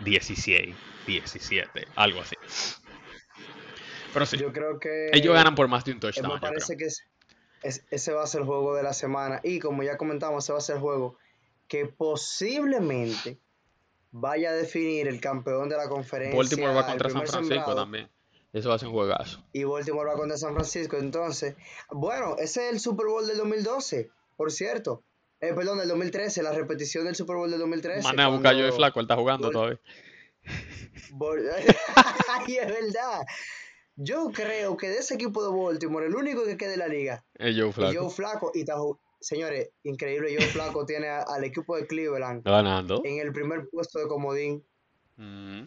16, 0.00 0.74
17, 1.06 1.88
algo 1.94 2.20
así. 2.22 2.36
Pero 4.14 4.24
sí, 4.26 4.38
Yo 4.38 4.52
creo 4.52 4.78
que 4.80 5.10
ellos 5.12 5.34
ganan 5.34 5.54
por 5.54 5.68
más 5.68 5.84
de 5.84 5.92
un 5.92 6.00
touchdown, 6.00 6.32
me 6.34 6.40
parece 6.40 6.76
que 6.78 6.86
es- 6.86 7.02
es- 7.62 7.84
ese 7.90 8.12
va 8.14 8.22
a 8.22 8.26
ser 8.26 8.40
el 8.40 8.46
juego 8.46 8.74
de 8.74 8.82
la 8.82 8.94
semana. 8.94 9.40
Y 9.44 9.58
como 9.58 9.82
ya 9.82 9.98
comentamos, 9.98 10.44
ese 10.44 10.52
va 10.52 10.58
a 10.58 10.62
ser 10.62 10.76
el 10.76 10.80
juego 10.82 11.18
que 11.68 11.84
posiblemente 11.84 13.38
vaya 14.10 14.50
a 14.50 14.52
definir 14.54 15.08
el 15.08 15.20
campeón 15.20 15.68
de 15.68 15.76
la 15.76 15.88
conferencia. 15.88 16.36
Baltimore 16.36 16.74
va 16.74 16.86
contra 16.86 17.10
San 17.10 17.26
Francisco 17.26 17.54
sembrado, 17.54 17.74
también. 17.74 18.08
Eso 18.52 18.70
va 18.70 18.76
a 18.76 18.78
ser 18.78 18.88
un 18.88 18.94
juegazo. 18.94 19.44
Y 19.52 19.64
Baltimore 19.64 20.08
va 20.08 20.16
contra 20.16 20.36
San 20.38 20.54
Francisco. 20.54 20.96
Entonces, 20.96 21.54
bueno, 21.90 22.36
ese 22.38 22.66
es 22.66 22.72
el 22.72 22.80
Super 22.80 23.06
Bowl 23.06 23.26
del 23.26 23.36
2012, 23.36 24.10
por 24.36 24.50
cierto. 24.50 25.02
Eh, 25.40 25.52
perdón, 25.54 25.78
del 25.78 25.88
2013, 25.88 26.42
la 26.42 26.52
repetición 26.52 27.04
del 27.04 27.14
Super 27.14 27.36
Bowl 27.36 27.50
del 27.50 27.60
2013. 27.60 28.02
Mané 28.02 28.22
a 28.22 28.28
buscar 28.28 28.56
yo 28.56 28.64
de 28.64 28.72
flaco, 28.72 28.98
él 29.00 29.04
está 29.04 29.16
jugando 29.16 29.48
Bol- 29.48 29.52
todavía. 29.52 29.80
Bol- 31.12 31.48
Ay, 32.46 32.56
es 32.56 32.66
verdad. 32.66 33.24
Yo 33.96 34.30
creo 34.32 34.76
que 34.76 34.88
de 34.88 34.98
ese 34.98 35.14
equipo 35.14 35.42
de 35.44 35.56
Baltimore, 35.64 36.06
el 36.06 36.14
único 36.14 36.44
que 36.44 36.56
queda 36.56 36.72
en 36.74 36.78
la 36.78 36.88
liga, 36.88 37.24
Es 37.34 37.56
Joe 37.56 37.68
y 37.68 37.72
Flaco. 37.72 38.00
Joe 38.00 38.10
Flaco, 38.10 38.52
y 38.54 38.60
está 38.60 38.74
señores, 39.20 39.70
increíble, 39.82 40.34
Joe 40.36 40.46
Flaco 40.48 40.84
tiene 40.86 41.08
a- 41.08 41.22
al 41.22 41.44
equipo 41.44 41.76
de 41.76 41.86
Cleveland 41.86 42.44
Ganando. 42.44 43.00
en 43.04 43.18
el 43.18 43.32
primer 43.32 43.68
puesto 43.68 43.98
de 43.98 44.06
comodín, 44.08 44.64
Mm, 45.16 45.62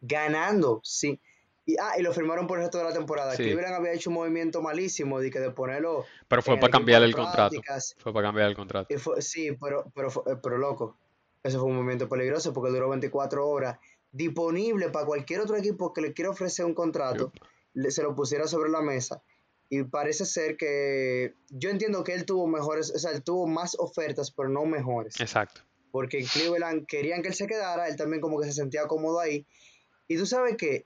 ganando, 0.00 0.80
sí. 0.84 1.18
Y, 1.64 1.76
ah, 1.80 1.92
y 1.98 2.02
lo 2.02 2.12
firmaron 2.12 2.46
por 2.46 2.58
el 2.58 2.64
resto 2.64 2.78
de 2.78 2.84
la 2.84 2.92
temporada. 2.92 3.36
Sí. 3.36 3.44
Cleveland 3.44 3.74
había 3.74 3.92
hecho 3.92 4.10
un 4.10 4.14
movimiento 4.14 4.60
malísimo 4.60 5.20
de 5.20 5.30
que 5.30 5.38
de 5.40 5.50
ponerlo 5.50 6.04
Pero 6.28 6.42
fue 6.42 6.58
para 6.58 6.70
cambiar 6.72 7.02
el 7.04 7.14
contrato. 7.14 7.56
Fue 7.98 8.12
para 8.12 8.28
cambiar 8.28 8.48
el 8.48 8.56
contrato. 8.56 8.92
Y 8.92 8.98
fue- 8.98 9.22
sí, 9.22 9.52
pero, 9.60 9.84
pero, 9.94 10.10
fue- 10.10 10.24
eh, 10.32 10.36
pero 10.42 10.58
loco, 10.58 10.96
eso 11.42 11.60
fue 11.60 11.68
un 11.68 11.76
movimiento 11.76 12.08
peligroso 12.08 12.52
porque 12.52 12.70
duró 12.70 12.88
24 12.88 13.48
horas. 13.48 13.78
Disponible 14.10 14.90
para 14.90 15.06
cualquier 15.06 15.40
otro 15.40 15.56
equipo 15.56 15.92
que 15.92 16.00
le 16.02 16.12
quiera 16.12 16.30
ofrecer 16.30 16.66
un 16.66 16.74
contrato, 16.74 17.32
le- 17.74 17.90
se 17.92 18.02
lo 18.02 18.14
pusiera 18.14 18.46
sobre 18.48 18.68
la 18.70 18.82
mesa. 18.82 19.22
Y 19.74 19.84
parece 19.84 20.26
ser 20.26 20.58
que 20.58 21.32
yo 21.48 21.70
entiendo 21.70 22.04
que 22.04 22.12
él 22.12 22.26
tuvo 22.26 22.46
mejores, 22.46 22.92
o 22.94 22.98
sea, 22.98 23.10
él 23.12 23.22
tuvo 23.22 23.46
más 23.46 23.74
ofertas, 23.78 24.30
pero 24.30 24.50
no 24.50 24.66
mejores. 24.66 25.18
Exacto. 25.18 25.62
Porque 25.90 26.18
en 26.18 26.26
Cleveland 26.26 26.84
querían 26.84 27.22
que 27.22 27.28
él 27.28 27.34
se 27.34 27.46
quedara, 27.46 27.88
él 27.88 27.96
también 27.96 28.20
como 28.20 28.38
que 28.38 28.44
se 28.44 28.52
sentía 28.52 28.86
cómodo 28.86 29.18
ahí. 29.18 29.46
Y 30.08 30.18
tú 30.18 30.26
sabes 30.26 30.58
que 30.58 30.84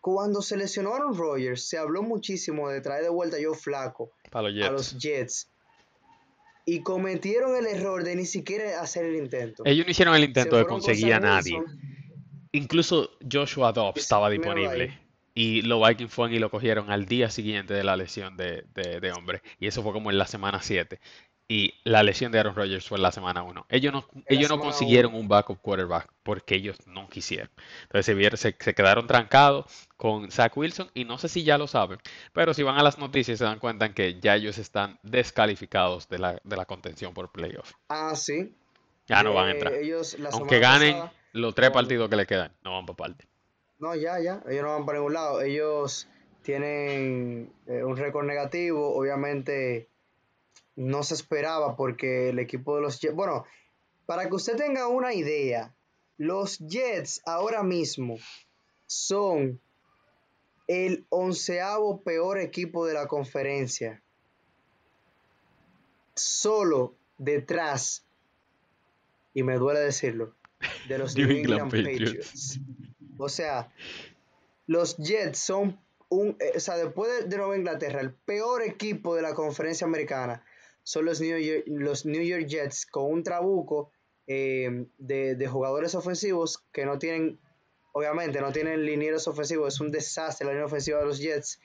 cuando 0.00 0.42
se 0.42 0.56
lesionó 0.56 0.94
Aaron 0.94 1.16
Rodgers, 1.16 1.64
se 1.68 1.76
habló 1.76 2.04
muchísimo 2.04 2.68
de 2.68 2.80
traer 2.80 3.02
de 3.02 3.08
vuelta 3.08 3.36
a 3.36 3.40
Joe 3.42 3.56
Flaco 3.56 4.12
Para 4.30 4.48
los 4.48 4.64
a 4.64 4.70
los 4.70 4.96
Jets. 4.96 5.50
Y 6.66 6.82
cometieron 6.82 7.56
el 7.56 7.66
error 7.66 8.04
de 8.04 8.14
ni 8.14 8.26
siquiera 8.26 8.80
hacer 8.80 9.06
el 9.06 9.16
intento. 9.16 9.64
Ellos 9.66 9.86
no 9.86 9.90
hicieron 9.90 10.14
el 10.14 10.22
Se 10.22 10.26
intento 10.28 10.56
de 10.56 10.66
conseguir 10.66 11.14
a 11.14 11.18
nadie. 11.18 11.60
Incluso 12.52 13.10
Joshua 13.28 13.72
Dobbs 13.72 14.02
estaba 14.02 14.28
ahí. 14.28 15.03
Y 15.34 15.62
los 15.62 15.86
Vikings 15.86 16.12
fueron 16.12 16.34
y 16.34 16.38
lo 16.38 16.48
cogieron 16.50 16.90
al 16.90 17.06
día 17.06 17.28
siguiente 17.28 17.74
de 17.74 17.82
la 17.84 17.96
lesión 17.96 18.36
de, 18.36 18.64
de, 18.74 19.00
de 19.00 19.12
hombre. 19.12 19.42
Y 19.58 19.66
eso 19.66 19.82
fue 19.82 19.92
como 19.92 20.10
en 20.10 20.18
la 20.18 20.26
semana 20.26 20.60
7. 20.62 21.00
Y 21.46 21.74
la 21.84 22.02
lesión 22.02 22.32
de 22.32 22.38
Aaron 22.38 22.54
Rodgers 22.54 22.86
fue 22.88 22.96
en 22.96 23.02
la 23.02 23.12
semana 23.12 23.42
1. 23.42 23.66
Ellos 23.68 23.92
no, 23.92 24.06
la 24.14 24.22
ellos 24.28 24.48
no 24.48 24.58
consiguieron 24.60 25.12
uno. 25.12 25.20
un 25.20 25.28
backup 25.28 25.60
quarterback 25.60 26.08
porque 26.22 26.54
ellos 26.54 26.78
no 26.86 27.08
quisieron. 27.08 27.50
Entonces 27.82 28.06
se, 28.06 28.14
vieron- 28.14 28.38
se, 28.38 28.56
se 28.58 28.74
quedaron 28.74 29.06
trancados 29.06 29.66
con 29.96 30.30
Zach 30.30 30.56
Wilson. 30.56 30.90
Y 30.94 31.04
no 31.04 31.18
sé 31.18 31.28
si 31.28 31.42
ya 31.42 31.58
lo 31.58 31.66
saben. 31.66 31.98
Pero 32.32 32.54
si 32.54 32.62
van 32.62 32.78
a 32.78 32.82
las 32.82 32.98
noticias 32.98 33.36
se 33.38 33.44
dan 33.44 33.58
cuenta 33.58 33.92
que 33.92 34.18
ya 34.20 34.36
ellos 34.36 34.56
están 34.56 34.98
descalificados 35.02 36.08
de 36.08 36.18
la, 36.20 36.40
de 36.44 36.56
la 36.56 36.64
contención 36.64 37.12
por 37.12 37.30
playoff. 37.32 37.72
Ah, 37.88 38.14
sí. 38.14 38.54
Ya 39.06 39.22
no 39.22 39.32
Eh, 39.32 39.34
van 39.34 39.48
a 39.48 39.50
entrar. 39.50 39.72
Ellos 39.74 40.18
la 40.18 40.30
Aunque 40.30 40.60
ganen 40.60 40.92
pasada- 40.92 41.12
los 41.32 41.54
tres 41.54 41.68
no 41.70 41.74
partidos 41.74 42.08
que 42.08 42.16
le 42.16 42.26
quedan, 42.26 42.52
no 42.62 42.72
van 42.74 42.86
para 42.86 42.96
parte. 42.96 43.26
No, 43.84 43.94
ya, 43.94 44.18
ya. 44.18 44.42
Ellos 44.48 44.62
no 44.62 44.70
van 44.70 44.86
para 44.86 44.96
ningún 44.96 45.12
lado. 45.12 45.42
Ellos 45.42 46.08
tienen 46.40 47.52
eh, 47.66 47.84
un 47.84 47.98
récord 47.98 48.24
negativo. 48.24 48.96
Obviamente 48.96 49.90
no 50.74 51.02
se 51.02 51.12
esperaba 51.12 51.76
porque 51.76 52.30
el 52.30 52.38
equipo 52.38 52.76
de 52.76 52.80
los 52.80 52.98
Jets. 52.98 53.14
Bueno, 53.14 53.44
para 54.06 54.26
que 54.26 54.36
usted 54.36 54.56
tenga 54.56 54.88
una 54.88 55.12
idea, 55.12 55.74
los 56.16 56.60
Jets 56.60 57.20
ahora 57.26 57.62
mismo 57.62 58.16
son 58.86 59.60
el 60.66 61.04
onceavo 61.10 62.00
peor 62.00 62.38
equipo 62.38 62.86
de 62.86 62.94
la 62.94 63.06
conferencia. 63.06 64.02
Solo 66.14 66.94
detrás, 67.18 68.02
y 69.34 69.42
me 69.42 69.58
duele 69.58 69.80
decirlo, 69.80 70.32
de 70.88 70.96
los 70.96 71.14
New 71.18 71.28
England 71.28 71.64
England 71.64 71.70
Patriots. 71.70 72.58
Patriots. 72.58 72.83
O 73.18 73.28
sea, 73.28 73.72
los 74.66 74.96
Jets 74.96 75.38
son 75.38 75.78
un, 76.08 76.36
eh, 76.40 76.52
o 76.56 76.60
sea, 76.60 76.76
después 76.76 77.28
de, 77.28 77.36
Nueva 77.36 77.56
Inglaterra, 77.56 78.00
el 78.00 78.12
peor 78.12 78.62
equipo 78.62 79.14
de 79.14 79.22
la 79.22 79.34
conferencia 79.34 79.86
americana 79.86 80.44
son 80.82 81.04
los 81.06 81.20
New 81.20 81.38
York, 81.38 81.64
los 81.66 82.06
New 82.06 82.22
York 82.22 82.46
Jets 82.46 82.86
con 82.86 83.10
un 83.10 83.22
trabuco 83.22 83.90
eh, 84.26 84.86
de, 84.98 85.46
jugadores 85.46 85.94
ofensivos 85.94 86.64
que 86.72 86.84
no 86.84 86.98
tienen, 86.98 87.38
obviamente, 87.92 88.40
no 88.40 88.52
tienen 88.52 88.84
linieros 88.84 89.28
ofensivos, 89.28 89.74
es 89.74 89.80
un 89.80 89.90
desastre 89.90 90.46
la 90.46 90.52
línea 90.52 90.66
ofensiva 90.66 90.98
de 91.00 91.06
los 91.06 91.18
Jets. 91.18 91.60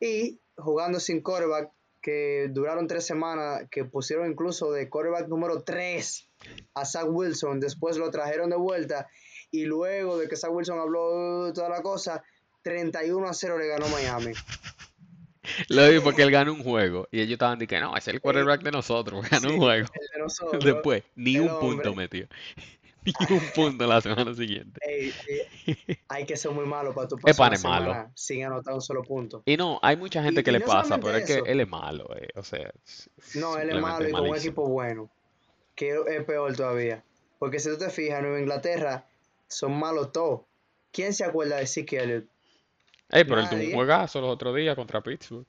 Y 0.00 0.40
jugando 0.56 1.00
sin 1.00 1.22
quarterback, 1.22 1.70
que 2.00 2.48
duraron 2.50 2.88
tres 2.88 3.06
semanas, 3.06 3.68
que 3.70 3.84
pusieron 3.84 4.28
incluso 4.28 4.72
de 4.72 4.90
quarterback 4.90 5.28
número 5.28 5.62
3 5.62 6.28
a 6.74 6.84
Zach 6.84 7.06
Wilson, 7.08 7.60
después 7.60 7.96
lo 7.96 8.10
trajeron 8.10 8.50
de 8.50 8.56
vuelta 8.56 9.08
y 9.52 9.64
luego 9.66 10.18
de 10.18 10.26
que 10.28 10.34
Zach 10.36 10.50
Wilson 10.50 10.80
habló 10.80 11.44
de 11.44 11.52
toda 11.52 11.68
la 11.68 11.82
cosa, 11.82 12.22
31 12.62 13.28
a 13.28 13.32
0 13.34 13.58
le 13.58 13.68
ganó 13.68 13.86
Miami. 13.88 14.32
Lo 15.68 15.88
vi 15.90 15.98
porque 15.98 16.22
él 16.22 16.30
ganó 16.30 16.52
un 16.52 16.62
juego 16.62 17.08
y 17.10 17.18
ellos 17.20 17.32
estaban 17.32 17.58
diciendo, 17.58 17.90
no, 17.90 17.96
es 17.96 18.06
el 18.08 18.20
quarterback 18.20 18.62
de 18.62 18.70
nosotros, 18.70 19.22
ganó 19.30 19.48
Sí, 19.48 19.54
un 19.54 19.60
juego. 19.60 19.88
el 20.00 20.08
de 20.14 20.18
nosotros. 20.22 20.64
Después, 20.64 21.02
ni 21.16 21.38
un 21.38 21.58
punto 21.58 21.94
metió. 21.94 22.26
Ni 23.04 23.12
un 23.36 23.42
punto 23.52 23.84
la 23.88 24.00
semana 24.00 24.32
siguiente. 24.32 24.78
Ey, 24.80 25.12
ey, 25.66 25.76
hay 26.06 26.24
que 26.24 26.36
ser 26.36 26.52
muy 26.52 26.64
malo 26.66 26.94
para 26.94 27.08
tu 27.08 27.16
pasar 27.18 27.52
es 27.52 27.64
malo. 27.64 28.08
sin 28.14 28.44
anotar 28.44 28.74
un 28.74 28.80
solo 28.80 29.02
punto. 29.02 29.42
Y 29.44 29.56
no, 29.56 29.80
hay 29.82 29.96
mucha 29.96 30.22
gente 30.22 30.40
Y- 30.40 30.44
que 30.44 30.50
y 30.50 30.52
le 30.52 30.58
no 30.60 30.66
pasa, 30.66 30.98
pero 30.98 31.16
es 31.16 31.24
que 31.26 31.42
él 31.50 31.58
es 31.58 31.68
malo, 31.68 32.06
eh, 32.16 32.28
O 32.36 32.44
sea, 32.44 32.70
No, 33.34 33.58
él 33.58 33.70
es 33.70 33.80
malo 33.82 34.08
y 34.08 34.12
con 34.12 34.28
un 34.30 34.36
equipo 34.36 34.68
bueno. 34.68 35.10
Que 35.74 35.98
es 36.10 36.24
peor 36.24 36.54
todavía. 36.54 37.02
Porque 37.40 37.58
si 37.58 37.70
tú 37.70 37.76
te 37.78 37.90
fijas, 37.90 38.22
Nueva 38.22 38.38
Inglaterra 38.38 39.04
son 39.52 39.78
malos 39.78 40.12
todos. 40.12 40.42
¿Quién 40.90 41.14
se 41.14 41.24
acuerda 41.24 41.56
de 41.56 41.66
Zeke 41.66 41.98
Elliott? 42.02 42.24
Ey, 43.08 43.24
pero 43.24 43.40
él 43.40 43.48
tuvo 43.48 43.60
un 43.60 43.72
juegazo 43.72 44.20
los 44.20 44.30
otros 44.30 44.54
días 44.56 44.74
contra 44.74 45.02
Pittsburgh. 45.02 45.46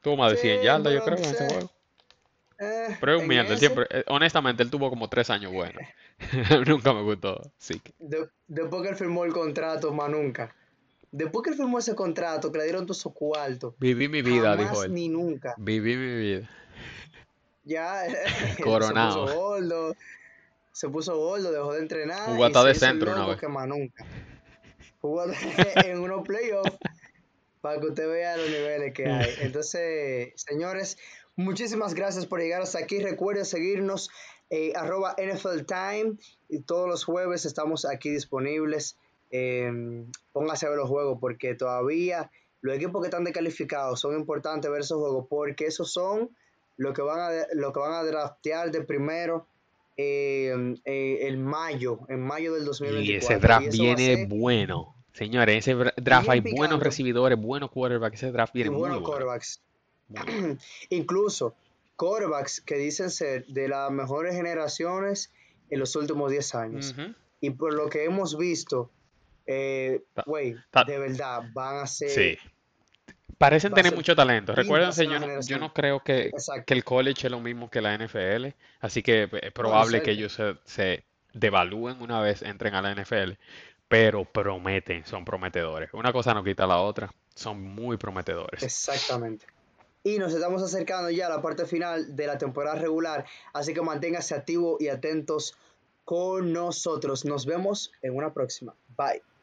Tuvo 0.00 0.16
más 0.16 0.32
de 0.32 0.36
100 0.38 0.58
Sí, 0.58 0.64
yardas, 0.64 0.92
yo 0.92 1.04
creo, 1.04 1.16
en 1.18 1.24
ese 1.24 1.46
juego. 1.48 1.70
Eh, 2.58 2.96
Pero 3.00 3.14
es 3.16 3.20
un 3.22 3.28
mierda, 3.28 3.56
siempre, 3.56 3.86
eh, 3.90 4.04
honestamente, 4.06 4.62
él 4.62 4.70
tuvo 4.70 4.88
como 4.88 5.08
tres 5.08 5.28
años 5.30 5.52
buenos. 5.52 5.82
Nunca 6.66 6.92
me 6.94 7.02
gustó, 7.02 7.40
sí. 7.58 7.80
de- 7.98 8.28
después 8.46 8.82
que 8.82 8.88
él 8.88 8.96
firmó 8.96 9.24
el 9.24 9.32
contrato, 9.32 9.92
más 9.92 10.08
nunca. 10.08 10.54
Después 11.12 11.42
que 11.44 11.50
él 11.50 11.56
firmó 11.56 11.78
ese 11.78 11.94
contrato, 11.94 12.50
que 12.50 12.58
le 12.58 12.64
dieron 12.64 12.86
todo 12.86 12.94
su 12.94 13.12
cuarto. 13.12 13.74
Viví 13.78 14.08
mi 14.08 14.22
vida, 14.22 14.50
jamás 14.52 14.58
dijo 14.70 14.84
él. 14.84 14.94
ni 14.94 15.08
nunca. 15.08 15.54
Viví 15.58 15.96
mi 15.96 16.16
vida. 16.16 16.50
Ya 17.64 18.04
Coronado. 18.62 19.26
Se 20.76 20.90
puso 20.90 21.16
gordo, 21.16 21.50
dejó 21.52 21.72
de 21.72 21.80
entrenar. 21.80 22.28
Jugó 22.28 22.44
hasta 22.44 22.62
de 22.64 22.74
centro 22.74 23.10
una 23.10 23.26
vez. 23.26 23.42
más 23.48 23.66
nunca. 23.66 24.04
Jugó 25.00 25.24
en 25.86 25.98
unos 26.00 26.22
playoffs 26.22 26.76
para 27.62 27.80
que 27.80 27.86
usted 27.86 28.06
vea 28.06 28.36
los 28.36 28.50
niveles 28.50 28.92
que 28.92 29.06
hay. 29.06 29.34
Entonces, 29.40 30.34
señores, 30.36 30.98
muchísimas 31.34 31.94
gracias 31.94 32.26
por 32.26 32.40
llegar 32.40 32.60
hasta 32.60 32.78
aquí. 32.78 32.98
Recuerden 32.98 33.46
seguirnos 33.46 34.10
eh, 34.50 34.74
arroba 34.76 35.16
NFL 35.18 35.64
Time 35.64 36.18
y 36.50 36.60
todos 36.60 36.86
los 36.86 37.04
jueves 37.04 37.46
estamos 37.46 37.86
aquí 37.86 38.10
disponibles. 38.10 38.98
Eh, 39.30 39.72
póngase 40.34 40.66
a 40.66 40.68
ver 40.68 40.78
los 40.78 40.90
juegos 40.90 41.16
porque 41.22 41.54
todavía 41.54 42.30
los 42.60 42.76
equipos 42.76 43.00
que 43.00 43.06
están 43.06 43.24
descalificados 43.24 43.98
son 43.98 44.14
importantes 44.14 44.70
ver 44.70 44.82
esos 44.82 44.98
juegos 44.98 45.26
porque 45.30 45.64
esos 45.68 45.90
son 45.90 46.36
los 46.76 46.92
que 46.92 47.00
van 47.00 47.18
a, 47.18 47.30
lo 47.54 47.72
que 47.72 47.80
van 47.80 47.94
a 47.94 48.04
draftear 48.04 48.70
de 48.70 48.82
primero 48.82 49.46
eh, 49.96 50.52
eh, 50.84 51.18
en 51.28 51.42
mayo, 51.42 52.00
en 52.08 52.20
mayo 52.20 52.54
del 52.54 52.64
2024. 52.64 53.12
Y 53.12 53.16
ese 53.16 53.38
draft 53.38 53.68
viene 53.72 54.16
ser- 54.16 54.28
bueno. 54.28 54.94
Señores, 55.12 55.56
ese 55.66 55.74
draft 55.96 56.28
hay 56.28 56.40
buenos 56.40 56.80
recibidores, 56.80 57.38
buenos 57.38 57.70
quarterbacks. 57.70 58.16
Ese 58.22 58.32
draft 58.32 58.54
y 58.54 58.58
viene 58.58 58.70
muy 58.70 58.80
buenos 58.80 59.00
quarterbacks. 59.02 59.62
muy 60.08 60.20
bueno. 60.24 60.58
Incluso 60.90 61.54
quarterbacks 61.96 62.60
que 62.60 62.76
dicen 62.76 63.10
ser 63.10 63.46
de 63.46 63.68
las 63.68 63.90
mejores 63.90 64.34
generaciones 64.34 65.32
en 65.70 65.80
los 65.80 65.96
últimos 65.96 66.30
10 66.30 66.54
años. 66.54 66.94
Y 67.40 67.50
por 67.50 67.72
lo 67.72 67.88
que 67.88 68.04
hemos 68.04 68.36
visto, 68.36 68.90
eh, 69.46 70.02
güey, 70.26 70.54
de 70.86 70.98
verdad, 70.98 71.42
van 71.54 71.76
a 71.78 71.86
ser... 71.86 72.10
Sí. 72.10 72.38
Parecen 73.38 73.72
tener 73.72 73.90
ser 73.90 73.96
mucho 73.96 74.16
talento. 74.16 74.54
Recuérdense, 74.54 75.04
esa 75.04 75.12
yo 75.12 75.20
no, 75.20 75.40
yo 75.40 75.58
no 75.58 75.72
creo 75.72 76.00
que, 76.00 76.30
que 76.66 76.74
el 76.74 76.84
college 76.84 77.26
es 77.26 77.30
lo 77.30 77.40
mismo 77.40 77.68
que 77.70 77.80
la 77.80 77.96
NFL. 77.96 78.48
Así 78.80 79.02
que 79.02 79.28
es 79.42 79.52
probable 79.52 80.02
que 80.02 80.12
ellos 80.12 80.32
se, 80.32 80.56
se 80.64 81.04
devalúen 81.32 82.00
una 82.00 82.20
vez 82.20 82.42
entren 82.42 82.74
a 82.74 82.82
la 82.82 82.94
NFL. 82.94 83.32
Pero 83.88 84.24
prometen, 84.24 85.04
son 85.04 85.24
prometedores. 85.24 85.90
Una 85.92 86.12
cosa 86.12 86.34
no 86.34 86.42
quita 86.42 86.66
la 86.66 86.78
otra. 86.78 87.12
Son 87.34 87.60
muy 87.60 87.96
prometedores. 87.98 88.62
Exactamente. 88.62 89.46
Y 90.02 90.18
nos 90.18 90.32
estamos 90.32 90.62
acercando 90.62 91.10
ya 91.10 91.26
a 91.26 91.30
la 91.30 91.42
parte 91.42 91.66
final 91.66 92.14
de 92.14 92.26
la 92.26 92.38
temporada 92.38 92.76
regular, 92.76 93.26
así 93.52 93.74
que 93.74 93.82
manténgase 93.82 94.36
activo 94.36 94.76
y 94.78 94.86
atentos 94.86 95.56
con 96.04 96.52
nosotros. 96.52 97.24
Nos 97.24 97.44
vemos 97.44 97.92
en 98.02 98.16
una 98.16 98.32
próxima. 98.32 98.72
Bye. 98.96 99.35